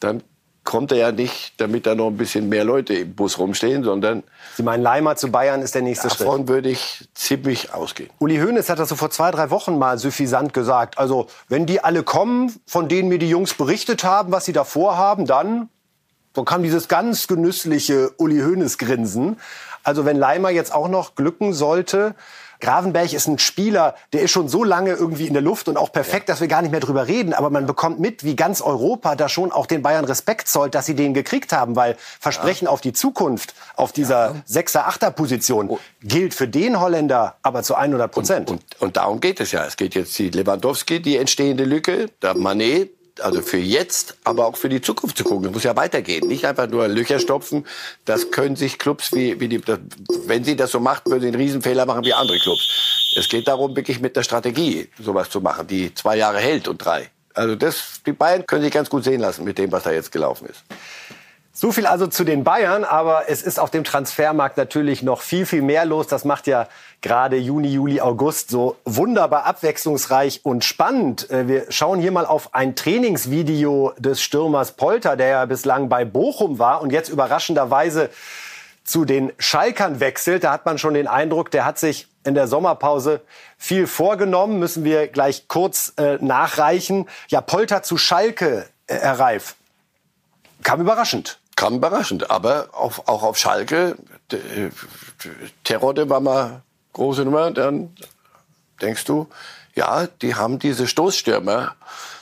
dann 0.00 0.22
kommt 0.64 0.92
er 0.92 0.98
ja 0.98 1.12
nicht, 1.12 1.52
damit 1.58 1.86
da 1.86 1.94
noch 1.94 2.08
ein 2.08 2.16
bisschen 2.16 2.48
mehr 2.48 2.64
Leute 2.64 2.94
im 2.94 3.14
Bus 3.14 3.38
rumstehen, 3.38 3.84
sondern 3.84 4.22
Sie 4.56 4.62
meinen, 4.62 4.82
Leimer 4.82 5.14
zu 5.16 5.30
Bayern 5.30 5.62
ist 5.62 5.74
der 5.74 5.82
nächste 5.82 6.08
Schritt. 6.08 6.22
davon 6.22 6.48
würde 6.48 6.70
ich 6.70 7.06
ziemlich 7.14 7.74
ausgehen. 7.74 8.10
Uli 8.18 8.38
Hoeneß 8.38 8.68
hat 8.70 8.78
das 8.78 8.88
so 8.88 8.96
vor 8.96 9.10
zwei, 9.10 9.30
drei 9.30 9.50
Wochen 9.50 9.78
mal 9.78 9.98
suffisant 9.98 10.54
gesagt. 10.54 10.98
Also, 10.98 11.26
wenn 11.48 11.66
die 11.66 11.84
alle 11.84 12.02
kommen, 12.02 12.54
von 12.66 12.88
denen 12.88 13.08
mir 13.08 13.18
die 13.18 13.28
Jungs 13.28 13.54
berichtet 13.54 14.04
haben, 14.04 14.32
was 14.32 14.46
sie 14.46 14.52
da 14.52 14.64
vorhaben, 14.64 15.26
dann, 15.26 15.68
dann 16.32 16.44
kam 16.44 16.62
dieses 16.62 16.88
ganz 16.88 17.26
genüssliche 17.26 18.10
Uli 18.16 18.40
Hoeneß-Grinsen. 18.40 19.36
Also, 19.82 20.06
wenn 20.06 20.16
Leimer 20.16 20.50
jetzt 20.50 20.72
auch 20.74 20.88
noch 20.88 21.14
glücken 21.14 21.52
sollte, 21.52 22.14
Gravenberg 22.64 23.12
ist 23.12 23.26
ein 23.26 23.38
Spieler, 23.38 23.94
der 24.14 24.22
ist 24.22 24.30
schon 24.30 24.48
so 24.48 24.64
lange 24.64 24.92
irgendwie 24.92 25.26
in 25.26 25.34
der 25.34 25.42
Luft 25.42 25.68
und 25.68 25.76
auch 25.76 25.92
perfekt, 25.92 26.30
dass 26.30 26.40
wir 26.40 26.48
gar 26.48 26.62
nicht 26.62 26.70
mehr 26.70 26.80
drüber 26.80 27.06
reden. 27.06 27.34
Aber 27.34 27.50
man 27.50 27.66
bekommt 27.66 28.00
mit, 28.00 28.24
wie 28.24 28.36
ganz 28.36 28.62
Europa 28.62 29.16
da 29.16 29.28
schon 29.28 29.52
auch 29.52 29.66
den 29.66 29.82
Bayern 29.82 30.06
Respekt 30.06 30.48
zollt, 30.48 30.74
dass 30.74 30.86
sie 30.86 30.94
den 30.94 31.12
gekriegt 31.12 31.52
haben, 31.52 31.76
weil 31.76 31.96
Versprechen 32.20 32.66
auf 32.66 32.80
die 32.80 32.94
Zukunft, 32.94 33.54
auf 33.76 33.92
dieser 33.92 34.36
Sechser, 34.46 34.86
Achter 34.86 35.10
Position 35.10 35.78
gilt 36.02 36.32
für 36.32 36.48
den 36.48 36.80
Holländer 36.80 37.36
aber 37.42 37.62
zu 37.62 37.74
100 37.74 38.10
Prozent. 38.10 38.50
Und, 38.50 38.62
und 38.78 38.96
darum 38.96 39.20
geht 39.20 39.40
es 39.40 39.52
ja. 39.52 39.66
Es 39.66 39.76
geht 39.76 39.94
jetzt 39.94 40.18
die 40.18 40.30
Lewandowski, 40.30 41.02
die 41.02 41.18
entstehende 41.18 41.64
Lücke, 41.64 42.08
der 42.22 42.34
Manet, 42.34 42.93
also 43.20 43.42
für 43.42 43.58
jetzt, 43.58 44.16
aber 44.24 44.46
auch 44.46 44.56
für 44.56 44.68
die 44.68 44.80
Zukunft 44.80 45.16
zu 45.16 45.24
gucken. 45.24 45.46
Es 45.46 45.52
muss 45.52 45.62
ja 45.62 45.76
weitergehen. 45.76 46.26
Nicht 46.26 46.46
einfach 46.46 46.68
nur 46.68 46.88
Löcher 46.88 47.18
stopfen. 47.18 47.66
Das 48.04 48.30
können 48.30 48.56
sich 48.56 48.78
Clubs 48.78 49.12
wie, 49.12 49.38
wie 49.40 49.48
die, 49.48 49.60
das, 49.60 49.78
wenn 50.26 50.44
sie 50.44 50.56
das 50.56 50.70
so 50.70 50.80
macht, 50.80 51.06
würden 51.06 51.22
sie 51.22 51.28
einen 51.28 51.36
Riesenfehler 51.36 51.86
machen 51.86 52.04
wie 52.04 52.12
andere 52.12 52.38
Clubs. 52.38 53.14
Es 53.16 53.28
geht 53.28 53.46
darum, 53.46 53.76
wirklich 53.76 54.00
mit 54.00 54.16
der 54.16 54.22
Strategie 54.22 54.88
sowas 54.98 55.30
zu 55.30 55.40
machen, 55.40 55.66
die 55.66 55.94
zwei 55.94 56.16
Jahre 56.16 56.38
hält 56.38 56.68
und 56.68 56.78
drei. 56.78 57.10
Also 57.34 57.56
das, 57.56 58.00
die 58.06 58.12
Bayern 58.12 58.46
können 58.46 58.62
sich 58.62 58.72
ganz 58.72 58.88
gut 58.88 59.04
sehen 59.04 59.20
lassen 59.20 59.44
mit 59.44 59.58
dem, 59.58 59.70
was 59.72 59.84
da 59.84 59.92
jetzt 59.92 60.12
gelaufen 60.12 60.46
ist. 60.46 60.64
So 61.56 61.70
viel 61.70 61.86
also 61.86 62.08
zu 62.08 62.24
den 62.24 62.42
Bayern, 62.42 62.82
aber 62.82 63.28
es 63.28 63.40
ist 63.40 63.60
auf 63.60 63.70
dem 63.70 63.84
Transfermarkt 63.84 64.56
natürlich 64.56 65.04
noch 65.04 65.22
viel, 65.22 65.46
viel 65.46 65.62
mehr 65.62 65.84
los. 65.84 66.08
Das 66.08 66.24
macht 66.24 66.48
ja 66.48 66.66
gerade 67.00 67.36
Juni, 67.36 67.68
Juli, 67.68 68.00
August 68.00 68.50
so 68.50 68.76
wunderbar 68.84 69.44
abwechslungsreich 69.44 70.40
und 70.42 70.64
spannend. 70.64 71.30
Äh, 71.30 71.46
Wir 71.46 71.66
schauen 71.70 72.00
hier 72.00 72.10
mal 72.10 72.26
auf 72.26 72.54
ein 72.56 72.74
Trainingsvideo 72.74 73.92
des 73.98 74.20
Stürmers 74.20 74.72
Polter, 74.72 75.16
der 75.16 75.28
ja 75.28 75.44
bislang 75.46 75.88
bei 75.88 76.04
Bochum 76.04 76.58
war 76.58 76.82
und 76.82 76.90
jetzt 76.90 77.08
überraschenderweise 77.08 78.10
zu 78.82 79.04
den 79.04 79.32
Schalkern 79.38 80.00
wechselt. 80.00 80.42
Da 80.42 80.50
hat 80.50 80.66
man 80.66 80.76
schon 80.78 80.94
den 80.94 81.06
Eindruck, 81.06 81.52
der 81.52 81.64
hat 81.64 81.78
sich 81.78 82.08
in 82.24 82.34
der 82.34 82.48
Sommerpause 82.48 83.20
viel 83.58 83.86
vorgenommen. 83.86 84.58
Müssen 84.58 84.82
wir 84.82 85.06
gleich 85.06 85.46
kurz 85.46 85.92
äh, 85.98 86.18
nachreichen. 86.20 87.08
Ja, 87.28 87.40
Polter 87.40 87.84
zu 87.84 87.96
Schalke, 87.96 88.66
äh, 88.88 88.96
Herr 88.96 89.20
Reif. 89.20 89.54
Kam 90.64 90.80
überraschend. 90.80 91.38
Kam 91.56 91.76
überraschend. 91.76 92.30
Aber 92.30 92.68
auf, 92.72 93.08
auch 93.08 93.22
auf 93.22 93.38
Schalke, 93.38 93.96
äh, 94.32 94.70
Terodde 95.64 96.08
war 96.08 96.20
mal 96.20 96.62
große 96.92 97.24
Nummer, 97.24 97.50
dann 97.50 97.94
denkst 98.80 99.04
du, 99.04 99.28
ja, 99.74 100.06
die 100.06 100.34
haben 100.34 100.58
diese 100.58 100.86
Stoßstürmer, 100.86 101.74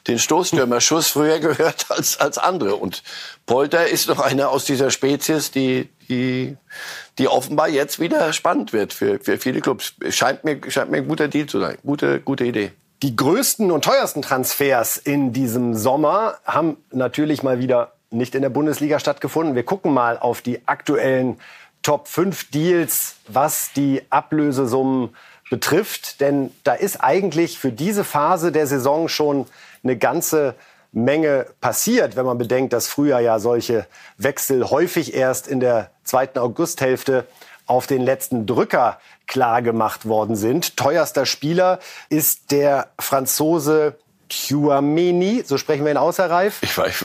den 0.06 0.18
Stoßstürmerschuss 0.18 1.08
früher 1.12 1.38
gehört 1.38 1.86
als, 1.90 2.18
als 2.18 2.38
andere. 2.38 2.76
Und 2.76 3.02
Polter 3.46 3.86
ist 3.86 4.08
noch 4.08 4.18
einer 4.18 4.48
aus 4.48 4.64
dieser 4.64 4.90
Spezies, 4.90 5.50
die, 5.50 5.88
die, 6.08 6.56
die 7.18 7.28
offenbar 7.28 7.68
jetzt 7.68 8.00
wieder 8.00 8.32
spannend 8.32 8.72
wird 8.72 8.92
für, 8.92 9.20
für 9.20 9.38
viele 9.38 9.60
Clubs. 9.60 9.94
Scheint 10.10 10.44
mir, 10.44 10.60
scheint 10.68 10.90
mir 10.90 10.98
ein 10.98 11.08
guter 11.08 11.28
Deal 11.28 11.46
zu 11.46 11.60
sein. 11.60 11.76
Gute, 11.84 12.20
gute 12.20 12.44
Idee. 12.44 12.72
Die 13.02 13.16
größten 13.16 13.70
und 13.70 13.84
teuersten 13.84 14.22
Transfers 14.22 14.96
in 14.96 15.32
diesem 15.32 15.74
Sommer 15.74 16.38
haben 16.44 16.76
natürlich 16.92 17.42
mal 17.42 17.58
wieder 17.58 17.92
nicht 18.12 18.34
in 18.34 18.42
der 18.42 18.50
Bundesliga 18.50 18.98
stattgefunden. 18.98 19.54
Wir 19.54 19.64
gucken 19.64 19.92
mal 19.92 20.18
auf 20.18 20.42
die 20.42 20.66
aktuellen 20.66 21.38
Top 21.82 22.08
5 22.08 22.50
Deals, 22.50 23.16
was 23.26 23.72
die 23.74 24.02
Ablösesummen 24.10 25.14
betrifft. 25.50 26.20
Denn 26.20 26.50
da 26.64 26.74
ist 26.74 27.02
eigentlich 27.02 27.58
für 27.58 27.72
diese 27.72 28.04
Phase 28.04 28.52
der 28.52 28.66
Saison 28.66 29.08
schon 29.08 29.46
eine 29.82 29.98
ganze 29.98 30.54
Menge 30.92 31.46
passiert, 31.60 32.16
wenn 32.16 32.26
man 32.26 32.38
bedenkt, 32.38 32.72
dass 32.72 32.86
früher 32.86 33.18
ja 33.18 33.38
solche 33.38 33.86
Wechsel 34.18 34.70
häufig 34.70 35.14
erst 35.14 35.48
in 35.48 35.58
der 35.60 35.90
zweiten 36.04 36.38
Augusthälfte 36.38 37.26
auf 37.66 37.86
den 37.86 38.02
letzten 38.02 38.46
Drücker 38.46 38.98
klar 39.26 39.62
gemacht 39.62 40.06
worden 40.06 40.36
sind. 40.36 40.76
Teuerster 40.76 41.24
Spieler 41.24 41.78
ist 42.10 42.50
der 42.50 42.88
Franzose 42.98 43.96
Chouameni, 44.32 45.42
so 45.46 45.58
sprechen 45.58 45.84
wir 45.84 45.92
ihn 45.92 45.98
aus, 45.98 46.18
Herr 46.18 46.30
Reif. 46.30 46.58
Ich 46.62 46.76
weiß, 46.76 47.04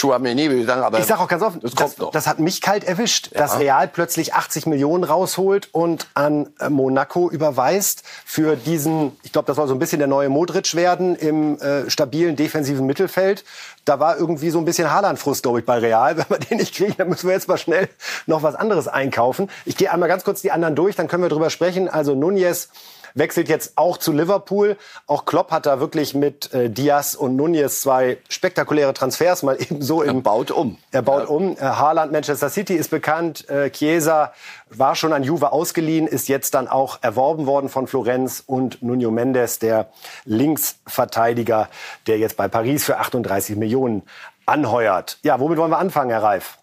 Chouameni 0.00 0.48
will 0.48 0.60
ich 0.60 0.66
sagen, 0.66 0.82
aber 0.82 0.98
ich 0.98 1.04
sage 1.04 1.20
auch 1.20 1.28
ganz 1.28 1.42
offen, 1.42 1.60
das, 1.60 1.74
das, 1.74 1.96
das, 2.12 2.26
hat 2.26 2.38
mich 2.38 2.62
kalt 2.62 2.84
erwischt, 2.84 3.30
ja. 3.32 3.40
dass 3.40 3.58
Real 3.58 3.86
plötzlich 3.86 4.34
80 4.34 4.66
Millionen 4.66 5.04
rausholt 5.04 5.68
und 5.72 6.06
an 6.14 6.48
äh, 6.58 6.70
Monaco 6.70 7.28
überweist 7.28 8.02
für 8.24 8.56
diesen, 8.56 9.12
ich 9.22 9.32
glaube, 9.32 9.46
das 9.46 9.56
soll 9.56 9.68
so 9.68 9.74
ein 9.74 9.78
bisschen 9.78 9.98
der 9.98 10.08
neue 10.08 10.30
Modric 10.30 10.74
werden 10.74 11.16
im 11.16 11.58
äh, 11.60 11.90
stabilen 11.90 12.34
defensiven 12.36 12.86
Mittelfeld. 12.86 13.44
Da 13.84 14.00
war 14.00 14.16
irgendwie 14.16 14.48
so 14.48 14.58
ein 14.58 14.64
bisschen 14.64 14.90
Haaland-Frust, 14.90 15.42
glaube 15.42 15.60
ich, 15.60 15.66
bei 15.66 15.78
Real. 15.78 16.16
Wenn 16.16 16.26
wir 16.30 16.38
den 16.38 16.58
nicht 16.58 16.74
kriegen, 16.74 16.94
dann 16.96 17.08
müssen 17.10 17.28
wir 17.28 17.34
jetzt 17.34 17.48
mal 17.48 17.58
schnell 17.58 17.88
noch 18.26 18.42
was 18.42 18.54
anderes 18.54 18.88
einkaufen. 18.88 19.50
Ich 19.66 19.76
gehe 19.76 19.92
einmal 19.92 20.08
ganz 20.08 20.24
kurz 20.24 20.40
die 20.40 20.50
anderen 20.50 20.74
durch, 20.74 20.96
dann 20.96 21.08
können 21.08 21.22
wir 21.22 21.28
drüber 21.28 21.50
sprechen. 21.50 21.90
Also 21.90 22.14
Nunez 22.14 22.70
wechselt 23.14 23.48
jetzt 23.48 23.78
auch 23.78 23.96
zu 23.96 24.12
Liverpool. 24.12 24.76
Auch 25.06 25.24
Klopp 25.24 25.50
hat 25.50 25.66
da 25.66 25.80
wirklich 25.80 26.14
mit 26.14 26.52
äh, 26.52 26.68
Diaz 26.68 27.14
und 27.14 27.36
Nunez 27.36 27.80
zwei 27.80 28.18
spektakuläre 28.28 28.92
Transfers 28.92 29.42
mal 29.42 29.56
eben 29.60 29.82
so 29.82 30.02
im... 30.02 30.16
Er 30.16 30.22
baut 30.22 30.50
um. 30.50 30.78
Er 30.90 31.02
baut 31.02 31.24
ja. 31.24 31.28
um. 31.28 31.56
Äh, 31.56 31.60
Haaland, 31.60 32.12
Manchester 32.12 32.50
City 32.50 32.74
ist 32.74 32.90
bekannt. 32.90 33.48
Äh, 33.48 33.70
Chiesa 33.70 34.32
war 34.68 34.94
schon 34.96 35.12
an 35.12 35.22
Juve 35.22 35.52
ausgeliehen, 35.52 36.06
ist 36.06 36.28
jetzt 36.28 36.54
dann 36.54 36.68
auch 36.68 36.98
erworben 37.02 37.46
worden 37.46 37.68
von 37.68 37.86
Florenz 37.86 38.42
und 38.44 38.82
Nuno 38.82 39.10
Mendes, 39.10 39.58
der 39.58 39.88
Linksverteidiger, 40.24 41.68
der 42.06 42.18
jetzt 42.18 42.36
bei 42.36 42.48
Paris 42.48 42.84
für 42.84 42.98
38 42.98 43.56
Millionen 43.56 44.02
anheuert. 44.46 45.18
Ja, 45.22 45.40
womit 45.40 45.58
wollen 45.58 45.70
wir 45.70 45.78
anfangen, 45.78 46.10
Herr 46.10 46.22
Reif? 46.22 46.58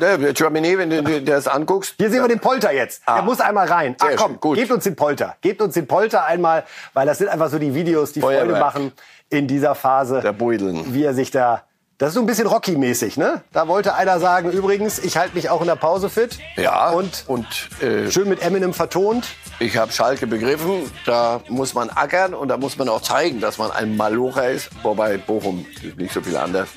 Der 0.00 0.32
Germany, 0.32 0.78
wenn 0.78 0.90
du 0.90 1.02
dir 1.02 1.20
das 1.22 1.48
anguckst. 1.48 1.94
Hier 1.98 2.10
sehen 2.10 2.22
wir 2.22 2.28
den 2.28 2.40
Polter 2.40 2.72
jetzt. 2.72 3.02
Ah. 3.06 3.16
Der 3.16 3.22
muss 3.24 3.40
einmal 3.40 3.66
rein. 3.68 3.96
Ach 4.00 4.08
komm, 4.16 4.40
gut. 4.40 4.56
gebt 4.56 4.70
uns 4.70 4.84
den 4.84 4.96
Polter. 4.96 5.36
Gebt 5.40 5.60
uns 5.60 5.74
den 5.74 5.86
Polter 5.86 6.24
einmal, 6.24 6.64
weil 6.94 7.06
das 7.06 7.18
sind 7.18 7.28
einfach 7.28 7.50
so 7.50 7.58
die 7.58 7.74
Videos, 7.74 8.12
die 8.12 8.20
Feuerwerk. 8.20 8.48
Freude 8.48 8.60
machen 8.60 8.92
in 9.30 9.46
dieser 9.46 9.74
Phase. 9.74 10.20
Der 10.20 10.32
Beudeln. 10.32 10.94
Wie 10.94 11.04
er 11.04 11.14
sich 11.14 11.30
da 11.30 11.62
das 11.98 12.08
ist 12.10 12.16
so 12.16 12.20
ein 12.20 12.26
bisschen 12.26 12.46
Rocky-mäßig, 12.46 13.16
ne? 13.16 13.42
Da 13.52 13.68
wollte 13.68 13.94
einer 13.94 14.20
sagen, 14.20 14.50
übrigens, 14.50 14.98
ich 14.98 15.16
halte 15.16 15.34
mich 15.34 15.48
auch 15.48 15.62
in 15.62 15.66
der 15.66 15.76
Pause 15.76 16.10
fit. 16.10 16.38
Ja. 16.56 16.90
Und, 16.90 17.24
und 17.26 17.46
äh, 17.80 18.10
schön 18.10 18.28
mit 18.28 18.42
Eminem 18.42 18.74
vertont. 18.74 19.28
Ich 19.60 19.78
habe 19.78 19.90
Schalke 19.92 20.26
begriffen. 20.26 20.92
Da 21.06 21.40
muss 21.48 21.72
man 21.72 21.88
ackern 21.88 22.34
und 22.34 22.48
da 22.48 22.58
muss 22.58 22.76
man 22.76 22.90
auch 22.90 23.00
zeigen, 23.00 23.40
dass 23.40 23.56
man 23.56 23.70
ein 23.70 23.96
Malocher 23.96 24.50
ist. 24.50 24.68
Wobei 24.82 25.16
Bochum 25.16 25.64
nicht 25.96 26.12
so 26.12 26.20
viel 26.20 26.36
anders. 26.36 26.68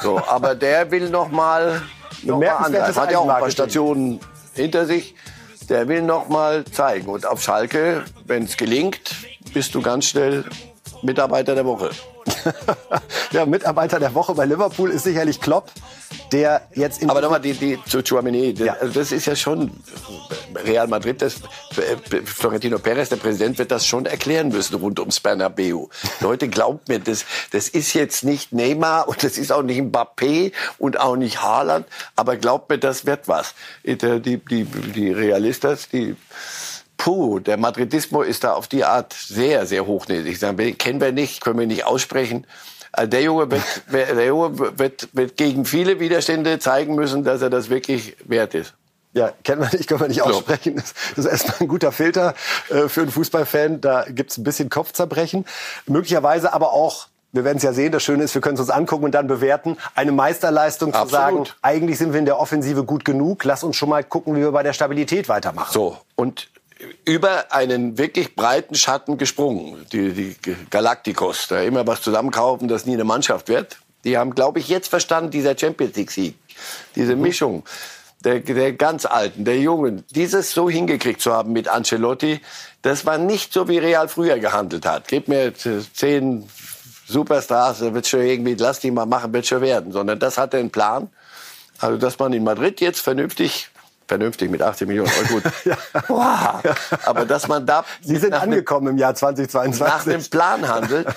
So, 0.00 0.20
aber 0.24 0.54
der 0.54 0.92
will 0.92 1.10
noch 1.10 1.28
mal 1.28 1.82
Bemerkenswertes 2.26 2.96
Hat 2.96 3.10
ja 3.10 3.18
auch 3.18 3.28
ein 3.28 3.40
paar 3.40 3.50
Stationen 3.50 4.20
hinter 4.54 4.86
sich. 4.86 5.14
Der 5.68 5.88
will 5.88 6.02
noch 6.02 6.28
mal 6.28 6.64
zeigen. 6.64 7.08
Und 7.08 7.26
auf 7.26 7.42
Schalke, 7.42 8.04
wenn 8.24 8.44
es 8.44 8.56
gelingt, 8.56 9.16
bist 9.52 9.74
du 9.74 9.82
ganz 9.82 10.06
schnell 10.06 10.44
Mitarbeiter 11.02 11.54
der 11.54 11.64
Woche. 11.64 11.90
ja, 13.32 13.46
Mitarbeiter 13.46 13.98
der 13.98 14.14
Woche 14.14 14.34
bei 14.34 14.44
Liverpool 14.44 14.90
ist 14.90 15.04
sicherlich 15.04 15.40
Klopp, 15.40 15.70
der 16.32 16.62
jetzt 16.74 17.02
in 17.02 17.10
Aber 17.10 17.20
nochmal 17.20 17.40
die, 17.40 17.52
die 17.52 17.78
zu 17.86 18.02
Chouameni, 18.02 18.54
ja. 18.58 18.74
also 18.74 18.92
das 18.92 19.12
ist 19.12 19.26
ja 19.26 19.36
schon 19.36 19.70
Real 20.54 20.86
Madrid, 20.88 21.22
das, 21.22 21.36
Florentino 22.24 22.78
Perez, 22.78 23.08
der 23.08 23.16
Präsident, 23.16 23.58
wird 23.58 23.70
das 23.70 23.86
schon 23.86 24.06
erklären 24.06 24.48
müssen 24.48 24.74
rund 24.76 24.98
ums 24.98 25.20
Bernabeu. 25.20 25.86
Leute, 26.20 26.48
glaubt 26.48 26.88
mir, 26.88 26.98
das, 26.98 27.24
das 27.50 27.68
ist 27.68 27.94
jetzt 27.94 28.24
nicht 28.24 28.52
Neymar 28.52 29.08
und 29.08 29.22
das 29.22 29.38
ist 29.38 29.52
auch 29.52 29.62
nicht 29.62 29.80
Mbappé 29.80 30.52
und 30.78 30.98
auch 30.98 31.16
nicht 31.16 31.42
Haaland, 31.42 31.86
aber 32.16 32.36
glaubt 32.36 32.70
mir, 32.70 32.78
das 32.78 33.06
wird 33.06 33.28
was. 33.28 33.54
Die, 33.84 33.96
die, 33.96 34.38
die, 34.38 34.64
die 34.64 35.12
Realistas, 35.12 35.88
die 35.88 36.16
Puh, 36.96 37.40
der 37.40 37.56
Madridismo 37.58 38.22
ist 38.22 38.44
da 38.44 38.54
auf 38.54 38.68
die 38.68 38.84
Art 38.84 39.12
sehr, 39.12 39.66
sehr 39.66 39.86
hochnäsig. 39.86 40.40
Kennen 40.78 41.00
wir 41.00 41.12
nicht, 41.12 41.42
können 41.42 41.58
wir 41.58 41.66
nicht 41.66 41.84
aussprechen. 41.84 42.46
Also 42.96 43.10
der 43.10 43.22
Junge, 43.22 43.50
wird, 43.50 43.62
der 43.92 44.26
Junge 44.26 44.78
wird, 44.78 45.08
wird 45.12 45.36
gegen 45.36 45.64
viele 45.64 46.00
Widerstände 46.00 46.58
zeigen 46.58 46.94
müssen, 46.94 47.24
dass 47.24 47.42
er 47.42 47.50
das 47.50 47.70
wirklich 47.70 48.16
wert 48.24 48.54
ist. 48.54 48.74
Ja, 49.12 49.32
kennt 49.44 49.60
man 49.60 49.70
nicht, 49.72 49.88
können 49.88 50.00
wir 50.00 50.08
nicht 50.08 50.22
aussprechen. 50.22 50.76
Das 50.76 50.92
ist 51.16 51.24
erstmal 51.24 51.56
ein 51.60 51.68
guter 51.68 51.90
Filter 51.90 52.34
äh, 52.68 52.88
für 52.88 53.02
einen 53.02 53.10
Fußballfan. 53.10 53.80
Da 53.80 54.04
gibt's 54.08 54.36
ein 54.36 54.44
bisschen 54.44 54.68
Kopfzerbrechen. 54.68 55.46
Möglicherweise 55.86 56.52
aber 56.52 56.72
auch 56.72 57.08
wir 57.36 57.44
werden 57.44 57.58
es 57.58 57.62
ja 57.62 57.72
sehen, 57.72 57.92
das 57.92 58.02
Schöne 58.02 58.24
ist, 58.24 58.34
wir 58.34 58.40
können 58.40 58.54
es 58.54 58.60
uns 58.60 58.70
angucken 58.70 59.04
und 59.04 59.14
dann 59.14 59.26
bewerten. 59.26 59.76
Eine 59.94 60.10
Meisterleistung 60.10 60.92
zu 60.92 60.98
Absolut. 60.98 61.48
sagen, 61.48 61.58
eigentlich 61.60 61.98
sind 61.98 62.12
wir 62.12 62.18
in 62.18 62.24
der 62.24 62.40
Offensive 62.40 62.84
gut 62.84 63.04
genug. 63.04 63.44
Lass 63.44 63.62
uns 63.62 63.76
schon 63.76 63.90
mal 63.90 64.02
gucken, 64.02 64.34
wie 64.36 64.40
wir 64.40 64.52
bei 64.52 64.62
der 64.62 64.72
Stabilität 64.72 65.28
weitermachen. 65.28 65.70
So, 65.70 65.98
und 66.14 66.48
über 67.04 67.52
einen 67.52 67.98
wirklich 67.98 68.34
breiten 68.34 68.74
Schatten 68.74 69.18
gesprungen. 69.18 69.86
Die, 69.92 70.12
die 70.12 70.36
Galacticos, 70.70 71.48
da 71.48 71.60
immer 71.62 71.86
was 71.86 72.02
zusammenkaufen, 72.02 72.68
das 72.68 72.86
nie 72.86 72.94
eine 72.94 73.04
Mannschaft 73.04 73.48
wird. 73.48 73.78
Die 74.04 74.18
haben, 74.18 74.34
glaube 74.34 74.58
ich, 74.58 74.68
jetzt 74.68 74.88
verstanden, 74.88 75.30
dieser 75.30 75.58
Champions 75.58 75.96
League-Sieg, 75.96 76.36
diese 76.94 77.16
mhm. 77.16 77.22
Mischung 77.22 77.64
der, 78.26 78.40
der 78.40 78.72
ganz 78.72 79.06
Alten, 79.06 79.44
der 79.44 79.58
Jungen, 79.60 80.04
dieses 80.10 80.50
so 80.50 80.68
hingekriegt 80.68 81.20
zu 81.20 81.32
haben 81.32 81.52
mit 81.52 81.68
Ancelotti, 81.68 82.40
das 82.82 83.06
war 83.06 83.18
nicht 83.18 83.52
so, 83.52 83.68
wie 83.68 83.78
Real 83.78 84.08
früher 84.08 84.38
gehandelt 84.38 84.84
hat. 84.84 85.06
Gib 85.08 85.28
mir 85.28 85.52
zehn 85.54 86.48
Superstars, 87.06 87.80
wird 87.80 88.06
schon 88.06 88.22
irgendwie, 88.22 88.54
lass 88.54 88.80
die 88.80 88.90
mal 88.90 89.06
machen, 89.06 89.32
wird 89.32 89.46
schon 89.46 89.60
werden. 89.60 89.92
Sondern 89.92 90.18
das 90.18 90.38
hatte 90.38 90.56
einen 90.56 90.70
Plan. 90.70 91.08
Also, 91.78 91.98
dass 91.98 92.18
man 92.18 92.32
in 92.32 92.42
Madrid 92.42 92.80
jetzt 92.80 93.00
vernünftig 93.00 93.68
vernünftig 94.06 94.50
mit 94.50 94.62
80 94.62 94.88
Millionen 94.88 95.10
Euro. 95.10 95.40
Gut. 95.40 95.52
ja. 95.64 95.76
Wow. 96.08 96.98
Aber 97.04 97.24
dass 97.24 97.48
man 97.48 97.66
da. 97.66 97.84
Sie 98.00 98.16
sind 98.16 98.34
angekommen 98.34 98.88
im 98.88 98.98
Jahr 98.98 99.14
2022. 99.14 99.80
Nach 99.80 100.04
dem 100.04 100.24
Plan 100.24 100.68
handelt, 100.68 101.08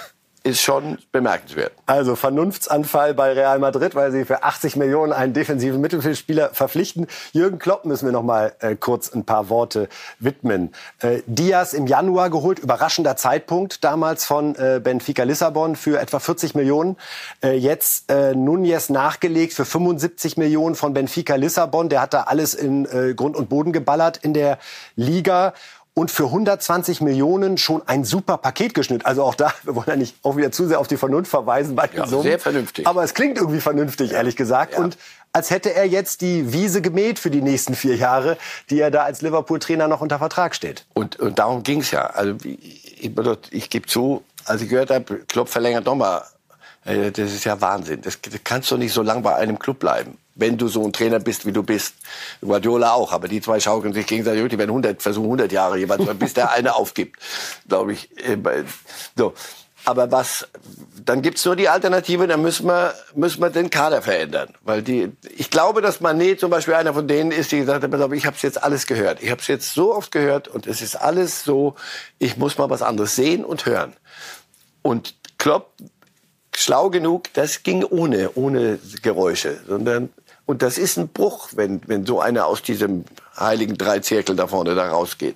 ist 0.50 0.62
schon 0.62 0.98
bemerkenswert. 1.12 1.72
Also 1.86 2.16
Vernunftsanfall 2.16 3.14
bei 3.14 3.34
Real 3.34 3.60
Madrid, 3.60 3.96
weil 3.96 4.12
sie 4.12 4.26
für 4.26 4.44
80 4.44 4.76
Millionen 4.76 5.14
einen 5.14 5.34
defensiven 5.34 5.80
Mittelfeldspieler 5.80 6.50
verpflichten. 6.54 7.08
Jürgen 7.32 7.60
Klopp 7.60 7.86
müssen 7.86 8.06
wir 8.06 8.12
noch 8.12 8.24
mal 8.24 8.54
äh, 8.60 8.76
kurz 8.76 9.14
ein 9.14 9.24
paar 9.24 9.50
Worte 9.50 9.88
widmen. 10.20 10.74
Äh, 11.00 11.22
Diaz 11.26 11.74
im 11.74 11.88
Januar 11.88 12.30
geholt, 12.30 12.60
überraschender 12.60 13.16
Zeitpunkt 13.16 13.84
damals 13.84 14.26
von 14.26 14.56
äh, 14.56 14.82
Benfica 14.84 15.24
Lissabon 15.24 15.76
für 15.76 16.00
etwa 16.00 16.20
40 16.20 16.56
Millionen. 16.56 16.98
Äh, 17.44 17.54
jetzt 17.54 18.12
äh, 18.12 18.36
Nunez 18.36 18.90
nachgelegt 18.90 19.54
für 19.54 19.66
75 19.66 20.38
Millionen 20.38 20.76
von 20.76 20.94
Benfica 20.94 21.36
Lissabon. 21.36 21.90
Der 21.90 22.02
hat 22.02 22.14
da 22.14 22.24
alles 22.24 22.54
in 22.54 22.86
äh, 22.86 23.14
Grund 23.14 23.36
und 23.36 23.50
Boden 23.50 23.72
geballert 23.72 24.18
in 24.18 24.34
der 24.34 24.58
Liga 24.96 25.54
und 26.00 26.12
für 26.12 26.26
120 26.26 27.02
Millionen 27.02 27.58
schon 27.58 27.82
ein 27.86 28.06
super 28.06 28.38
Paket 28.38 28.74
geschnitten. 28.74 29.06
Also 29.06 29.24
auch 29.24 29.36
da, 29.36 29.54
wir 29.64 29.76
wollen 29.76 29.88
ja 29.88 29.96
nicht 29.98 30.16
auch 30.24 30.38
wieder 30.38 30.50
zu 30.50 30.66
sehr 30.66 30.80
auf 30.80 30.88
die 30.88 30.96
Vernunft 30.96 31.30
verweisen 31.30 31.76
bei 31.76 31.88
den 31.88 32.00
ja, 32.00 32.08
Summen. 32.08 32.24
Sehr 32.24 32.40
vernünftig. 32.40 32.88
Aber 32.88 33.04
es 33.04 33.14
klingt 33.14 33.38
irgendwie 33.38 33.60
vernünftig, 33.60 34.14
ehrlich 34.14 34.38
gesagt. 34.38 34.74
Ja. 34.74 34.80
Und 34.80 34.98
als 35.34 35.50
hätte 35.50 35.74
er 35.74 35.86
jetzt 35.86 36.22
die 36.22 36.54
Wiese 36.54 36.82
gemäht 36.82 37.20
für 37.20 37.30
die 37.30 37.42
nächsten 37.42 37.76
vier 37.76 37.98
Jahre, 37.98 38.38
die 38.70 38.80
er 38.80 38.92
da 38.92 39.04
als 39.04 39.22
Liverpool-Trainer 39.22 39.90
noch 39.90 40.00
unter 40.00 40.20
Vertrag 40.20 40.56
steht. 40.56 40.86
Und, 40.94 41.20
und 41.20 41.38
darum 41.38 41.64
ging's 41.64 41.92
ja. 41.92 42.06
Also 42.08 42.36
ich, 42.46 43.12
ich, 43.12 43.12
ich 43.52 43.70
gebe 43.70 43.86
zu, 43.86 44.24
als 44.46 44.62
ich 44.62 44.70
gehört 44.70 44.92
habe, 44.92 45.18
Klopp 45.28 45.50
verlängert 45.50 45.86
nochmal, 45.86 46.24
äh, 46.86 47.12
das 47.12 47.34
ist 47.34 47.44
ja 47.44 47.60
Wahnsinn. 47.60 48.02
Das, 48.02 48.20
das 48.22 48.40
kannst 48.46 48.72
du 48.72 48.78
nicht 48.78 48.94
so 48.94 49.02
lange 49.02 49.22
bei 49.22 49.36
einem 49.36 49.60
Club 49.60 49.80
bleiben 49.80 50.18
wenn 50.40 50.58
du 50.58 50.68
so 50.68 50.84
ein 50.84 50.94
Trainer 50.94 51.20
bist, 51.20 51.46
wie 51.46 51.52
du 51.52 51.64
bist. 51.64 51.96
Guardiola 52.42 52.94
auch, 52.94 53.12
aber 53.12 53.28
die 53.28 53.42
zwei 53.42 53.60
schaukeln 53.60 53.94
sich 53.94 54.08
gegenseitig, 54.08 54.48
die 54.50 54.58
werden 54.58 54.72
100, 54.72 55.02
versuchen 55.02 55.26
100 55.26 55.52
Jahre 55.52 55.78
jeweils, 55.78 56.04
bis 56.20 56.34
der 56.34 56.52
eine 56.52 56.76
aufgibt, 56.76 57.20
glaube 57.68 57.94
ich. 57.94 58.10
Äh, 58.18 58.38
so. 59.16 59.34
Aber 59.86 60.12
was, 60.12 60.48
dann 61.06 61.22
gibt's 61.22 61.46
nur 61.46 61.56
die 61.56 61.70
Alternative, 61.70 62.28
dann 62.28 62.42
müssen 62.42 62.68
wir, 62.68 62.94
müssen 63.16 63.42
wir 63.42 63.50
den 63.50 63.70
Kader 63.70 64.02
verändern. 64.02 64.50
Weil 64.62 64.82
die, 64.82 65.12
ich 65.36 65.50
glaube, 65.50 65.82
dass 65.82 66.02
Manet 66.02 66.40
zum 66.40 66.52
Beispiel 66.52 66.74
einer 66.74 66.94
von 66.94 67.08
denen 67.08 67.32
ist, 67.32 67.52
die 67.52 67.60
gesagt 67.60 67.84
hat, 67.84 68.12
ich 68.14 68.26
habe 68.26 68.36
jetzt 68.42 68.62
alles 68.62 68.88
gehört. 68.88 69.24
Ich 69.24 69.32
habe 69.32 69.42
es 69.42 69.48
jetzt 69.48 69.74
so 69.74 69.96
oft 69.96 70.12
gehört 70.12 70.48
und 70.48 70.68
es 70.68 70.82
ist 70.82 70.96
alles 70.96 71.44
so, 71.44 71.76
ich 72.20 72.38
muss 72.38 72.58
mal 72.58 72.70
was 72.70 72.82
anderes 72.82 73.16
sehen 73.16 73.46
und 73.46 73.66
hören. 73.66 73.94
Und 74.82 75.16
Klopp, 75.38 75.72
schlau 76.56 76.90
genug, 76.90 77.34
das 77.34 77.64
ging 77.64 77.84
ohne, 77.84 78.32
ohne 78.36 78.80
Geräusche, 79.02 79.60
sondern 79.68 80.10
und 80.50 80.64
das 80.64 80.80
ist 80.80 80.98
ein 80.98 81.10
Bruch, 81.10 81.50
wenn, 81.54 81.80
wenn 81.86 82.08
so 82.08 82.20
einer 82.22 82.48
aus 82.48 82.64
diesem 82.64 83.06
heiligen 83.40 83.78
Dreizirkel 83.78 84.36
da 84.36 84.48
vorne 84.48 84.74
da 84.74 84.90
rausgeht. 84.90 85.36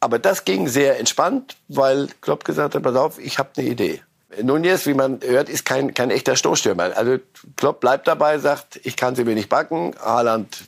Aber 0.00 0.18
das 0.18 0.44
ging 0.44 0.68
sehr 0.68 1.00
entspannt, 1.00 1.56
weil 1.68 2.08
Klopp 2.20 2.44
gesagt 2.44 2.74
hat, 2.74 2.82
pass 2.82 2.94
auf, 2.94 3.18
ich 3.18 3.38
habe 3.38 3.48
eine 3.56 3.66
Idee. 3.66 4.02
Nunez, 4.42 4.84
wie 4.84 4.92
man 4.92 5.20
hört, 5.22 5.48
ist 5.48 5.64
kein, 5.64 5.94
kein 5.94 6.10
echter 6.10 6.36
Stoßstürmer. 6.36 6.94
Also 6.94 7.20
Klopp 7.56 7.80
bleibt 7.80 8.06
dabei, 8.06 8.36
sagt, 8.36 8.78
ich 8.84 8.98
kann 8.98 9.16
sie 9.16 9.24
mir 9.24 9.34
nicht 9.34 9.48
backen. 9.48 9.94
Haaland 9.98 10.64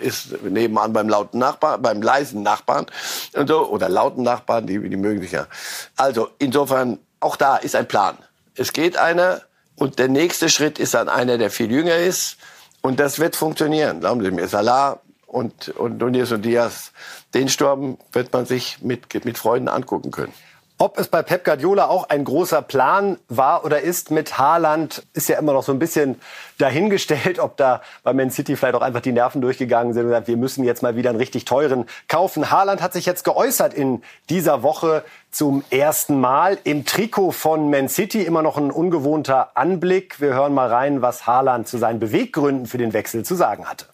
ist 0.00 0.42
nebenan 0.42 0.94
beim 0.94 1.10
lauten 1.10 1.38
Nachbarn, 1.38 1.82
beim 1.82 2.00
leisen 2.00 2.42
Nachbarn 2.42 2.86
und 3.34 3.46
so, 3.46 3.68
oder 3.68 3.90
lauten 3.90 4.22
Nachbarn, 4.22 4.66
die, 4.66 4.88
die 4.88 4.96
mögen 4.96 5.20
sich 5.20 5.32
ja. 5.32 5.48
Also 5.96 6.30
insofern, 6.38 6.98
auch 7.20 7.36
da 7.36 7.58
ist 7.58 7.76
ein 7.76 7.88
Plan. 7.88 8.16
Es 8.54 8.72
geht 8.72 8.96
einer 8.96 9.42
und 9.76 9.98
der 9.98 10.08
nächste 10.08 10.48
Schritt 10.48 10.78
ist 10.78 10.94
dann 10.94 11.10
einer, 11.10 11.36
der 11.36 11.50
viel 11.50 11.70
jünger 11.70 11.96
ist 11.96 12.38
und 12.82 13.00
das 13.00 13.18
wird 13.18 13.36
funktionieren. 13.36 14.00
Glauben 14.00 14.22
Sie 14.22 14.30
mir, 14.30 14.48
Salah 14.48 15.00
und, 15.26 15.68
und 15.70 15.98
Nunez 15.98 16.30
und 16.32 16.42
Diaz, 16.42 16.92
den 17.34 17.48
Sturm 17.48 17.98
wird 18.12 18.32
man 18.32 18.46
sich 18.46 18.80
mit, 18.82 19.24
mit 19.24 19.38
Freunden 19.38 19.68
angucken 19.68 20.10
können. 20.10 20.32
Ob 20.80 20.96
es 20.96 21.08
bei 21.08 21.22
Pep 21.24 21.44
Guardiola 21.44 21.88
auch 21.88 22.08
ein 22.08 22.24
großer 22.24 22.62
Plan 22.62 23.18
war 23.28 23.64
oder 23.64 23.80
ist 23.80 24.12
mit 24.12 24.38
Haaland, 24.38 25.02
ist 25.12 25.28
ja 25.28 25.36
immer 25.36 25.52
noch 25.52 25.64
so 25.64 25.72
ein 25.72 25.80
bisschen 25.80 26.20
dahingestellt, 26.58 27.40
ob 27.40 27.56
da 27.56 27.82
bei 28.04 28.12
Man 28.12 28.30
City 28.30 28.54
vielleicht 28.54 28.76
auch 28.76 28.82
einfach 28.82 29.00
die 29.00 29.10
Nerven 29.10 29.40
durchgegangen 29.40 29.92
sind 29.92 30.04
und 30.04 30.10
gesagt, 30.10 30.28
wir 30.28 30.36
müssen 30.36 30.62
jetzt 30.62 30.84
mal 30.84 30.94
wieder 30.94 31.10
einen 31.10 31.18
richtig 31.18 31.46
teuren 31.46 31.86
kaufen. 32.06 32.52
Haaland 32.52 32.80
hat 32.80 32.92
sich 32.92 33.06
jetzt 33.06 33.24
geäußert 33.24 33.74
in 33.74 34.02
dieser 34.30 34.62
Woche 34.62 35.02
zum 35.30 35.62
ersten 35.70 36.20
Mal 36.20 36.58
im 36.64 36.84
Trikot 36.84 37.32
von 37.32 37.70
Man 37.70 37.88
City. 37.88 38.22
Immer 38.22 38.42
noch 38.42 38.56
ein 38.56 38.70
ungewohnter 38.70 39.56
Anblick. 39.56 40.20
Wir 40.20 40.34
hören 40.34 40.54
mal 40.54 40.68
rein, 40.68 41.02
was 41.02 41.26
Haaland 41.26 41.68
zu 41.68 41.78
seinen 41.78 41.98
Beweggründen 42.00 42.66
für 42.66 42.78
den 42.78 42.92
Wechsel 42.92 43.24
zu 43.24 43.34
sagen 43.34 43.66
hatte. 43.66 43.86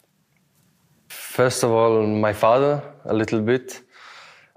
First 1.09 1.63
of 1.63 1.71
all, 1.71 2.07
my 2.07 2.33
father, 2.33 2.81
a 3.03 3.13
little 3.13 3.41
bit. 3.41 3.83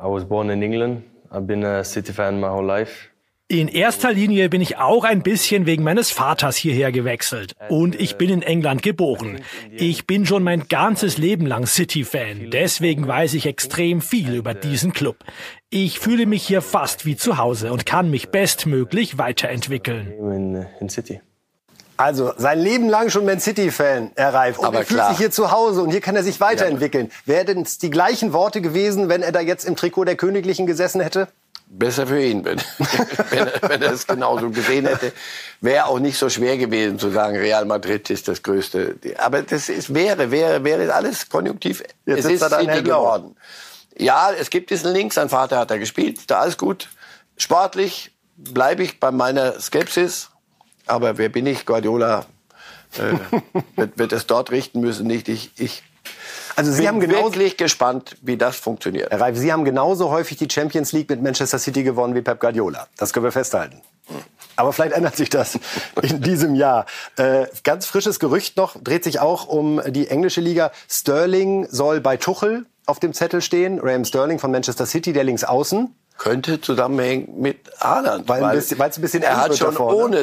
I 0.00 0.04
was 0.04 0.24
born 0.24 0.48
in 0.50 0.62
England. 0.62 1.02
I've 1.30 1.46
been 1.46 1.64
a 1.64 1.82
City 1.84 2.12
fan 2.12 2.40
my 2.40 2.48
whole 2.48 2.64
life. 2.64 3.10
In 3.50 3.68
erster 3.68 4.12
Linie 4.12 4.50
bin 4.50 4.60
ich 4.60 4.76
auch 4.76 5.04
ein 5.04 5.22
bisschen 5.22 5.64
wegen 5.64 5.82
meines 5.82 6.10
Vaters 6.10 6.54
hierher 6.54 6.92
gewechselt. 6.92 7.54
Und 7.70 7.98
ich 7.98 8.16
bin 8.16 8.28
in 8.28 8.42
England 8.42 8.82
geboren. 8.82 9.40
Ich 9.72 10.06
bin 10.06 10.26
schon 10.26 10.42
mein 10.42 10.68
ganzes 10.68 11.16
Leben 11.16 11.46
lang 11.46 11.66
City-Fan. 11.66 12.50
Deswegen 12.50 13.08
weiß 13.08 13.32
ich 13.32 13.46
extrem 13.46 14.02
viel 14.02 14.34
über 14.34 14.52
diesen 14.52 14.92
Club. 14.92 15.16
Ich 15.70 15.98
fühle 15.98 16.26
mich 16.26 16.46
hier 16.46 16.60
fast 16.60 17.06
wie 17.06 17.16
zu 17.16 17.38
Hause 17.38 17.72
und 17.72 17.86
kann 17.86 18.10
mich 18.10 18.28
bestmöglich 18.28 19.16
weiterentwickeln. 19.16 20.12
In, 20.12 20.66
in 20.78 20.90
City. 20.90 21.22
Also 21.96 22.34
sein 22.36 22.58
Leben 22.58 22.90
lang 22.90 23.08
schon 23.08 23.24
Man 23.24 23.40
City-Fan, 23.40 24.10
Herr 24.14 24.34
Reif. 24.34 24.58
Und 24.58 24.66
Aber 24.66 24.80
er 24.80 24.84
fühlt 24.84 25.00
klar. 25.00 25.08
sich 25.08 25.18
hier 25.18 25.30
zu 25.30 25.50
Hause 25.50 25.80
und 25.80 25.90
hier 25.90 26.02
kann 26.02 26.14
er 26.14 26.22
sich 26.22 26.38
weiterentwickeln. 26.40 27.10
Wären 27.24 27.62
es 27.62 27.78
die 27.78 27.88
gleichen 27.88 28.34
Worte 28.34 28.60
gewesen, 28.60 29.08
wenn 29.08 29.22
er 29.22 29.32
da 29.32 29.40
jetzt 29.40 29.64
im 29.64 29.74
Trikot 29.74 30.04
der 30.04 30.16
Königlichen 30.16 30.66
gesessen 30.66 31.00
hätte? 31.00 31.28
Besser 31.70 32.06
für 32.06 32.22
ihn, 32.22 32.44
wenn, 32.44 32.58
wenn, 33.30 33.46
er, 33.46 33.62
wenn 33.68 33.82
er 33.82 33.92
es 33.92 34.06
genauso 34.06 34.50
gesehen 34.50 34.86
hätte. 34.86 35.12
Wäre 35.60 35.86
auch 35.86 35.98
nicht 35.98 36.16
so 36.18 36.30
schwer 36.30 36.56
gewesen 36.56 36.98
zu 36.98 37.10
sagen, 37.10 37.36
Real 37.36 37.66
Madrid 37.66 38.08
ist 38.08 38.26
das 38.26 38.42
Größte. 38.42 38.96
Aber 39.18 39.42
das 39.42 39.68
ist, 39.68 39.92
wäre, 39.92 40.30
wäre, 40.30 40.64
wäre 40.64 40.94
alles 40.94 41.28
konjunktiv. 41.28 41.82
Jetzt 42.06 42.24
es 42.24 42.32
ist 42.32 42.42
er 42.42 42.60
City 42.60 42.82
geworden. 42.82 43.36
Ja, 43.98 44.32
es 44.32 44.48
gibt 44.48 44.70
diesen 44.70 44.92
Link, 44.92 45.12
sein 45.12 45.28
Vater 45.28 45.58
hat 45.58 45.70
da 45.70 45.76
gespielt, 45.76 46.20
da 46.28 46.40
alles 46.40 46.56
gut. 46.56 46.88
Sportlich 47.36 48.12
bleibe 48.36 48.82
ich 48.82 48.98
bei 48.98 49.10
meiner 49.10 49.60
Skepsis. 49.60 50.30
Aber 50.86 51.18
wer 51.18 51.28
bin 51.28 51.46
ich? 51.46 51.66
Guardiola 51.66 52.24
äh, 52.96 53.18
wird, 53.76 53.98
wird 53.98 54.12
es 54.12 54.26
dort 54.26 54.50
richten 54.50 54.80
müssen, 54.80 55.06
nicht 55.06 55.28
ich. 55.28 55.50
Ich 55.56 55.82
Also 56.56 56.72
Sie 56.72 56.78
bin 56.78 56.88
haben 56.88 57.00
genauso, 57.00 57.34
wirklich 57.34 57.56
gespannt, 57.56 58.16
wie 58.22 58.36
das 58.36 58.56
funktioniert. 58.56 59.10
Herr 59.10 59.20
Reif, 59.20 59.36
Sie 59.36 59.52
haben 59.52 59.64
genauso 59.64 60.10
häufig 60.10 60.36
die 60.38 60.48
Champions 60.50 60.92
League 60.92 61.08
mit 61.08 61.22
Manchester 61.22 61.58
City 61.58 61.82
gewonnen 61.84 62.14
wie 62.14 62.22
Pep 62.22 62.40
Guardiola. 62.40 62.88
Das 62.96 63.12
können 63.12 63.24
wir 63.24 63.32
festhalten. 63.32 63.80
Aber 64.56 64.72
vielleicht 64.72 64.92
ändert 64.94 65.14
sich 65.16 65.30
das 65.30 65.58
in 66.02 66.20
diesem 66.22 66.54
Jahr. 66.56 66.86
Äh, 67.16 67.46
ganz 67.62 67.86
frisches 67.86 68.18
Gerücht 68.18 68.56
noch, 68.56 68.76
dreht 68.82 69.04
sich 69.04 69.20
auch 69.20 69.46
um 69.46 69.80
die 69.86 70.08
englische 70.08 70.40
Liga. 70.40 70.72
Sterling 70.88 71.68
soll 71.70 72.00
bei 72.00 72.16
Tuchel 72.16 72.66
auf 72.86 72.98
dem 72.98 73.12
Zettel 73.12 73.40
stehen. 73.40 73.78
Raheem 73.78 74.04
Sterling 74.04 74.38
von 74.40 74.50
Manchester 74.50 74.86
City, 74.86 75.12
der 75.12 75.22
links 75.24 75.44
außen. 75.44 75.94
könnte 76.16 76.60
zusammenhängen 76.60 77.40
mit 77.40 77.58
Haaland. 77.78 78.28
Weil 78.28 78.42
ein 78.42 78.56
bisschen- 78.56 78.78
weil 78.80 78.90
es 78.90 78.98
ein 78.98 79.02
bisschen 79.02 79.22
er 79.22 79.36
hat 79.40 79.56
schon 79.56 79.72
vorne. 79.74 79.96
ohne 79.96 80.16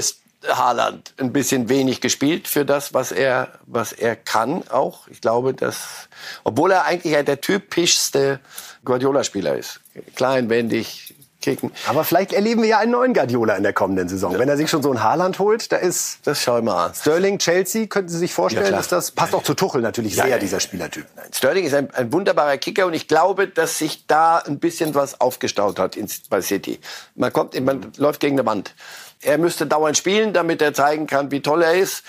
Haaland 0.47 1.13
ein 1.17 1.33
bisschen 1.33 1.69
wenig 1.69 2.01
gespielt 2.01 2.47
für 2.47 2.65
das, 2.65 2.93
was 2.93 3.11
er, 3.11 3.49
was 3.65 3.91
er 3.91 4.15
kann 4.15 4.67
auch. 4.69 5.07
Ich 5.07 5.21
glaube, 5.21 5.53
dass, 5.53 6.09
obwohl 6.43 6.71
er 6.71 6.85
eigentlich 6.85 7.13
ja 7.13 7.23
der 7.23 7.41
typischste 7.41 8.39
Guardiola-Spieler 8.83 9.55
ist. 9.55 9.79
Klein, 10.15 10.49
wendig, 10.49 11.15
kicken. 11.45 11.71
Aber 11.87 12.03
vielleicht 12.03 12.33
erleben 12.33 12.61
wir 12.63 12.69
ja 12.69 12.79
einen 12.79 12.91
neuen 12.91 13.13
Guardiola 13.13 13.55
in 13.55 13.63
der 13.63 13.73
kommenden 13.73 14.09
Saison. 14.09 14.37
Wenn 14.37 14.49
er 14.49 14.57
sich 14.57 14.69
schon 14.69 14.81
so 14.81 14.89
einen 14.89 15.03
Haaland 15.03 15.39
holt, 15.39 15.71
da 15.71 15.77
ist 15.77 16.19
Das 16.23 16.41
schau 16.41 16.57
ich 16.57 16.63
mal 16.63 16.87
an. 16.87 16.93
Sterling, 16.93 17.37
Chelsea, 17.37 17.85
könnten 17.85 18.09
Sie 18.09 18.17
sich 18.17 18.33
vorstellen, 18.33 18.65
Ja, 18.65 18.71
dass 18.71 18.87
das 18.87 19.11
passt 19.11 19.35
auch 19.35 19.43
zu 19.43 19.53
Tuchel 19.53 19.81
natürlich 19.81 20.15
Ja, 20.15 20.23
sehr, 20.23 20.31
ja, 20.33 20.37
dieser 20.39 20.57
ja. 20.57 20.61
Spielertyp. 20.61 21.05
Sterling 21.31 21.65
ist 21.65 21.73
ein, 21.73 21.93
ein 21.93 22.11
wunderbarer 22.11 22.57
Kicker 22.57 22.87
und 22.87 22.93
ich 22.93 23.07
glaube, 23.07 23.47
dass 23.47 23.77
sich 23.77 24.07
da 24.07 24.39
ein 24.39 24.59
bisschen 24.59 24.95
was 24.95 25.21
aufgestaut 25.21 25.79
hat 25.79 25.95
in, 25.95 26.09
bei 26.29 26.41
City. 26.41 26.79
Man 27.15 27.31
kommt, 27.31 27.59
man 27.59 27.91
läuft 27.97 28.19
gegen 28.19 28.39
eine 28.39 28.45
Wand. 28.45 28.73
Er 29.21 29.37
müsste 29.37 29.65
dauernd 29.65 29.97
spielen, 29.97 30.33
damit 30.33 30.61
er 30.61 30.73
zeigen 30.73 31.07
kann, 31.07 31.31
wie 31.31 31.41
toll 31.41 31.63
er 31.63 31.73
ist. 31.75 32.03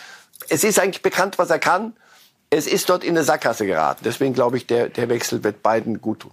Es 0.49 0.65
ist 0.65 0.79
eigentlich 0.79 1.03
bekannt, 1.03 1.39
was 1.39 1.51
er 1.51 1.59
kann. 1.59 1.95
Es 2.51 2.67
ist 2.67 2.89
dort 2.89 3.05
in 3.05 3.11
eine 3.11 3.25
Sackgasse 3.25 3.67
geraten. 3.67 4.03
Deswegen 4.05 4.35
glaube 4.35 4.57
ich, 4.57 4.67
der, 4.67 4.89
der 4.89 5.09
Wechsel 5.09 5.43
wird 5.43 5.63
beiden 5.63 6.01
gut 6.01 6.21
tun. 6.21 6.33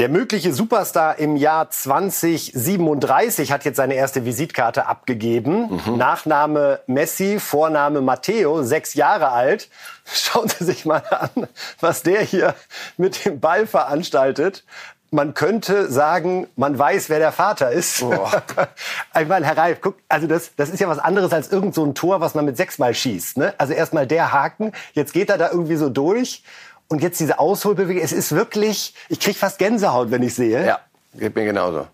Der 0.00 0.08
mögliche 0.08 0.54
Superstar 0.54 1.18
im 1.18 1.36
Jahr 1.36 1.68
2037 1.68 3.52
hat 3.52 3.66
jetzt 3.66 3.76
seine 3.76 3.94
erste 3.94 4.24
Visitkarte 4.24 4.86
abgegeben. 4.86 5.78
Nachname 5.98 6.80
Messi, 6.86 7.38
Vorname 7.38 8.00
Matteo, 8.00 8.62
sechs 8.62 8.94
Jahre 8.94 9.30
alt. 9.30 9.68
Schauen 10.10 10.48
Sie 10.48 10.64
sich 10.64 10.86
mal 10.86 11.02
an, 11.10 11.48
was 11.80 12.02
der 12.02 12.22
hier 12.22 12.54
mit 12.96 13.26
dem 13.26 13.40
Ball 13.40 13.66
veranstaltet. 13.66 14.64
Man 15.12 15.34
könnte 15.34 15.90
sagen, 15.90 16.46
man 16.54 16.78
weiß, 16.78 17.08
wer 17.08 17.18
der 17.18 17.32
Vater 17.32 17.72
ist. 17.72 18.02
ich 19.20 19.28
meine, 19.28 19.44
Herr 19.44 19.56
Reif, 19.56 19.80
guck, 19.80 19.96
also 20.08 20.28
das, 20.28 20.52
das 20.56 20.70
ist 20.70 20.78
ja 20.78 20.88
was 20.88 21.00
anderes 21.00 21.32
als 21.32 21.50
irgend 21.50 21.74
so 21.74 21.84
ein 21.84 21.94
Tor, 21.94 22.20
was 22.20 22.34
man 22.34 22.44
mit 22.44 22.56
sechsmal 22.56 22.94
schießt. 22.94 23.36
Ne? 23.36 23.54
Also 23.58 23.72
erstmal 23.72 24.06
der 24.06 24.32
Haken, 24.32 24.72
jetzt 24.92 25.12
geht 25.12 25.30
er 25.30 25.38
da 25.38 25.50
irgendwie 25.50 25.76
so 25.76 25.88
durch. 25.88 26.44
Und 26.86 27.02
jetzt 27.02 27.20
diese 27.20 27.38
Ausholbewegung, 27.38 28.02
es 28.02 28.12
ist 28.12 28.32
wirklich, 28.32 28.94
ich 29.08 29.20
krieg 29.20 29.36
fast 29.36 29.58
Gänsehaut, 29.58 30.10
wenn 30.10 30.22
ich 30.22 30.34
sehe. 30.34 30.66
Ja, 30.66 30.80
geht 31.14 31.34
mir 31.34 31.44
genauso. 31.44 31.86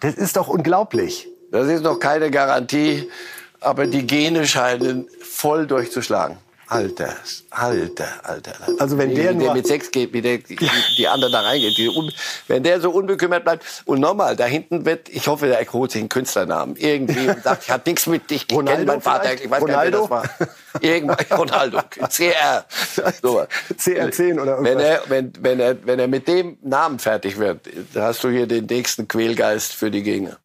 Das 0.00 0.14
ist 0.14 0.36
doch 0.36 0.48
unglaublich. 0.48 1.28
Das 1.50 1.68
ist 1.68 1.82
noch 1.82 1.98
keine 1.98 2.30
Garantie, 2.30 3.10
aber 3.60 3.86
die 3.86 4.06
Gene 4.06 4.46
scheinen 4.46 5.08
voll 5.22 5.66
durchzuschlagen. 5.66 6.36
Alter, 6.74 7.14
alter, 7.50 8.06
alter. 8.24 8.52
alter. 8.60 8.80
Also 8.80 8.98
wenn 8.98 9.14
der 9.14 9.24
der 9.24 9.34
nur- 9.34 9.54
mit 9.54 9.66
sechs 9.66 9.90
geht, 9.90 10.12
wie 10.12 10.22
der, 10.22 10.38
die, 10.50 10.58
die 10.98 11.06
anderen 11.08 11.32
da 11.32 11.40
reingeht. 11.42 11.78
Die, 11.78 11.88
un, 11.88 12.10
wenn 12.48 12.62
der 12.64 12.80
so 12.80 12.90
unbekümmert 12.90 13.44
bleibt. 13.44 13.64
Und 13.84 14.00
nochmal, 14.00 14.34
da 14.34 14.44
hinten 14.44 14.84
wird, 14.84 15.08
ich 15.08 15.28
hoffe, 15.28 15.46
der 15.46 15.58
sich 15.92 16.00
einen 16.00 16.08
Künstlernamen. 16.08 16.76
Irgendwie 16.76 17.28
und 17.28 17.42
sagt, 17.44 17.64
ich 17.64 17.70
hat 17.70 17.86
nichts 17.86 18.06
mit 18.06 18.28
dich. 18.28 18.42
Ich 18.42 18.48
kenne 18.48 18.60
Ronaldo 18.62 18.86
meinen 18.86 19.00
Vater. 19.00 19.22
vielleicht? 19.24 19.44
Ich 19.44 19.50
weiß 19.50 19.64
gar 19.64 19.84
nicht, 19.84 19.92
wer 19.92 20.00
das 20.00 20.10
war. 20.10 20.24
Irgendwann, 20.80 21.16
Ronaldo. 21.38 21.78
CR. 22.08 22.64
So. 23.22 23.46
CR10 23.78 24.40
oder 24.40 24.58
irgendwas. 24.58 24.64
Wenn 24.64 24.80
er, 24.80 25.02
wenn, 25.08 25.32
wenn, 25.40 25.60
er, 25.60 25.86
wenn 25.86 25.98
er 26.00 26.08
mit 26.08 26.26
dem 26.26 26.58
Namen 26.62 26.98
fertig 26.98 27.38
wird, 27.38 27.60
hast 27.94 28.24
du 28.24 28.30
hier 28.30 28.46
den 28.46 28.66
nächsten 28.66 29.06
Quälgeist 29.06 29.72
für 29.72 29.90
die 29.90 30.02
Gegner. 30.02 30.38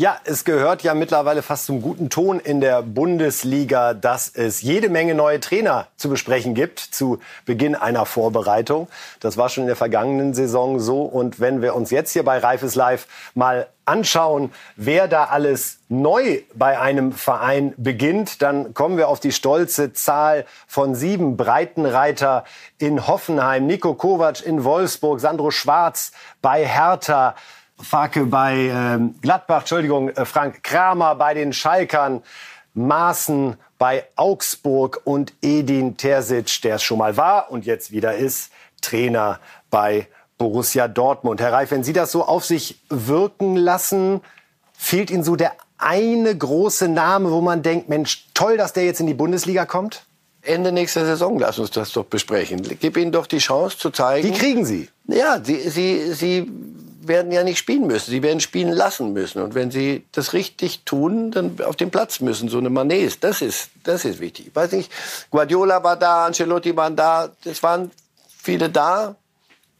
Ja, 0.00 0.16
es 0.24 0.46
gehört 0.46 0.82
ja 0.82 0.94
mittlerweile 0.94 1.42
fast 1.42 1.66
zum 1.66 1.82
guten 1.82 2.08
Ton 2.08 2.40
in 2.40 2.62
der 2.62 2.80
Bundesliga, 2.80 3.92
dass 3.92 4.28
es 4.34 4.62
jede 4.62 4.88
Menge 4.88 5.14
neue 5.14 5.40
Trainer 5.40 5.88
zu 5.98 6.08
besprechen 6.08 6.54
gibt 6.54 6.78
zu 6.78 7.18
Beginn 7.44 7.74
einer 7.74 8.06
Vorbereitung. 8.06 8.88
Das 9.20 9.36
war 9.36 9.50
schon 9.50 9.64
in 9.64 9.66
der 9.66 9.76
vergangenen 9.76 10.32
Saison 10.32 10.80
so. 10.80 11.02
Und 11.02 11.38
wenn 11.38 11.60
wir 11.60 11.74
uns 11.74 11.90
jetzt 11.90 12.12
hier 12.14 12.22
bei 12.22 12.38
Reifes 12.38 12.76
Live 12.76 13.08
mal 13.34 13.66
anschauen, 13.84 14.52
wer 14.76 15.06
da 15.06 15.24
alles 15.24 15.80
neu 15.90 16.40
bei 16.54 16.80
einem 16.80 17.12
Verein 17.12 17.74
beginnt, 17.76 18.40
dann 18.40 18.72
kommen 18.72 18.96
wir 18.96 19.08
auf 19.08 19.20
die 19.20 19.32
stolze 19.32 19.92
Zahl 19.92 20.46
von 20.66 20.94
sieben 20.94 21.36
Breitenreiter 21.36 22.44
in 22.78 23.06
Hoffenheim, 23.06 23.66
Nico 23.66 23.92
Kovac 23.92 24.46
in 24.46 24.64
Wolfsburg, 24.64 25.20
Sandro 25.20 25.50
Schwarz 25.50 26.12
bei 26.40 26.64
Hertha, 26.64 27.34
Farke 27.82 28.26
bei 28.26 28.70
ähm, 28.72 29.14
Gladbach, 29.20 29.60
Entschuldigung, 29.60 30.10
äh, 30.10 30.24
Frank 30.24 30.62
Kramer 30.62 31.14
bei 31.14 31.34
den 31.34 31.52
Schalkern, 31.52 32.22
Maaßen 32.74 33.56
bei 33.78 34.04
Augsburg 34.16 35.00
und 35.04 35.32
Edin 35.42 35.96
Terzic, 35.96 36.62
der 36.62 36.76
es 36.76 36.82
schon 36.82 36.98
mal 36.98 37.16
war 37.16 37.50
und 37.50 37.66
jetzt 37.66 37.90
wieder 37.90 38.14
ist, 38.14 38.52
Trainer 38.80 39.40
bei 39.70 40.06
Borussia 40.38 40.88
Dortmund. 40.88 41.40
Herr 41.40 41.52
Reif, 41.52 41.70
wenn 41.70 41.84
Sie 41.84 41.92
das 41.92 42.12
so 42.12 42.24
auf 42.24 42.44
sich 42.44 42.80
wirken 42.88 43.56
lassen, 43.56 44.20
fehlt 44.72 45.10
Ihnen 45.10 45.24
so 45.24 45.36
der 45.36 45.52
eine 45.78 46.36
große 46.36 46.88
Name, 46.88 47.30
wo 47.30 47.40
man 47.40 47.62
denkt, 47.62 47.88
Mensch, 47.88 48.26
toll, 48.34 48.56
dass 48.56 48.72
der 48.72 48.84
jetzt 48.84 49.00
in 49.00 49.06
die 49.06 49.14
Bundesliga 49.14 49.64
kommt? 49.64 50.04
Ende 50.42 50.72
nächster 50.72 51.04
Saison, 51.04 51.38
lass 51.38 51.58
uns 51.58 51.70
das 51.70 51.92
doch 51.92 52.06
besprechen. 52.06 52.62
Gib 52.80 52.96
ihnen 52.96 53.12
doch 53.12 53.26
die 53.26 53.38
Chance 53.38 53.76
zu 53.76 53.90
zeigen. 53.90 54.30
Die 54.30 54.38
kriegen 54.38 54.64
sie. 54.64 54.88
Ja, 55.06 55.42
sie, 55.42 55.68
sie, 55.68 56.12
sie 56.14 56.50
werden 57.10 57.32
ja 57.32 57.44
nicht 57.44 57.58
spielen 57.58 57.86
müssen. 57.86 58.10
Sie 58.10 58.22
werden 58.22 58.40
spielen 58.40 58.70
lassen 58.70 59.12
müssen. 59.12 59.42
Und 59.42 59.54
wenn 59.54 59.70
sie 59.70 60.06
das 60.12 60.32
richtig 60.32 60.84
tun, 60.84 61.30
dann 61.30 61.60
auf 61.60 61.76
den 61.76 61.90
Platz 61.90 62.20
müssen. 62.20 62.48
So 62.48 62.56
eine 62.56 62.70
Manet, 62.70 63.22
das 63.22 63.42
ist, 63.42 63.70
das 63.82 64.06
ist 64.06 64.20
wichtig. 64.20 64.46
Ich 64.46 64.56
weiß 64.56 64.72
nicht, 64.72 64.90
Guardiola 65.30 65.82
war 65.82 65.96
da, 65.96 66.26
Ancelotti 66.26 66.74
waren 66.76 66.96
da. 66.96 67.30
Es 67.44 67.62
waren 67.62 67.90
viele 68.26 68.70
da. 68.70 69.16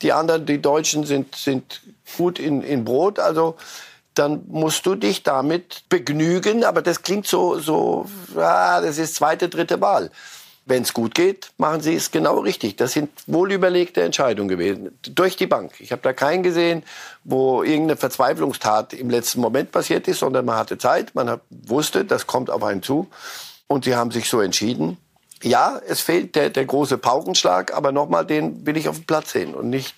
Die 0.03 0.13
anderen, 0.13 0.45
die 0.45 0.61
Deutschen 0.61 1.05
sind, 1.05 1.37
sind 1.37 1.83
gut 2.17 2.39
in, 2.39 2.63
in 2.63 2.85
Brot. 2.85 3.19
Also, 3.19 3.57
dann 4.15 4.43
musst 4.49 4.85
du 4.85 4.97
dich 4.97 5.23
damit 5.23 5.85
begnügen. 5.89 6.65
Aber 6.65 6.83
das 6.83 7.03
klingt 7.03 7.27
so, 7.27 7.59
so, 7.61 8.07
ah, 8.37 8.81
das 8.81 8.99
ist 8.99 9.15
zweite, 9.15 9.49
dritte 9.49 9.81
Wahl. 9.81 10.11
Wenn 10.67 10.83
es 10.83 10.93
gut 10.93 11.15
geht, 11.15 11.51
machen 11.57 11.81
sie 11.81 11.95
es 11.95 12.11
genau 12.11 12.39
richtig. 12.39 12.77
Das 12.77 12.93
sind 12.93 13.11
wohlüberlegte 13.27 14.03
Entscheidungen 14.03 14.49
gewesen. 14.49 14.97
Durch 15.03 15.37
die 15.37 15.47
Bank. 15.47 15.73
Ich 15.81 15.91
habe 15.91 16.03
da 16.03 16.13
keinen 16.13 16.43
gesehen, 16.43 16.85
wo 17.25 17.63
irgendeine 17.63 17.97
Verzweiflungstat 17.97 18.93
im 18.93 19.11
letzten 19.11 19.41
Moment 19.41 19.73
passiert 19.73 20.07
ist, 20.07 20.21
sondern 20.21 20.45
man 20.45 20.57
hatte 20.57 20.79
Zeit, 20.79 21.15
man 21.15 21.29
hat, 21.29 21.41
wusste, 21.51 22.05
das 22.05 22.27
kommt 22.27 22.51
auf 22.51 22.63
einen 22.63 22.83
zu. 22.83 23.09
Und 23.67 23.85
sie 23.85 23.97
haben 23.97 24.11
sich 24.11 24.29
so 24.29 24.41
entschieden. 24.41 24.99
Ja, 25.43 25.81
es 25.89 26.01
fehlt 26.01 26.37
der, 26.37 26.51
der 26.51 26.67
große 26.67 26.99
Paukenschlag, 26.99 27.75
aber 27.75 27.93
nochmal, 27.93 28.27
den 28.27 28.67
will 28.67 28.77
ich 28.77 28.89
auf 28.89 28.97
dem 28.97 29.07
Platz 29.07 29.33
sehen 29.33 29.55
und 29.55 29.71
nicht 29.71 29.95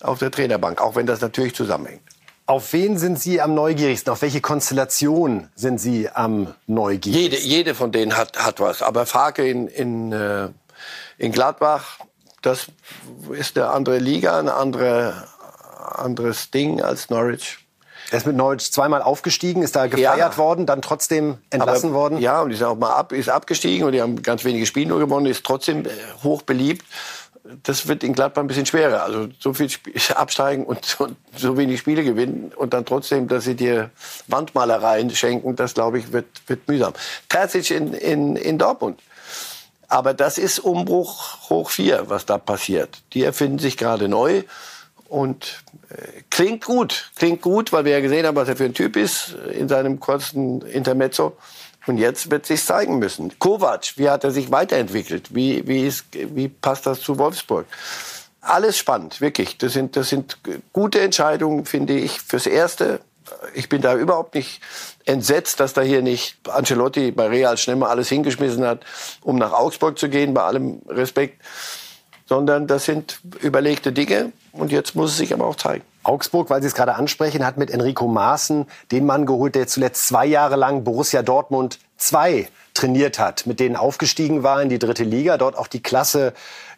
auf 0.00 0.18
der 0.18 0.30
Trainerbank, 0.30 0.80
auch 0.80 0.94
wenn 0.94 1.06
das 1.06 1.20
natürlich 1.20 1.54
zusammenhängt. 1.54 2.02
Auf 2.50 2.72
wen 2.72 2.98
sind 2.98 3.20
Sie 3.20 3.40
am 3.40 3.54
neugierigsten? 3.54 4.10
Auf 4.10 4.22
welche 4.22 4.40
Konstellation 4.40 5.48
sind 5.54 5.78
Sie 5.78 6.10
am 6.10 6.52
neugierigsten? 6.66 7.12
Jede, 7.12 7.38
jede 7.38 7.74
von 7.76 7.92
denen 7.92 8.16
hat, 8.16 8.36
hat 8.44 8.58
was. 8.58 8.82
Aber 8.82 9.06
Farke 9.06 9.48
in, 9.48 9.68
in, 9.68 10.10
äh, 10.10 10.48
in 11.16 11.30
Gladbach, 11.30 12.00
das 12.42 12.66
ist 13.30 13.56
eine 13.56 13.68
andere 13.68 13.98
Liga, 13.98 14.36
ein 14.36 14.48
andere, 14.48 15.28
anderes 15.94 16.50
Ding 16.50 16.82
als 16.82 17.08
Norwich. 17.08 17.58
Er 18.10 18.18
ist 18.18 18.26
mit 18.26 18.34
Norwich 18.34 18.72
zweimal 18.72 19.02
aufgestiegen, 19.02 19.62
ist 19.62 19.76
da 19.76 19.86
gefeiert 19.86 20.18
Ja. 20.18 20.36
worden, 20.36 20.66
dann 20.66 20.82
trotzdem 20.82 21.38
entlassen 21.50 21.90
Aber, 21.90 21.98
worden. 22.00 22.18
Ja, 22.18 22.42
und 22.42 22.50
ist 22.50 22.64
auch 22.64 22.74
mal 22.74 22.94
ab, 22.94 23.12
ist 23.12 23.28
abgestiegen 23.28 23.86
und 23.86 23.92
die 23.92 24.02
haben 24.02 24.20
ganz 24.24 24.44
wenige 24.44 24.66
Spiele 24.66 24.88
nur 24.88 24.98
gewonnen, 24.98 25.26
ist 25.26 25.46
trotzdem 25.46 25.86
äh, 25.86 25.90
hoch 26.24 26.42
beliebt. 26.42 26.84
Das 27.62 27.88
wird 27.88 28.04
in 28.04 28.12
Gladbach 28.12 28.42
ein 28.42 28.46
bisschen 28.46 28.66
schwerer. 28.66 29.02
Also 29.02 29.28
so 29.38 29.54
viel 29.54 29.70
absteigen 30.14 30.64
und, 30.64 31.00
und 31.00 31.16
so 31.36 31.56
wenig 31.56 31.80
Spiele 31.80 32.04
gewinnen 32.04 32.52
und 32.54 32.74
dann 32.74 32.84
trotzdem, 32.84 33.28
dass 33.28 33.44
sie 33.44 33.54
dir 33.54 33.90
Wandmalereien 34.28 35.10
schenken, 35.10 35.56
das 35.56 35.74
glaube 35.74 35.98
ich 35.98 36.12
wird, 36.12 36.26
wird 36.46 36.68
mühsam. 36.68 36.92
Terzic 37.28 37.70
in, 37.70 37.94
in, 37.94 38.36
in 38.36 38.58
Dortmund. 38.58 39.00
Aber 39.88 40.14
das 40.14 40.38
ist 40.38 40.60
Umbruch 40.60 41.50
hoch 41.50 41.70
vier, 41.70 42.08
was 42.08 42.24
da 42.24 42.38
passiert. 42.38 43.02
Die 43.12 43.24
erfinden 43.24 43.58
sich 43.58 43.76
gerade 43.76 44.08
neu 44.08 44.44
und 45.08 45.64
äh, 45.88 46.22
klingt 46.30 46.64
gut. 46.64 47.10
Klingt 47.16 47.42
gut, 47.42 47.72
weil 47.72 47.84
wir 47.84 47.92
ja 47.92 48.00
gesehen 48.00 48.24
haben, 48.24 48.36
was 48.36 48.48
er 48.48 48.56
für 48.56 48.66
ein 48.66 48.74
Typ 48.74 48.96
ist 48.96 49.34
in 49.52 49.68
seinem 49.68 49.98
kurzen 49.98 50.62
Intermezzo. 50.62 51.36
Und 51.86 51.98
jetzt 51.98 52.30
wird 52.30 52.46
sich 52.46 52.62
zeigen 52.62 52.98
müssen. 52.98 53.38
Kovac, 53.38 53.96
wie 53.96 54.10
hat 54.10 54.24
er 54.24 54.30
sich 54.30 54.50
weiterentwickelt? 54.50 55.34
Wie, 55.34 55.66
wie, 55.66 55.86
ist, 55.86 56.04
wie 56.12 56.48
passt 56.48 56.86
das 56.86 57.00
zu 57.00 57.18
Wolfsburg? 57.18 57.66
Alles 58.42 58.78
spannend, 58.78 59.20
wirklich. 59.20 59.58
Das 59.58 59.72
sind, 59.72 59.96
das 59.96 60.08
sind 60.08 60.38
gute 60.72 61.00
Entscheidungen, 61.00 61.64
finde 61.64 61.94
ich, 61.94 62.20
fürs 62.20 62.46
Erste. 62.46 63.00
Ich 63.54 63.68
bin 63.68 63.80
da 63.80 63.94
überhaupt 63.94 64.34
nicht 64.34 64.60
entsetzt, 65.04 65.60
dass 65.60 65.72
da 65.72 65.82
hier 65.82 66.02
nicht 66.02 66.36
Ancelotti 66.48 67.12
bei 67.12 67.28
Real 67.28 67.56
schnell 67.56 67.76
mal 67.76 67.88
alles 67.88 68.08
hingeschmissen 68.08 68.64
hat, 68.64 68.80
um 69.22 69.36
nach 69.36 69.52
Augsburg 69.52 69.98
zu 69.98 70.08
gehen, 70.08 70.34
bei 70.34 70.42
allem 70.42 70.82
Respekt. 70.88 71.42
Sondern 72.26 72.66
das 72.66 72.84
sind 72.84 73.20
überlegte 73.40 73.92
Dinge 73.92 74.32
und 74.52 74.70
jetzt 74.70 74.94
muss 74.94 75.12
es 75.12 75.16
sich 75.16 75.32
aber 75.32 75.46
auch 75.46 75.56
zeigen. 75.56 75.84
Augsburg, 76.02 76.50
weil 76.50 76.62
Sie 76.62 76.68
es 76.68 76.74
gerade 76.74 76.94
ansprechen, 76.94 77.44
hat 77.44 77.56
mit 77.56 77.70
Enrico 77.70 78.08
Maaßen 78.08 78.66
den 78.90 79.06
Mann 79.06 79.26
geholt, 79.26 79.54
der 79.54 79.66
zuletzt 79.66 80.08
zwei 80.08 80.26
Jahre 80.26 80.56
lang 80.56 80.84
Borussia 80.84 81.22
Dortmund 81.22 81.78
2 81.98 82.48
trainiert 82.74 83.18
hat, 83.18 83.46
mit 83.46 83.60
denen 83.60 83.76
aufgestiegen 83.76 84.42
war 84.42 84.62
in 84.62 84.68
die 84.68 84.78
dritte 84.78 85.04
Liga, 85.04 85.36
dort 85.36 85.56
auch 85.56 85.66
die 85.66 85.82
Klasse 85.82 86.32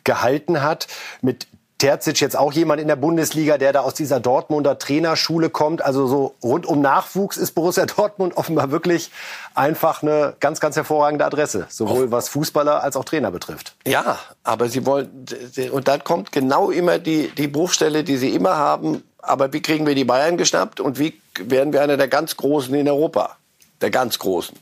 gehalten 0.04 0.62
hat. 0.62 0.88
Mit 1.20 1.46
Terzic 1.82 2.20
jetzt 2.20 2.36
auch 2.36 2.52
jemand 2.52 2.80
in 2.80 2.86
der 2.86 2.94
Bundesliga, 2.94 3.58
der 3.58 3.72
da 3.72 3.80
aus 3.80 3.94
dieser 3.94 4.20
Dortmunder 4.20 4.78
Trainerschule 4.78 5.50
kommt. 5.50 5.84
Also 5.84 6.06
so 6.06 6.36
rund 6.40 6.64
um 6.64 6.80
Nachwuchs 6.80 7.36
ist 7.36 7.56
Borussia 7.56 7.86
Dortmund 7.86 8.36
offenbar 8.36 8.70
wirklich 8.70 9.10
einfach 9.56 10.00
eine 10.00 10.36
ganz, 10.38 10.60
ganz 10.60 10.76
hervorragende 10.76 11.24
Adresse, 11.24 11.66
sowohl 11.68 12.12
was 12.12 12.28
Fußballer 12.28 12.84
als 12.84 12.94
auch 12.94 13.04
Trainer 13.04 13.32
betrifft. 13.32 13.74
Ja, 13.84 14.20
aber 14.44 14.68
sie 14.68 14.86
wollen, 14.86 15.26
und 15.72 15.88
dann 15.88 16.04
kommt 16.04 16.30
genau 16.30 16.70
immer 16.70 17.00
die, 17.00 17.32
die 17.36 17.48
Bruchstelle, 17.48 18.04
die 18.04 18.16
sie 18.16 18.32
immer 18.32 18.56
haben. 18.56 19.02
Aber 19.22 19.52
wie 19.52 19.62
kriegen 19.62 19.86
wir 19.86 19.94
die 19.94 20.04
Bayern 20.04 20.36
geschnappt 20.36 20.80
und 20.80 20.98
wie 20.98 21.20
werden 21.38 21.72
wir 21.72 21.80
einer 21.80 21.96
der 21.96 22.08
ganz 22.08 22.36
Großen 22.36 22.74
in 22.74 22.88
Europa? 22.88 23.36
Der 23.80 23.90
ganz 23.90 24.18
Großen. 24.18 24.58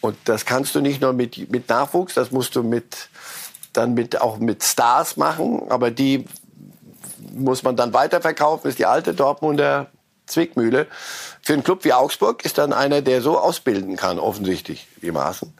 Und 0.00 0.16
das 0.26 0.44
kannst 0.44 0.74
du 0.74 0.80
nicht 0.80 1.00
nur 1.00 1.12
mit, 1.12 1.50
mit 1.50 1.68
Nachwuchs, 1.68 2.14
das 2.14 2.30
musst 2.30 2.54
du 2.54 2.62
mit, 2.62 3.08
dann 3.72 3.94
mit, 3.94 4.20
auch 4.20 4.38
mit 4.38 4.62
Stars 4.62 5.16
machen. 5.16 5.70
Aber 5.70 5.90
die 5.90 6.26
muss 7.32 7.62
man 7.62 7.76
dann 7.76 7.92
weiterverkaufen, 7.92 8.68
ist 8.68 8.78
die 8.78 8.86
alte 8.86 9.14
Dortmunder 9.14 9.88
Zwickmühle. 10.26 10.86
Für 11.42 11.54
einen 11.54 11.64
Club 11.64 11.84
wie 11.84 11.92
Augsburg 11.92 12.44
ist 12.44 12.58
dann 12.58 12.72
einer, 12.72 13.02
der 13.02 13.22
so 13.22 13.38
ausbilden 13.38 13.96
kann, 13.96 14.18
offensichtlich, 14.18 14.86
wie 15.00 15.10
Maaßen, 15.10 15.52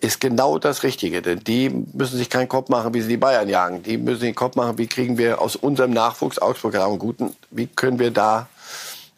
ist 0.00 0.20
genau 0.20 0.58
das 0.58 0.82
Richtige. 0.82 1.22
Denn 1.22 1.40
die 1.40 1.68
müssen 1.68 2.16
sich 2.16 2.30
keinen 2.30 2.48
Kopf 2.48 2.68
machen, 2.68 2.94
wie 2.94 3.00
sie 3.00 3.08
die 3.08 3.16
Bayern 3.16 3.48
jagen. 3.48 3.82
Die 3.82 3.96
müssen 3.98 4.20
sich 4.20 4.28
den 4.30 4.34
Kopf 4.34 4.56
machen, 4.56 4.78
wie 4.78 4.86
kriegen 4.86 5.18
wir 5.18 5.40
aus 5.40 5.56
unserem 5.56 5.92
Nachwuchs, 5.92 6.38
Augsburg 6.38 6.74
einen 6.76 6.98
guten, 6.98 7.34
wie 7.50 7.66
können 7.66 7.98
wir 7.98 8.10
da 8.10 8.48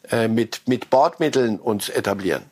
äh, 0.09 0.27
mit, 0.27 0.61
mit 0.67 0.89
Bordmitteln 0.89 1.59
uns 1.59 1.89
etablieren. 1.89 2.43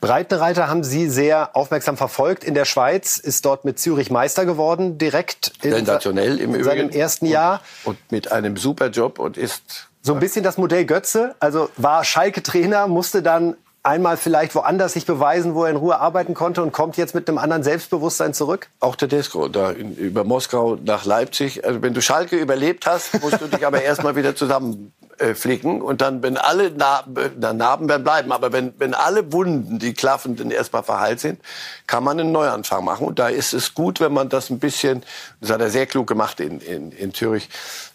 Breitenreiter 0.00 0.68
haben 0.68 0.84
Sie 0.84 1.10
sehr 1.10 1.56
aufmerksam 1.56 1.96
verfolgt. 1.96 2.44
In 2.44 2.54
der 2.54 2.64
Schweiz 2.64 3.18
ist 3.18 3.44
dort 3.44 3.64
mit 3.64 3.78
Zürich 3.78 4.10
Meister 4.10 4.46
geworden, 4.46 4.96
direkt 4.96 5.52
in, 5.62 5.72
Sensationell 5.72 6.38
im 6.38 6.54
in 6.54 6.60
Übrigen. 6.60 6.64
seinem 6.64 6.90
ersten 6.90 7.26
Jahr. 7.26 7.60
Und 7.84 7.98
mit 8.10 8.30
einem 8.30 8.56
super 8.56 8.88
Job 8.88 9.18
und 9.18 9.36
ist 9.36 9.88
So 10.02 10.14
ein 10.14 10.20
bisschen 10.20 10.44
das 10.44 10.56
Modell 10.56 10.84
Götze. 10.86 11.34
Also 11.40 11.68
war 11.76 12.04
Schalke 12.04 12.42
Trainer, 12.42 12.86
musste 12.86 13.22
dann 13.22 13.56
einmal 13.88 14.16
vielleicht 14.16 14.54
woanders 14.54 14.92
sich 14.92 15.06
beweisen, 15.06 15.54
wo 15.54 15.64
er 15.64 15.70
in 15.70 15.76
Ruhe 15.76 15.98
arbeiten 15.98 16.34
konnte 16.34 16.62
und 16.62 16.72
kommt 16.72 16.96
jetzt 16.96 17.14
mit 17.14 17.28
einem 17.28 17.38
anderen 17.38 17.62
Selbstbewusstsein 17.62 18.34
zurück. 18.34 18.68
Auch 18.80 18.96
Tedesco, 18.96 19.48
da 19.48 19.70
in, 19.70 19.96
über 19.96 20.24
Moskau 20.24 20.76
nach 20.76 21.04
Leipzig. 21.06 21.64
Also 21.64 21.82
wenn 21.82 21.94
du 21.94 22.02
Schalke 22.02 22.36
überlebt 22.36 22.86
hast, 22.86 23.20
musst 23.22 23.40
du 23.40 23.46
dich 23.46 23.66
aber 23.66 23.82
erstmal 23.88 24.14
wieder 24.14 24.36
zusammenflicken. 24.36 25.80
Äh, 25.80 25.82
und 25.82 26.02
dann, 26.02 26.22
wenn 26.22 26.36
alle 26.36 26.70
Narben, 26.70 27.32
na, 27.40 27.52
Narben 27.54 27.88
werden 27.88 28.04
bleiben, 28.04 28.30
aber 28.30 28.52
wenn, 28.52 28.74
wenn 28.78 28.92
alle 28.92 29.32
Wunden, 29.32 29.78
die 29.78 29.94
klaffenden, 29.94 30.50
erstmal 30.50 30.82
verheilt 30.82 31.20
sind, 31.20 31.40
kann 31.86 32.04
man 32.04 32.20
einen 32.20 32.30
Neuanfang 32.30 32.84
machen. 32.84 33.06
Und 33.06 33.18
da 33.18 33.28
ist 33.28 33.54
es 33.54 33.74
gut, 33.74 34.00
wenn 34.00 34.12
man 34.12 34.28
das 34.28 34.50
ein 34.50 34.58
bisschen, 34.58 35.02
das 35.40 35.50
hat 35.50 35.60
er 35.60 35.70
sehr 35.70 35.86
klug 35.86 36.06
gemacht 36.06 36.40
in, 36.40 36.60
in, 36.60 36.92
in 36.92 37.14
Zürich, 37.14 37.48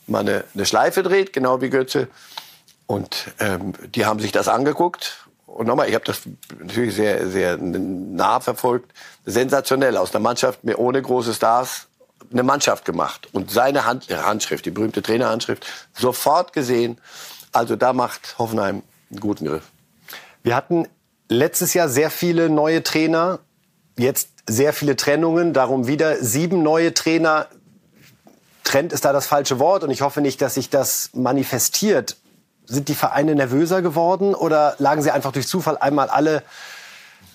mal 0.07 0.19
eine, 0.19 0.43
eine 0.55 0.65
Schleife 0.65 1.03
dreht, 1.03 1.33
genau 1.33 1.61
wie 1.61 1.69
Götze. 1.69 2.07
Und 2.85 3.31
ähm, 3.39 3.73
die 3.95 4.05
haben 4.05 4.19
sich 4.19 4.31
das 4.31 4.47
angeguckt. 4.47 5.22
Und 5.53 5.67
nochmal, 5.67 5.87
ich 5.87 5.93
habe 5.93 6.05
das 6.05 6.21
natürlich 6.59 6.95
sehr, 6.95 7.27
sehr 7.29 7.57
nah 7.57 8.39
verfolgt. 8.39 8.91
Sensationell 9.25 9.97
aus 9.97 10.13
einer 10.13 10.23
Mannschaft 10.23 10.63
mit 10.63 10.77
ohne 10.79 10.99
große 10.99 11.33
Stars 11.33 11.87
eine 12.31 12.41
Mannschaft 12.41 12.85
gemacht. 12.85 13.27
Und 13.33 13.51
seine 13.51 13.85
Hand, 13.85 14.09
Handschrift, 14.09 14.65
die 14.65 14.71
berühmte 14.71 15.03
Trainerhandschrift, 15.03 15.65
sofort 15.93 16.53
gesehen. 16.53 16.97
Also 17.51 17.75
da 17.75 17.93
macht 17.93 18.39
Hoffenheim 18.39 18.81
einen 19.11 19.19
guten 19.19 19.45
Griff. 19.45 19.63
Wir 20.41 20.55
hatten 20.55 20.87
letztes 21.29 21.75
Jahr 21.75 21.87
sehr 21.87 22.09
viele 22.09 22.49
neue 22.49 22.81
Trainer, 22.81 23.39
jetzt 23.95 24.29
sehr 24.47 24.73
viele 24.73 24.95
Trennungen, 24.95 25.53
darum 25.53 25.85
wieder 25.85 26.17
sieben 26.23 26.63
neue 26.63 26.95
Trainer. 26.95 27.47
Trend 28.63 28.91
ist 28.91 29.05
da 29.05 29.13
das 29.13 29.27
falsche 29.27 29.59
Wort 29.59 29.83
und 29.83 29.91
ich 29.91 30.01
hoffe 30.01 30.21
nicht, 30.21 30.41
dass 30.41 30.55
sich 30.55 30.71
das 30.71 31.11
manifestiert. 31.13 32.17
Sind 32.65 32.87
die 32.87 32.95
Vereine 32.95 33.35
nervöser 33.35 33.81
geworden 33.81 34.35
oder 34.35 34.75
lagen 34.77 35.01
sie 35.01 35.11
einfach 35.11 35.31
durch 35.31 35.47
Zufall 35.47 35.77
einmal 35.77 36.09
alle 36.09 36.43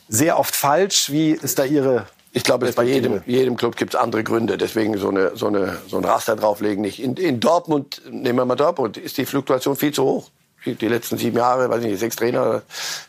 sehr 0.09 0.39
oft 0.39 0.57
falsch? 0.57 1.11
Wie 1.11 1.33
ist 1.33 1.59
da 1.59 1.65
Ihre 1.65 2.07
Ich 2.33 2.45
glaube, 2.45 2.71
bei 2.73 2.85
jedem, 2.85 3.23
jedem 3.27 3.57
Club 3.57 3.77
gibt 3.77 3.95
es 3.95 4.01
andere 4.01 4.25
Gründe. 4.25 4.59
Deswegen 4.59 4.97
so, 4.99 5.11
eine, 5.11 5.37
so, 5.37 5.49
eine, 5.49 5.79
so 5.87 5.99
ein 5.99 6.05
Raster 6.05 6.37
drauflegen 6.37 6.81
nicht. 6.81 7.03
In, 7.03 7.17
in 7.17 7.41
Dortmund, 7.41 8.03
nehmen 8.11 8.39
wir 8.39 8.45
mal 8.45 8.57
Dortmund, 8.57 8.97
ist 8.97 9.19
die 9.19 9.27
Fluktuation 9.27 9.77
viel 9.77 9.93
zu 9.93 10.05
hoch. 10.05 10.31
die, 10.65 10.89
letzten 10.89 11.19
sieben 11.19 11.37
Jahre, 11.37 11.69
weiß 11.69 11.83
ich 11.83 11.91
nicht, 11.91 12.01
sechs 12.01 12.17
Trainer, 12.17 12.63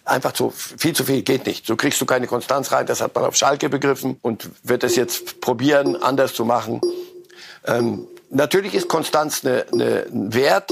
einfach 0.06 0.34
zu 0.34 0.52
viel 0.52 0.94
zu 0.94 1.04
viel, 1.04 1.22
geht 1.22 1.46
nicht. 1.46 1.66
So 1.66 1.76
kriegst 1.76 2.00
du 2.02 2.06
keine 2.06 2.28
Konstanz 2.28 2.72
rein. 2.72 2.86
Das 2.86 3.02
hat 3.02 3.16
man 3.16 3.26
auf 3.26 3.36
Schalke 3.36 3.70
begriffen 3.70 4.18
und 4.22 4.50
wird 4.64 4.84
es 4.84 4.96
jetzt 4.96 5.42
probieren, 5.42 5.96
anders 5.96 6.34
zu 6.34 6.46
machen. 6.46 6.82
Ähm, 7.66 8.08
natürlich 8.30 8.74
ist 8.74 8.88
Konstanz 8.88 9.46
eine, 9.46 9.66
eine, 9.72 10.06
ein 10.12 10.34
Wert, 10.34 10.72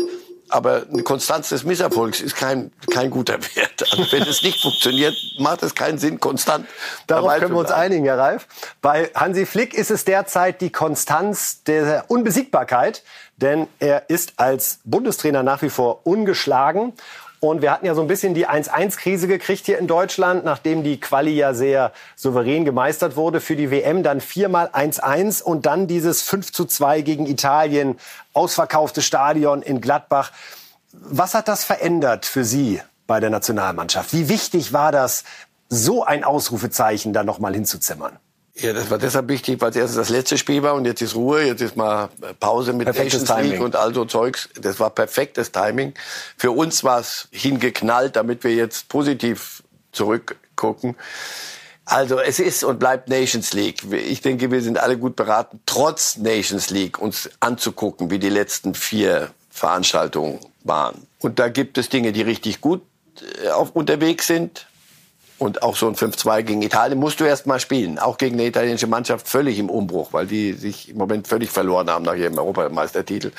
aber 0.57 0.87
eine 0.91 1.03
Konstanz 1.03 1.49
des 1.49 1.63
Misserfolgs 1.63 2.19
ist 2.19 2.35
kein, 2.35 2.71
kein 2.91 3.11
guter 3.11 3.35
Wert. 3.55 3.85
Also 3.91 4.11
wenn 4.11 4.23
es 4.23 4.41
nicht 4.41 4.59
funktioniert, 4.59 5.15
macht 5.37 5.61
es 5.61 5.75
keinen 5.75 5.99
Sinn, 5.99 6.19
konstant. 6.19 6.67
Darauf 7.05 7.37
können 7.37 7.53
wir 7.53 7.59
uns 7.59 7.71
einigen, 7.71 8.05
Herr 8.05 8.17
Reif. 8.17 8.47
Bei 8.81 9.11
Hansi 9.13 9.45
Flick 9.45 9.75
ist 9.75 9.91
es 9.91 10.03
derzeit 10.03 10.59
die 10.61 10.71
Konstanz 10.71 11.63
der 11.63 12.05
Unbesiegbarkeit, 12.07 13.03
denn 13.37 13.67
er 13.77 14.09
ist 14.09 14.33
als 14.37 14.79
Bundestrainer 14.83 15.43
nach 15.43 15.61
wie 15.61 15.69
vor 15.69 16.01
ungeschlagen. 16.07 16.93
Und 17.39 17.61
wir 17.61 17.71
hatten 17.71 17.85
ja 17.85 17.93
so 17.93 18.01
ein 18.01 18.07
bisschen 18.07 18.33
die 18.33 18.47
1-1-Krise 18.47 19.27
gekriegt 19.27 19.65
hier 19.65 19.77
in 19.77 19.85
Deutschland, 19.87 20.43
nachdem 20.43 20.83
die 20.83 20.99
Quali 20.99 21.35
ja 21.35 21.53
sehr 21.53 21.91
souverän 22.15 22.65
gemeistert 22.65 23.15
wurde 23.15 23.41
für 23.41 23.55
die 23.55 23.69
WM. 23.69 24.01
Dann 24.01 24.21
viermal 24.21 24.67
1-1 24.69 25.43
und 25.43 25.67
dann 25.67 25.87
dieses 25.87 26.27
5-2 26.27 27.03
gegen 27.03 27.27
Italien, 27.27 27.99
ausverkauftes 28.33 29.05
Stadion 29.05 29.61
in 29.61 29.81
Gladbach. 29.81 30.31
Was 30.91 31.35
hat 31.35 31.47
das 31.47 31.63
verändert 31.63 32.25
für 32.25 32.43
Sie 32.43 32.81
bei 33.05 33.19
der 33.19 33.29
Nationalmannschaft? 33.29 34.13
Wie 34.13 34.29
wichtig 34.29 34.73
war 34.73 34.91
das, 34.91 35.23
so 35.69 36.03
ein 36.03 36.23
Ausrufezeichen 36.23 37.13
da 37.13 37.23
noch 37.23 37.39
mal 37.39 37.53
hinzuzimmern? 37.53 38.17
Ja, 38.59 38.73
das 38.73 38.89
war 38.89 38.97
deshalb 38.97 39.29
wichtig, 39.29 39.61
weil 39.61 39.69
es 39.69 39.75
erst 39.75 39.97
das 39.97 40.09
letzte 40.09 40.37
Spiel 40.37 40.63
war 40.63 40.73
und 40.73 40.85
jetzt 40.85 41.01
ist 41.01 41.15
Ruhe, 41.15 41.43
jetzt 41.43 41.61
ist 41.61 41.75
mal 41.75 42.09
Pause 42.39 42.73
mit 42.73 42.85
Perfektes 42.85 43.21
Nations 43.21 43.41
League 43.41 43.51
Timing. 43.51 43.65
und 43.65 43.75
all 43.75 43.93
so 43.93 44.05
Zeugs. 44.05 44.49
Das 44.59 44.79
war 44.79 44.89
perfektes 44.89 45.51
Timing. 45.51 45.93
Für 46.37 46.51
uns 46.51 46.83
war 46.83 46.99
es 46.99 47.27
hingeknallt, 47.31 48.15
damit 48.15 48.43
wir 48.43 48.55
jetzt 48.55 48.89
positiv 48.89 49.61
zurückgucken. 49.91 50.95
Also 51.85 52.19
es 52.19 52.39
ist 52.39 52.63
und 52.63 52.79
bleibt 52.79 53.09
Nations 53.09 53.53
League. 53.53 53.83
Ich 53.91 54.21
denke, 54.21 54.51
wir 54.51 54.61
sind 54.61 54.77
alle 54.77 54.97
gut 54.97 55.15
beraten, 55.15 55.61
trotz 55.65 56.17
Nations 56.17 56.69
League 56.69 56.99
uns 56.99 57.29
anzugucken, 57.39 58.09
wie 58.09 58.19
die 58.19 58.29
letzten 58.29 58.73
vier 58.73 59.29
Veranstaltungen 59.49 60.39
waren. 60.63 61.07
Und 61.19 61.39
da 61.39 61.47
gibt 61.47 61.77
es 61.77 61.89
Dinge, 61.89 62.11
die 62.11 62.23
richtig 62.23 62.59
gut 62.59 62.81
äh, 63.43 63.49
auf, 63.49 63.71
unterwegs 63.71 64.27
sind. 64.27 64.67
Und 65.39 65.61
auch 65.61 65.75
so 65.75 65.87
ein 65.87 65.95
5-2 65.95 66.41
gegen 66.41 66.61
Italien 66.63 66.97
musst 66.97 67.19
du 67.19 67.23
erst 67.23 67.45
mal 67.45 67.59
spielen. 67.59 67.99
Auch 67.99 68.17
gegen 68.17 68.35
eine 68.35 68.47
italienische 68.47 68.87
Mannschaft 68.87 69.27
völlig 69.27 69.59
im 69.59 69.69
Umbruch, 69.69 70.11
weil 70.11 70.25
die 70.25 70.53
sich 70.53 70.89
im 70.89 70.97
Moment 70.97 71.27
völlig 71.27 71.51
verloren 71.51 71.89
haben 71.89 72.05
nach 72.05 72.15
ihrem 72.15 72.37
Europameistertitel. 72.37 73.31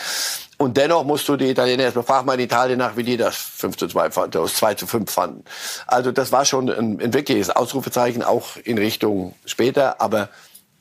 Und 0.59 0.77
dennoch 0.77 1.05
musst 1.05 1.29
du 1.29 1.37
die 1.37 1.51
Italiener 1.51 1.85
erstmal 1.85 2.05
frag 2.05 2.25
mal 2.25 2.35
in 2.35 2.41
Italien 2.41 2.79
nach, 2.79 2.97
wie 2.97 3.03
die 3.03 3.17
das 3.17 3.37
5 3.37 3.77
zu 3.77 3.89
2 3.89 4.11
fanden, 4.13 4.39
aus 4.39 4.55
2 4.55 4.75
zu 4.75 4.87
5 4.87 5.11
fanden. 5.11 5.45
Also 5.87 6.13
das 6.13 6.31
war 6.31 6.45
schon 6.45 6.69
ein, 6.69 7.01
ein 7.01 7.15
wirkliches 7.15 7.51
Ausrufezeichen, 7.51 8.23
auch 8.23 8.57
in 8.63 8.79
Richtung 8.79 9.35
später, 9.45 10.01
aber 10.01 10.29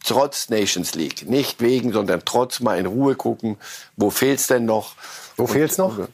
trotz 0.05 0.49
Nations 0.49 0.95
League. 0.95 1.27
Nicht 1.27 1.61
wegen, 1.61 1.93
sondern 1.93 2.21
trotz 2.25 2.59
mal 2.59 2.77
in 2.77 2.85
Ruhe 2.85 3.15
gucken, 3.15 3.57
wo 3.95 4.09
fehlt's 4.09 4.47
denn 4.47 4.65
noch? 4.65 4.95
Wo 5.35 5.47
fehlt's 5.47 5.77
noch? 5.77 6.07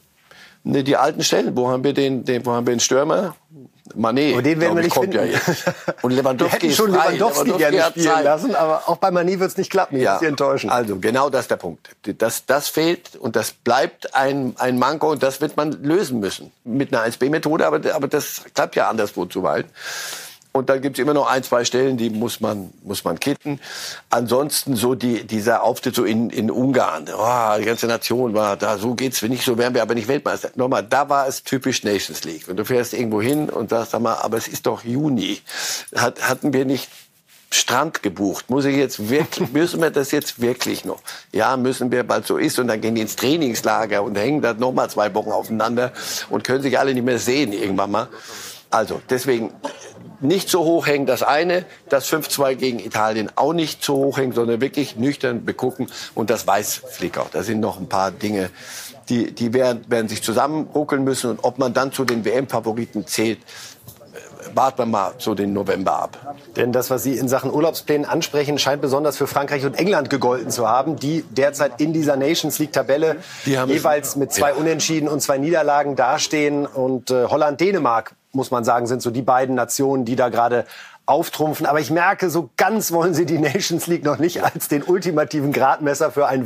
Ne, 0.66 0.84
die 0.84 0.96
alten 0.96 1.24
Stellen. 1.24 1.56
Wo 1.58 1.70
haben 1.70 1.84
wir 1.84 1.94
den, 1.94 2.24
den, 2.24 2.46
wo 2.46 2.52
haben 2.52 2.66
wir 2.66 2.74
den 2.74 2.80
Stürmer? 2.80 3.36
Mané. 3.96 4.32
Aber 4.34 4.42
den 4.42 4.60
werden 4.62 4.76
wir 4.76 4.84
nicht 4.84 4.88
ich, 4.88 4.94
kommt 4.94 5.14
finden. 5.14 5.28
Ja 5.28 5.34
jetzt. 5.34 5.66
Und 6.02 6.12
Wir 6.12 6.18
Lewandowski 6.18 6.56
hätten 6.56 6.66
ist 6.70 6.78
schon 6.78 6.94
frei. 6.94 7.14
Lewandowski, 7.16 7.52
gerne 7.52 7.82
spielen 7.90 8.06
Zeit. 8.08 8.24
lassen, 8.24 8.56
aber 8.56 8.84
auch 8.88 8.96
bei 8.98 9.12
Mani 9.12 9.40
wird 9.40 9.52
es 9.52 9.58
nicht 9.58 9.70
klappen. 9.70 9.98
Ja, 9.98 10.14
Ja. 10.14 10.20
Sie 10.20 10.26
enttäuschen. 10.26 10.70
also 10.70 10.98
genau 11.00 11.30
das 11.30 11.42
ist 11.42 11.52
der 11.52 11.58
Punkt. 11.58 11.90
Das, 12.18 12.46
das 12.46 12.70
fehlt 12.70 13.18
und 13.18 13.36
das 13.36 13.52
bleibt 13.52 14.16
ein, 14.16 14.56
ein 14.58 14.80
Manko 14.80 15.12
und 15.12 15.22
das 15.22 15.42
wird 15.42 15.58
man 15.58 15.74
lösen 15.84 16.20
müssen. 16.22 16.52
Mit 16.64 16.94
einer 16.94 17.06
1B-Methode, 17.06 17.68
aber, 17.68 17.82
aber 17.94 18.08
das 18.08 18.44
klappt 18.54 18.76
ja 18.78 18.90
anderswo 18.90 19.26
zu 19.26 19.44
weit. 19.44 19.66
Und 20.56 20.70
dann 20.70 20.82
gibt's 20.82 21.00
immer 21.00 21.16
noch 21.16 21.28
ein, 21.28 21.42
zwei 21.42 21.66
Stellen, 21.66 21.98
die 21.98 22.12
muss 22.12 22.40
man, 22.40 22.72
muss 22.84 23.04
man 23.04 23.20
kitten. 23.20 23.60
Ansonsten 24.12 24.76
so 24.76 24.94
die, 24.94 25.26
dieser 25.26 25.64
Auftritt 25.64 25.96
so 25.96 26.04
in, 26.04 26.30
in 26.30 26.52
Ungarn. 26.52 27.10
Oh, 27.12 27.58
die 27.58 27.66
ganze 27.66 27.88
Nation 27.88 28.36
war 28.36 28.56
da, 28.56 28.78
so 28.78 28.94
geht's 28.94 29.24
nicht, 29.24 29.44
so 29.44 29.58
wären 29.58 29.74
wir 29.74 29.82
aber 29.82 29.96
nicht 29.96 30.08
Weltmeister. 30.08 30.52
Nochmal, 30.54 30.84
da 30.84 31.10
war 31.10 31.28
es 31.28 31.42
typisch 31.42 31.84
Nations 31.84 32.24
League. 32.24 32.48
Wenn 32.48 32.56
du 32.56 32.66
fährst 32.66 32.94
irgendwo 32.94 33.20
hin 33.20 33.50
und 33.50 33.72
sagst, 33.72 33.94
sag 33.94 34.02
mal, 34.02 34.14
aber 34.18 34.38
es 34.38 34.48
ist 34.48 34.68
doch 34.68 34.84
Juni. 34.84 35.42
Hat, 35.96 36.22
hatten 36.22 36.54
wir 36.54 36.66
nicht 36.66 36.88
Strand 37.50 38.04
gebucht. 38.04 38.52
Muss 38.52 38.66
ich 38.66 38.76
jetzt 38.76 39.10
wirklich, 39.10 39.52
müssen 39.54 39.82
wir 39.82 39.90
das 39.90 40.12
jetzt 40.12 40.40
wirklich 40.40 40.86
noch? 40.86 41.02
Ja, 41.32 41.58
müssen 41.58 41.92
wir, 41.92 42.08
weil 42.08 42.22
es 42.22 42.28
so 42.28 42.38
ist. 42.38 42.60
Und 42.60 42.68
dann 42.68 42.80
gehen 42.80 42.94
die 42.94 43.02
ins 43.02 43.16
Trainingslager 43.16 44.04
und 44.04 44.16
hängen 44.16 44.44
da 44.44 44.54
noch 44.54 44.72
mal 44.72 44.88
zwei 44.88 45.12
Wochen 45.16 45.32
aufeinander 45.32 45.94
und 46.30 46.44
können 46.44 46.62
sich 46.62 46.78
alle 46.78 46.94
nicht 46.94 47.06
mehr 47.06 47.18
sehen 47.18 47.54
irgendwann 47.54 47.90
mal. 47.90 48.08
Also, 48.70 49.02
deswegen 49.08 49.52
nicht 50.24 50.50
so 50.50 50.64
hoch 50.64 50.88
hängen, 50.88 51.06
das 51.06 51.22
eine, 51.22 51.66
das 51.90 52.12
5-2 52.12 52.56
gegen 52.56 52.80
Italien 52.80 53.30
auch 53.36 53.54
nicht 53.54 53.84
so 53.84 53.96
hoch 53.96 54.18
hängen, 54.18 54.32
sondern 54.32 54.62
wirklich 54.62 54.96
nüchtern 54.96 55.46
begucken. 55.46 55.88
Und 56.16 56.30
das 56.30 56.48
weiß 56.48 56.82
Flick 56.90 57.18
auch. 57.18 57.30
Da 57.30 57.44
sind 57.44 57.60
noch 57.60 57.80
ein 57.80 57.90
paar 57.90 58.12
Dinge, 58.12 58.50
die, 59.10 59.32
die 59.32 59.54
werden, 59.54 59.84
werden 59.90 60.08
sich 60.08 60.24
zusammenruckeln 60.24 61.04
müssen. 61.04 61.32
Und 61.32 61.44
ob 61.44 61.60
man 61.60 61.74
dann 61.74 61.92
zu 61.92 62.06
den 62.06 62.24
WM-Favoriten 62.26 63.06
zählt, 63.06 63.40
äh, 63.40 63.44
warten 64.56 64.80
wir 64.80 64.86
mal 64.86 65.14
so 65.18 65.36
den 65.36 65.54
November 65.54 65.94
ab. 65.94 66.36
Denn 66.56 66.72
das, 66.72 66.90
was 66.90 67.04
Sie 67.04 67.18
in 67.18 67.28
Sachen 67.28 67.52
Urlaubsplänen 67.52 68.06
ansprechen, 68.08 68.58
scheint 68.58 68.82
besonders 68.82 69.18
für 69.18 69.28
Frankreich 69.28 69.66
und 69.66 69.76
England 69.76 70.10
gegolten 70.10 70.52
zu 70.52 70.68
haben, 70.68 70.96
die 70.96 71.24
derzeit 71.32 71.80
in 71.82 71.94
dieser 71.94 72.16
Nations 72.16 72.60
League-Tabelle 72.60 73.18
jeweils 73.46 74.16
mit 74.16 74.32
zwei 74.32 74.50
Ja. 74.50 74.56
Unentschieden 74.56 75.08
und 75.10 75.22
zwei 75.22 75.38
Niederlagen 75.38 75.96
dastehen. 75.96 76.66
Und 76.66 77.12
äh, 77.12 77.26
Holland-Dänemark, 77.26 78.14
muss 78.32 78.52
man 78.52 78.64
sagen, 78.64 78.88
sind 78.88 79.02
so 79.02 79.12
die 79.12 79.22
beiden 79.22 79.56
Nationen, 79.56 80.06
die 80.06 80.16
da 80.16 80.30
gerade 80.30 80.66
auftrumpfen. 81.06 81.66
Aber 81.66 81.80
ich 81.80 81.92
merke, 81.92 82.30
so 82.30 82.50
ganz 82.56 82.92
wollen 82.92 83.14
Sie 83.14 83.26
die 83.26 83.38
Nations 83.38 83.88
League 83.88 84.04
noch 84.04 84.20
nicht 84.20 84.44
als 84.44 84.68
den 84.68 84.84
ultimativen 84.84 85.52
Gradmesser 85.52 86.12
für 86.12 86.28
ein 86.28 86.46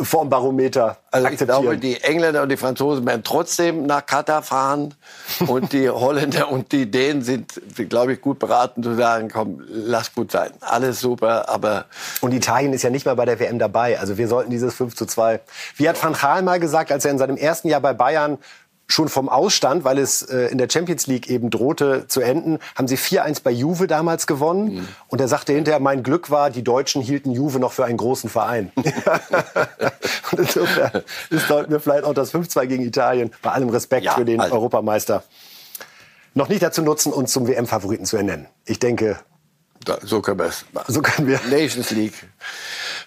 WM-Formbarometer 0.00 0.96
Also 1.10 1.28
ich 1.28 1.38
glaube, 1.38 1.76
die 1.76 2.00
Engländer 2.02 2.42
und 2.42 2.48
die 2.48 2.56
Franzosen 2.56 3.06
werden 3.06 3.22
trotzdem 3.22 3.86
nach 3.86 4.04
Katar 4.06 4.42
fahren 4.42 4.94
und 5.46 5.72
die 5.72 5.88
Holländer 5.88 6.50
und 6.50 6.72
die 6.72 6.90
Dänen 6.90 7.22
sind, 7.22 7.60
glaube 7.88 8.14
ich, 8.14 8.20
gut 8.20 8.38
beraten 8.38 8.82
zu 8.82 8.94
sagen, 8.94 9.30
komm, 9.32 9.62
lass 9.68 10.14
gut 10.14 10.32
sein. 10.32 10.50
Alles 10.60 11.00
super, 11.00 11.48
aber 11.48 11.86
Und 12.20 12.32
Italien 12.32 12.72
ist 12.72 12.82
ja 12.82 12.90
nicht 12.90 13.06
mal 13.06 13.14
bei 13.14 13.24
der 13.24 13.38
WM 13.38 13.58
dabei. 13.58 13.98
Also 13.98 14.18
wir 14.18 14.28
sollten 14.28 14.50
dieses 14.50 14.74
5 14.74 14.94
zu 14.94 15.06
2. 15.06 15.40
Wie 15.76 15.88
hat 15.88 16.02
Van 16.02 16.14
Gaal 16.14 16.42
mal 16.42 16.60
gesagt, 16.60 16.92
als 16.92 17.04
er 17.04 17.10
in 17.10 17.18
seinem 17.18 17.36
ersten 17.36 17.68
Jahr 17.68 17.80
bei 17.80 17.92
Bayern 17.92 18.38
schon 18.90 19.08
vom 19.08 19.28
Ausstand, 19.28 19.84
weil 19.84 19.98
es 19.98 20.22
äh, 20.22 20.46
in 20.46 20.58
der 20.58 20.68
Champions 20.70 21.06
League 21.06 21.28
eben 21.30 21.50
drohte 21.50 22.06
zu 22.08 22.20
enden, 22.20 22.58
haben 22.74 22.88
sie 22.88 22.96
4-1 22.96 23.42
bei 23.42 23.50
Juve 23.50 23.86
damals 23.86 24.26
gewonnen. 24.26 24.74
Mhm. 24.74 24.88
Und 25.08 25.20
er 25.20 25.28
sagte 25.28 25.52
hinterher, 25.52 25.80
mein 25.80 26.02
Glück 26.02 26.30
war, 26.30 26.50
die 26.50 26.62
Deutschen 26.62 27.02
hielten 27.02 27.30
Juve 27.30 27.58
noch 27.58 27.72
für 27.72 27.84
einen 27.84 27.96
großen 27.96 28.28
Verein. 28.30 28.72
Und 30.32 30.38
insofern 30.38 31.02
ist 31.30 31.48
sollten 31.48 31.72
wir 31.72 31.80
vielleicht 31.80 32.04
auch 32.04 32.14
das 32.14 32.32
5-2 32.32 32.66
gegen 32.66 32.84
Italien, 32.84 33.30
bei 33.42 33.50
allem 33.50 33.68
Respekt 33.70 34.04
Ja, 34.04 34.14
für 34.14 34.24
den 34.24 34.40
also. 34.40 34.54
Europameister, 34.54 35.24
noch 36.34 36.48
nicht 36.48 36.62
dazu 36.62 36.82
nutzen, 36.82 37.12
uns 37.12 37.32
zum 37.32 37.48
WM-Favoriten 37.48 38.04
zu 38.04 38.16
ernennen. 38.16 38.46
Ich 38.64 38.78
denke, 38.78 39.18
da, 39.84 39.98
so 40.02 40.20
können 40.20 40.38
wir 40.38 40.46
es 40.46 40.64
so 40.86 41.00
können 41.00 41.26
wir. 41.26 41.40
Nations 41.48 41.90
League. 41.90 42.14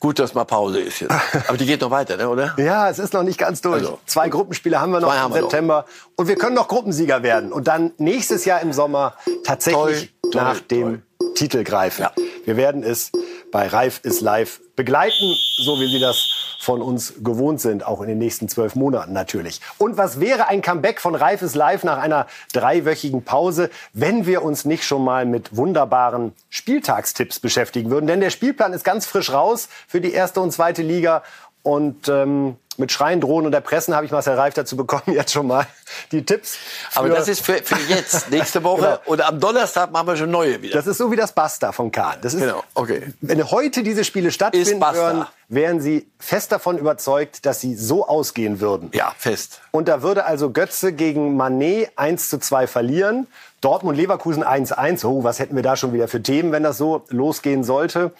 Gut, 0.03 0.19
dass 0.19 0.33
mal 0.33 0.43
Pause 0.43 0.81
ist 0.81 0.99
jetzt. 0.99 1.15
Aber 1.47 1.55
die 1.55 1.65
geht 1.65 1.79
noch 1.79 1.89
weiter, 1.89 2.17
ne, 2.17 2.27
oder? 2.27 2.55
Ja, 2.57 2.89
es 2.89 2.99
ist 2.99 3.13
noch 3.13 3.23
nicht 3.23 3.37
ganz 3.39 3.61
durch. 3.61 3.75
Also. 3.75 3.99
Zwei 4.05 4.27
Gruppenspiele 4.27 4.81
haben 4.81 4.91
wir 4.91 4.99
noch 4.99 5.07
Zwei 5.07 5.15
im 5.15 5.21
haben 5.21 5.33
wir 5.33 5.41
noch. 5.43 5.49
September. 5.49 5.85
Und 6.17 6.27
wir 6.27 6.35
können 6.35 6.55
noch 6.55 6.67
Gruppensieger 6.67 7.23
werden. 7.23 7.53
Und 7.53 7.69
dann 7.69 7.93
nächstes 7.99 8.43
Jahr 8.43 8.59
im 8.59 8.73
Sommer 8.73 9.13
tatsächlich 9.45 10.13
Toi, 10.23 10.31
toi, 10.31 10.41
nach 10.41 10.59
dem 10.59 11.03
Titel 11.35 11.63
greifen. 11.63 12.01
Ja. 12.01 12.11
Wir 12.43 12.57
werden 12.57 12.83
es 12.83 13.13
bei 13.53 13.67
Reif 13.67 14.01
ist 14.01 14.19
live 14.19 14.59
begleiten, 14.75 15.35
so 15.57 15.79
wie 15.79 15.87
Sie 15.87 15.99
das 15.99 16.57
von 16.59 16.81
uns 16.81 17.13
gewohnt 17.23 17.61
sind, 17.61 17.85
auch 17.85 18.01
in 18.01 18.07
den 18.07 18.17
nächsten 18.17 18.49
zwölf 18.49 18.73
Monaten 18.73 19.13
natürlich. 19.13 19.61
Und 19.77 19.95
was 19.95 20.19
wäre 20.19 20.47
ein 20.47 20.63
Comeback 20.63 20.99
von 20.99 21.13
Reif 21.13 21.43
ist 21.43 21.53
live 21.53 21.83
nach 21.83 21.99
einer 21.99 22.25
dreiwöchigen 22.51 23.23
Pause, 23.23 23.69
wenn 23.93 24.25
wir 24.25 24.41
uns 24.41 24.65
nicht 24.65 24.83
schon 24.85 25.03
mal 25.03 25.27
mit 25.27 25.55
wunderbaren 25.55 26.33
Spieltagstipps 26.49 27.39
beschäftigen 27.39 27.91
würden? 27.91 28.07
Denn 28.07 28.21
der 28.21 28.31
Spielplan 28.31 28.73
ist 28.73 28.83
ganz 28.83 29.05
frisch 29.05 29.31
raus 29.31 29.69
für 29.87 30.01
die 30.01 30.13
erste 30.13 30.41
und 30.41 30.51
zweite 30.51 30.81
Liga. 30.81 31.21
Und 31.61 32.09
ähm, 32.09 32.57
mit 32.77 32.91
Schreien, 32.91 33.21
Drohen 33.21 33.45
und 33.45 33.53
Erpressen 33.53 33.95
habe 33.95 34.05
ich 34.05 34.11
Marcel 34.11 34.35
Reif 34.35 34.53
dazu 34.53 34.75
bekommen, 34.75 35.03
jetzt 35.13 35.31
schon 35.31 35.47
mal 35.47 35.65
die 36.11 36.25
Tipps. 36.25 36.57
Aber 36.95 37.09
das 37.09 37.27
ist 37.27 37.45
für, 37.45 37.55
für 37.63 37.77
jetzt, 37.87 38.29
nächste 38.31 38.63
Woche. 38.63 38.81
Genau. 38.81 38.99
Und 39.05 39.21
am 39.21 39.39
Donnerstag 39.39 39.91
machen 39.91 40.07
wir 40.07 40.15
schon 40.17 40.31
neue 40.31 40.61
wieder. 40.61 40.75
Das 40.75 40.87
ist 40.87 40.97
so 40.97 41.11
wie 41.11 41.15
das 41.15 41.33
Basta 41.33 41.71
von 41.71 41.91
Kahn. 41.91 42.17
Das 42.21 42.33
ist, 42.33 42.41
Genau, 42.41 42.63
okay. 42.73 43.13
Wenn 43.21 43.49
heute 43.51 43.83
diese 43.83 44.03
Spiele 44.03 44.31
stattfinden 44.31 44.81
würden, 44.81 45.25
wären 45.49 45.81
Sie 45.81 46.07
fest 46.19 46.51
davon 46.51 46.77
überzeugt, 46.77 47.45
dass 47.45 47.61
sie 47.61 47.75
so 47.75 48.07
ausgehen 48.07 48.59
würden. 48.59 48.89
ja, 48.93 49.13
fest. 49.17 49.61
Und 49.71 49.87
da 49.87 50.01
würde 50.01 50.25
also 50.25 50.51
Götze 50.51 50.93
gegen 50.93 51.35
Manet 51.37 51.91
1 51.95 52.29
zu 52.29 52.39
2 52.39 52.67
verlieren. 52.67 53.27
Dortmund 53.61 53.97
Leverkusen 53.97 54.43
1-1. 54.43 55.05
Oh, 55.05 55.23
was 55.23 55.39
hätten 55.39 55.55
wir 55.55 55.63
da 55.63 55.77
schon 55.77 55.93
wieder 55.93 56.07
für 56.07 56.21
Themen, 56.21 56.51
wenn 56.51 56.63
das 56.63 56.77
so 56.77 57.03
losgehen 57.09 57.63
sollte? 57.63 58.11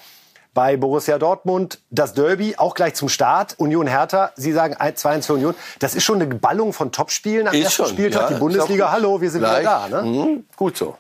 Bei 0.53 0.77
Borussia 0.77 1.17
Dortmund. 1.17 1.79
Das 1.89 2.13
Derby, 2.13 2.55
auch 2.57 2.75
gleich 2.75 2.93
zum 2.95 3.09
Start. 3.09 3.55
Union 3.57 3.87
Hertha, 3.87 4.31
Sie 4.35 4.51
sagen 4.51 4.75
2-1 4.75 5.25
für 5.25 5.33
Union. 5.33 5.55
Das 5.79 5.95
ist 5.95 6.03
schon 6.03 6.21
eine 6.21 6.33
Ballung 6.35 6.73
von 6.73 6.91
Topspielen 6.91 7.47
am 7.47 7.53
Ist 7.53 7.63
ersten 7.65 7.83
schon, 7.83 7.87
Spieltag. 7.93 8.21
ja, 8.29 8.35
die 8.35 8.39
Bundesliga, 8.39 8.91
hallo, 8.91 9.19
wir 9.21 9.31
sind 9.31 9.41
Gleich. 9.41 9.61
wieder 9.61 9.87
da. 9.89 10.01
Ne? 10.01 10.09
Mhm, 10.09 10.45
gut 10.55 10.77
so. 10.77 10.97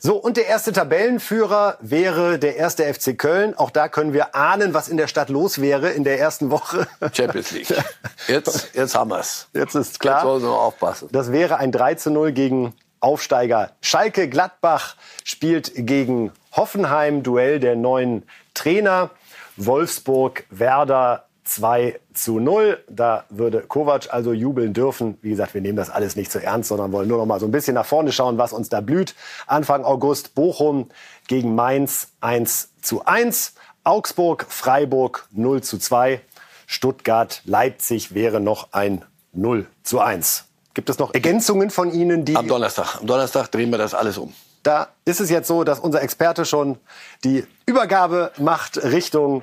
So, 0.00 0.14
und 0.14 0.36
der 0.36 0.46
erste 0.46 0.72
Tabellenführer 0.72 1.76
wäre 1.80 2.38
der 2.38 2.54
erste 2.56 2.84
FC 2.84 3.18
Köln. 3.18 3.58
Auch 3.58 3.70
da 3.70 3.88
können 3.88 4.12
wir 4.12 4.36
ahnen, 4.36 4.72
was 4.72 4.88
in 4.88 4.96
der 4.96 5.08
Stadt 5.08 5.28
los 5.28 5.60
wäre 5.60 5.90
in 5.90 6.04
der 6.04 6.20
ersten 6.20 6.50
Woche. 6.52 6.86
Champions 7.12 7.50
League. 7.50 7.66
Jetzt, 8.28 8.68
jetzt 8.74 8.94
haben 8.94 9.10
wir's. 9.10 9.48
Jetzt 9.54 9.74
ist 9.74 9.88
Jetzt 9.88 10.00
klar. 10.00 10.22
sollen 10.22 10.40
sie 10.40 10.46
noch 10.46 10.62
aufpassen. 10.62 11.08
Das 11.10 11.32
wäre 11.32 11.56
ein 11.56 11.72
3 11.72 11.94
zu 11.96 12.10
0 12.12 12.30
gegen 12.30 12.74
Aufsteiger 13.00 13.72
Schalke. 13.80 14.28
Gladbach 14.28 14.96
spielt 15.24 15.72
gegen 15.74 16.32
Hoffenheim. 16.52 17.22
Duell 17.22 17.60
der 17.60 17.76
neuen 17.76 18.24
Trainer. 18.54 19.10
Wolfsburg, 19.56 20.44
Werder 20.50 21.24
2 21.44 21.98
zu 22.12 22.38
0. 22.38 22.78
Da 22.88 23.24
würde 23.30 23.62
Kovac 23.62 24.12
also 24.12 24.32
jubeln 24.32 24.72
dürfen. 24.72 25.18
Wie 25.22 25.30
gesagt, 25.30 25.54
wir 25.54 25.60
nehmen 25.60 25.76
das 25.76 25.90
alles 25.90 26.14
nicht 26.16 26.30
zu 26.30 26.42
ernst, 26.42 26.68
sondern 26.68 26.92
wollen 26.92 27.08
nur 27.08 27.18
noch 27.18 27.26
mal 27.26 27.40
so 27.40 27.46
ein 27.46 27.52
bisschen 27.52 27.74
nach 27.74 27.86
vorne 27.86 28.12
schauen, 28.12 28.38
was 28.38 28.52
uns 28.52 28.68
da 28.68 28.80
blüht. 28.80 29.14
Anfang 29.46 29.84
August 29.84 30.34
Bochum 30.34 30.88
gegen 31.26 31.54
Mainz 31.54 32.12
1 32.20 32.70
zu 32.82 33.04
1. 33.04 33.54
Augsburg, 33.84 34.46
Freiburg 34.48 35.28
0 35.32 35.62
zu 35.62 35.78
2. 35.78 36.20
Stuttgart, 36.66 37.40
Leipzig 37.46 38.14
wäre 38.14 38.40
noch 38.40 38.72
ein 38.72 39.04
0 39.32 39.66
zu 39.82 40.00
1. 40.00 40.47
Gibt 40.78 40.90
es 40.90 41.00
noch 41.00 41.12
Ergänzungen 41.12 41.70
von 41.70 41.90
Ihnen, 41.90 42.24
die 42.24 42.36
Am 42.36 42.46
Donnerstag. 42.46 43.00
Am 43.00 43.06
Donnerstag 43.08 43.48
drehen 43.50 43.68
wir 43.72 43.78
das 43.78 43.94
alles 43.94 44.16
um. 44.16 44.32
da 44.62 44.90
ist 45.04 45.18
es 45.20 45.28
jetzt 45.28 45.48
so, 45.48 45.64
dass 45.64 45.80
unser 45.80 46.02
Experte 46.02 46.44
schon 46.44 46.78
die 47.24 47.44
Übergabe 47.66 48.30
macht 48.38 48.76
Richtung 48.84 49.42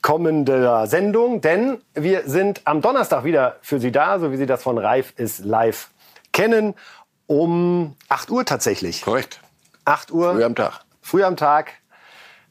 kommender 0.00 0.86
Sendung, 0.86 1.42
denn 1.42 1.82
wir 1.92 2.22
sind 2.24 2.62
am 2.64 2.80
Donnerstag 2.80 3.24
wieder 3.24 3.56
für 3.60 3.80
Sie 3.80 3.92
da, 3.92 4.18
so 4.18 4.32
wie 4.32 4.38
Sie 4.38 4.46
das 4.46 4.62
von 4.62 4.78
Reif 4.78 5.12
ist 5.18 5.44
live 5.44 5.90
kennen, 6.32 6.72
um 7.26 7.94
8 8.08 8.30
Uhr 8.30 8.46
tatsächlich. 8.46 9.02
Korrekt. 9.02 9.40
8 9.84 10.10
Uhr. 10.10 10.32
Früh 10.32 10.42
am 10.42 10.54
Tag. 10.54 10.80
Früh 11.02 11.22
am 11.22 11.36
Tag. 11.36 11.72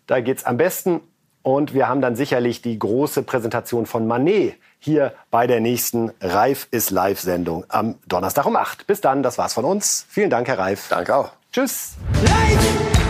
Da 0.05 0.21
geht's 0.21 0.43
am 0.43 0.57
besten. 0.57 1.01
Und 1.41 1.73
wir 1.73 1.89
haben 1.89 2.01
dann 2.01 2.15
sicherlich 2.15 2.61
die 2.61 2.77
große 2.77 3.23
Präsentation 3.23 3.87
von 3.87 4.05
Manet 4.05 4.57
hier 4.81 5.13
bei 5.29 5.47
der 5.47 5.61
nächsten 5.61 6.11
Reif 6.19 6.67
ist 6.71 6.89
Live-Sendung 6.89 7.65
am 7.69 7.95
Donnerstag 8.07 8.45
um 8.45 8.55
8. 8.55 8.87
Bis 8.87 8.99
dann, 8.99 9.21
das 9.23 9.37
war's 9.37 9.53
von 9.53 9.63
uns. 9.63 10.05
Vielen 10.09 10.31
Dank, 10.31 10.47
Herr 10.47 10.57
Reif. 10.57 10.87
Danke 10.89 11.15
auch. 11.15 11.29
Tschüss. 11.51 11.93
Live 12.23 13.00